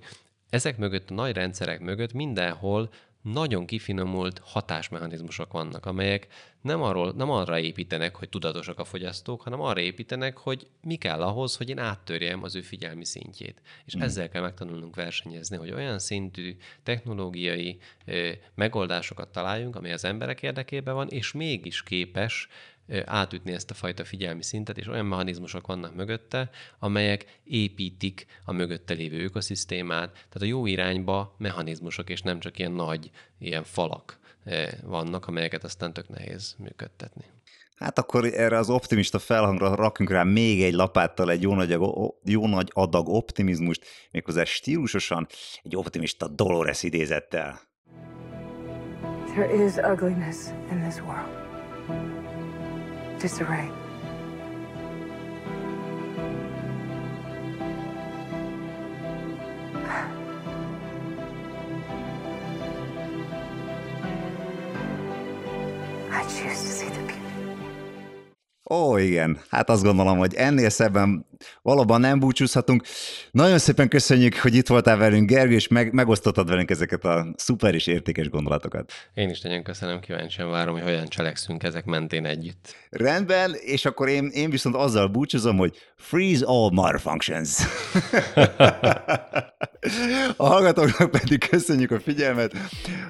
ezek 0.57 0.77
mögött, 0.77 1.11
a 1.11 1.15
nagy 1.15 1.33
rendszerek 1.33 1.81
mögött 1.81 2.13
mindenhol 2.13 2.91
nagyon 3.23 3.67
kifinomult 3.67 4.41
hatásmechanizmusok 4.45 5.53
vannak, 5.53 5.87
amelyek 5.87 6.27
nem, 6.61 6.83
arról, 6.83 7.13
nem 7.17 7.31
arra 7.31 7.59
építenek, 7.59 8.17
hogy 8.17 8.29
tudatosak 8.29 8.79
a 8.79 8.85
fogyasztók, 8.85 9.43
hanem 9.43 9.61
arra 9.61 9.81
építenek, 9.81 10.37
hogy 10.37 10.67
mi 10.83 10.95
kell 10.95 11.23
ahhoz, 11.23 11.57
hogy 11.57 11.69
én 11.69 11.79
áttörjem 11.79 12.43
az 12.43 12.55
ő 12.55 12.61
figyelmi 12.61 13.05
szintjét. 13.05 13.61
És 13.85 13.97
mm. 13.97 14.01
ezzel 14.01 14.29
kell 14.29 14.43
megtanulnunk 14.43 14.97
versenyezni, 14.97 15.57
hogy 15.57 15.73
olyan 15.73 15.99
szintű 15.99 16.57
technológiai 16.83 17.79
ö, 18.05 18.31
megoldásokat 18.55 19.29
találjunk, 19.29 19.77
ami 19.77 19.93
az 19.93 20.05
emberek 20.05 20.43
érdekében 20.43 20.95
van, 20.95 21.09
és 21.09 21.33
mégis 21.33 21.83
képes 21.83 22.49
átütni 23.05 23.53
ezt 23.53 23.70
a 23.70 23.74
fajta 23.74 24.05
figyelmi 24.05 24.43
szintet, 24.43 24.78
és 24.78 24.89
olyan 24.89 25.07
mechanizmusok 25.07 25.66
vannak 25.66 25.95
mögötte, 25.95 26.51
amelyek 26.78 27.41
építik 27.45 28.26
a 28.45 28.53
mögötte 28.53 28.95
lévő 28.95 29.24
ökoszisztémát, 29.24 30.12
tehát 30.12 30.41
a 30.41 30.45
jó 30.45 30.66
irányba 30.66 31.34
mechanizmusok, 31.39 32.11
és 32.11 32.22
nem 32.22 32.41
csak 32.41 32.59
ilyen 32.59 32.72
nagy, 32.72 33.11
ilyen 33.39 33.64
falak 33.64 34.18
vannak, 34.82 35.26
amelyeket 35.26 35.64
aztán 35.64 35.93
tök 35.93 36.09
nehéz 36.09 36.55
működtetni. 36.59 37.24
Hát 37.76 37.99
akkor 37.99 38.24
erre 38.24 38.59
az 38.59 38.70
optimista 38.70 39.18
felhangra 39.18 39.74
rakjunk 39.74 40.11
rá 40.11 40.22
még 40.22 40.62
egy 40.62 40.72
lapáttal 40.72 41.30
egy 41.30 41.43
jó 41.43 41.55
nagy, 41.55 41.76
jó 42.24 42.47
nagy 42.47 42.70
adag 42.72 43.09
optimizmust, 43.09 43.84
méghozzá 44.11 44.45
stílusosan 44.45 45.26
egy 45.62 45.76
optimista 45.76 46.28
Dolores 46.28 46.82
idézettel. 46.82 47.61
There 49.26 49.64
is 49.64 49.72
ugliness 49.76 50.37
in 50.70 50.80
this 50.80 51.01
world. 51.01 52.36
Disarray. 53.21 53.85
Ó, 68.71 68.97
igen, 68.97 69.39
hát 69.51 69.71
azt 69.71 69.83
gondolom, 69.83 70.19
hogy 70.19 70.35
ennél 70.35 70.71
szebben 70.71 71.27
valóban 71.62 72.01
nem 72.01 72.18
búcsúzhatunk. 72.18 72.82
Nagyon 73.30 73.59
szépen 73.59 73.89
köszönjük, 73.89 74.37
hogy 74.37 74.55
itt 74.55 74.66
voltál 74.66 74.97
velünk, 74.97 75.28
Gergő, 75.28 75.55
és 75.55 75.68
meg, 75.68 75.93
megosztottad 75.93 76.49
velünk 76.49 76.70
ezeket 76.70 77.05
a 77.05 77.26
szuper 77.37 77.74
és 77.74 77.87
értékes 77.87 78.28
gondolatokat. 78.28 78.93
Én 79.14 79.28
is 79.28 79.41
nagyon 79.41 79.62
köszönöm, 79.62 80.01
kíváncsian 80.01 80.51
várom, 80.51 80.74
hogy 80.74 80.82
hogyan 80.82 81.07
cselekszünk 81.07 81.62
ezek 81.62 81.84
mentén 81.84 82.24
együtt. 82.24 82.74
Rendben, 82.91 83.55
és 83.55 83.84
akkor 83.84 84.09
én, 84.09 84.30
én 84.32 84.51
viszont 84.51 84.74
azzal 84.74 85.07
búcsúzom, 85.07 85.57
hogy 85.57 85.76
freeze 85.97 86.45
all 86.47 86.70
mother 86.72 87.01
functions. 87.01 87.59
A 90.37 90.47
hallgatóknak 90.47 91.11
pedig 91.11 91.49
köszönjük 91.49 91.91
a 91.91 92.01
figyelmet. 92.01 92.53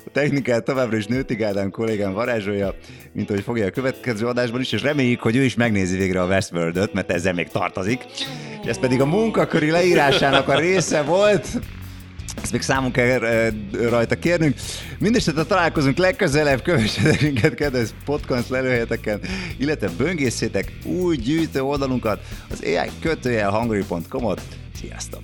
A 0.07 0.11
technikát 0.13 0.65
továbbra 0.65 0.97
is 0.97 1.07
Nőti 1.07 1.43
Ádám 1.43 1.71
kollégám 1.71 2.13
varázsolja, 2.13 2.75
mint 3.13 3.31
ahogy 3.31 3.43
fogja 3.43 3.67
a 3.67 3.71
következő 3.71 4.27
adásban 4.27 4.61
is, 4.61 4.73
és 4.73 4.83
reméljük, 4.83 5.21
hogy 5.21 5.37
ő 5.37 5.43
is 5.43 5.55
megnézi 5.55 5.97
végre 5.97 6.23
a 6.23 6.27
Westworld-öt, 6.27 6.93
mert 6.93 7.13
ezzel 7.13 7.33
még 7.33 7.49
tartozik. 7.49 8.05
Ez 8.65 8.79
pedig 8.79 9.01
a 9.01 9.07
munkaköri 9.07 9.71
leírásának 9.71 10.49
a 10.49 10.59
része 10.59 11.03
volt. 11.03 11.47
Ezt 12.43 12.53
még 12.53 12.63
számunk 12.63 12.93
kell 12.93 13.25
eh, 13.25 13.49
rajta 13.91 14.19
kérnünk. 14.19 14.55
Mindenesetre 14.99 15.45
találkozunk 15.45 15.97
legközelebb, 15.97 16.63
kövessetek 16.63 17.23
minket 17.23 17.55
kedves 17.55 17.89
podcast 18.05 18.49
lelőhelyeteken, 18.49 19.21
illetve 19.59 19.91
böngészétek 19.97 20.73
új 20.85 21.17
gyűjtő 21.17 21.61
oldalunkat, 21.61 22.21
az 22.51 22.63
AI 22.65 22.91
kötőjel 23.01 23.51
hungary.com-ot. 23.51 24.41
Sziasztok! 24.81 25.23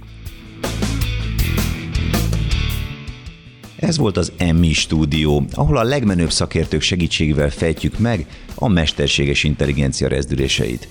Ez 3.77 3.99
volt 3.99 4.17
az 4.17 4.33
Emmi 4.39 4.73
stúdió, 4.73 5.45
ahol 5.53 5.77
a 5.77 5.83
legmenőbb 5.83 6.31
szakértők 6.31 6.81
segítségével 6.81 7.51
fejtjük 7.51 7.99
meg 7.99 8.27
a 8.55 8.69
mesterséges 8.69 9.45
intelligencia 9.45 10.09
rezdüléseit. 10.09 10.89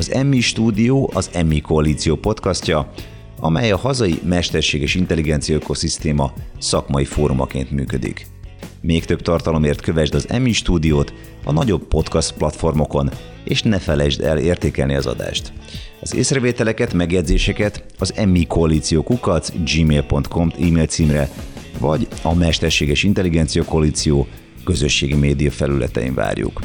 Az 0.00 0.12
Emmi 0.12 0.40
stúdió 0.40 1.10
az 1.14 1.30
Emmi 1.32 1.60
koalíció 1.60 2.16
podcastja, 2.16 2.92
amely 3.40 3.70
a 3.70 3.76
hazai 3.76 4.20
mesterséges 4.24 4.94
intelligencia 4.94 5.54
ökoszisztéma 5.54 6.32
szakmai 6.58 7.04
fórumaként 7.04 7.70
működik. 7.70 8.26
Még 8.80 9.04
több 9.04 9.22
tartalomért 9.22 9.80
kövesd 9.80 10.14
az 10.14 10.28
Emmi 10.28 10.52
stúdiót 10.52 11.12
a 11.44 11.52
nagyobb 11.52 11.82
podcast 11.82 12.32
platformokon, 12.32 13.10
és 13.44 13.62
ne 13.62 13.78
felejtsd 13.78 14.20
el 14.20 14.38
értékelni 14.38 14.94
az 14.94 15.06
adást. 15.06 15.52
Az 16.00 16.14
észrevételeket, 16.14 16.92
megjegyzéseket 16.92 17.84
az 17.98 18.12
Emmi 18.16 18.46
koalíció 18.46 19.02
kukac 19.02 19.52
gmail.com 19.74 20.50
e-mail 20.60 20.86
címre, 20.86 21.30
vagy 21.78 22.08
a 22.22 22.34
Mesterséges 22.34 23.02
Intelligencia 23.02 23.64
Koalíció 23.64 24.26
közösségi 24.64 25.14
média 25.14 25.50
felületein 25.50 26.14
várjuk. 26.14 26.60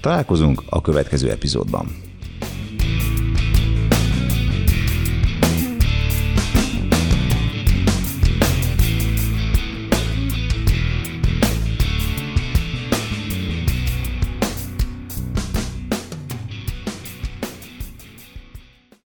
Találkozunk 0.00 0.62
a 0.68 0.80
következő 0.80 1.30
epizódban. 1.30 1.99
Thank 2.80 3.02
you 3.02 3.19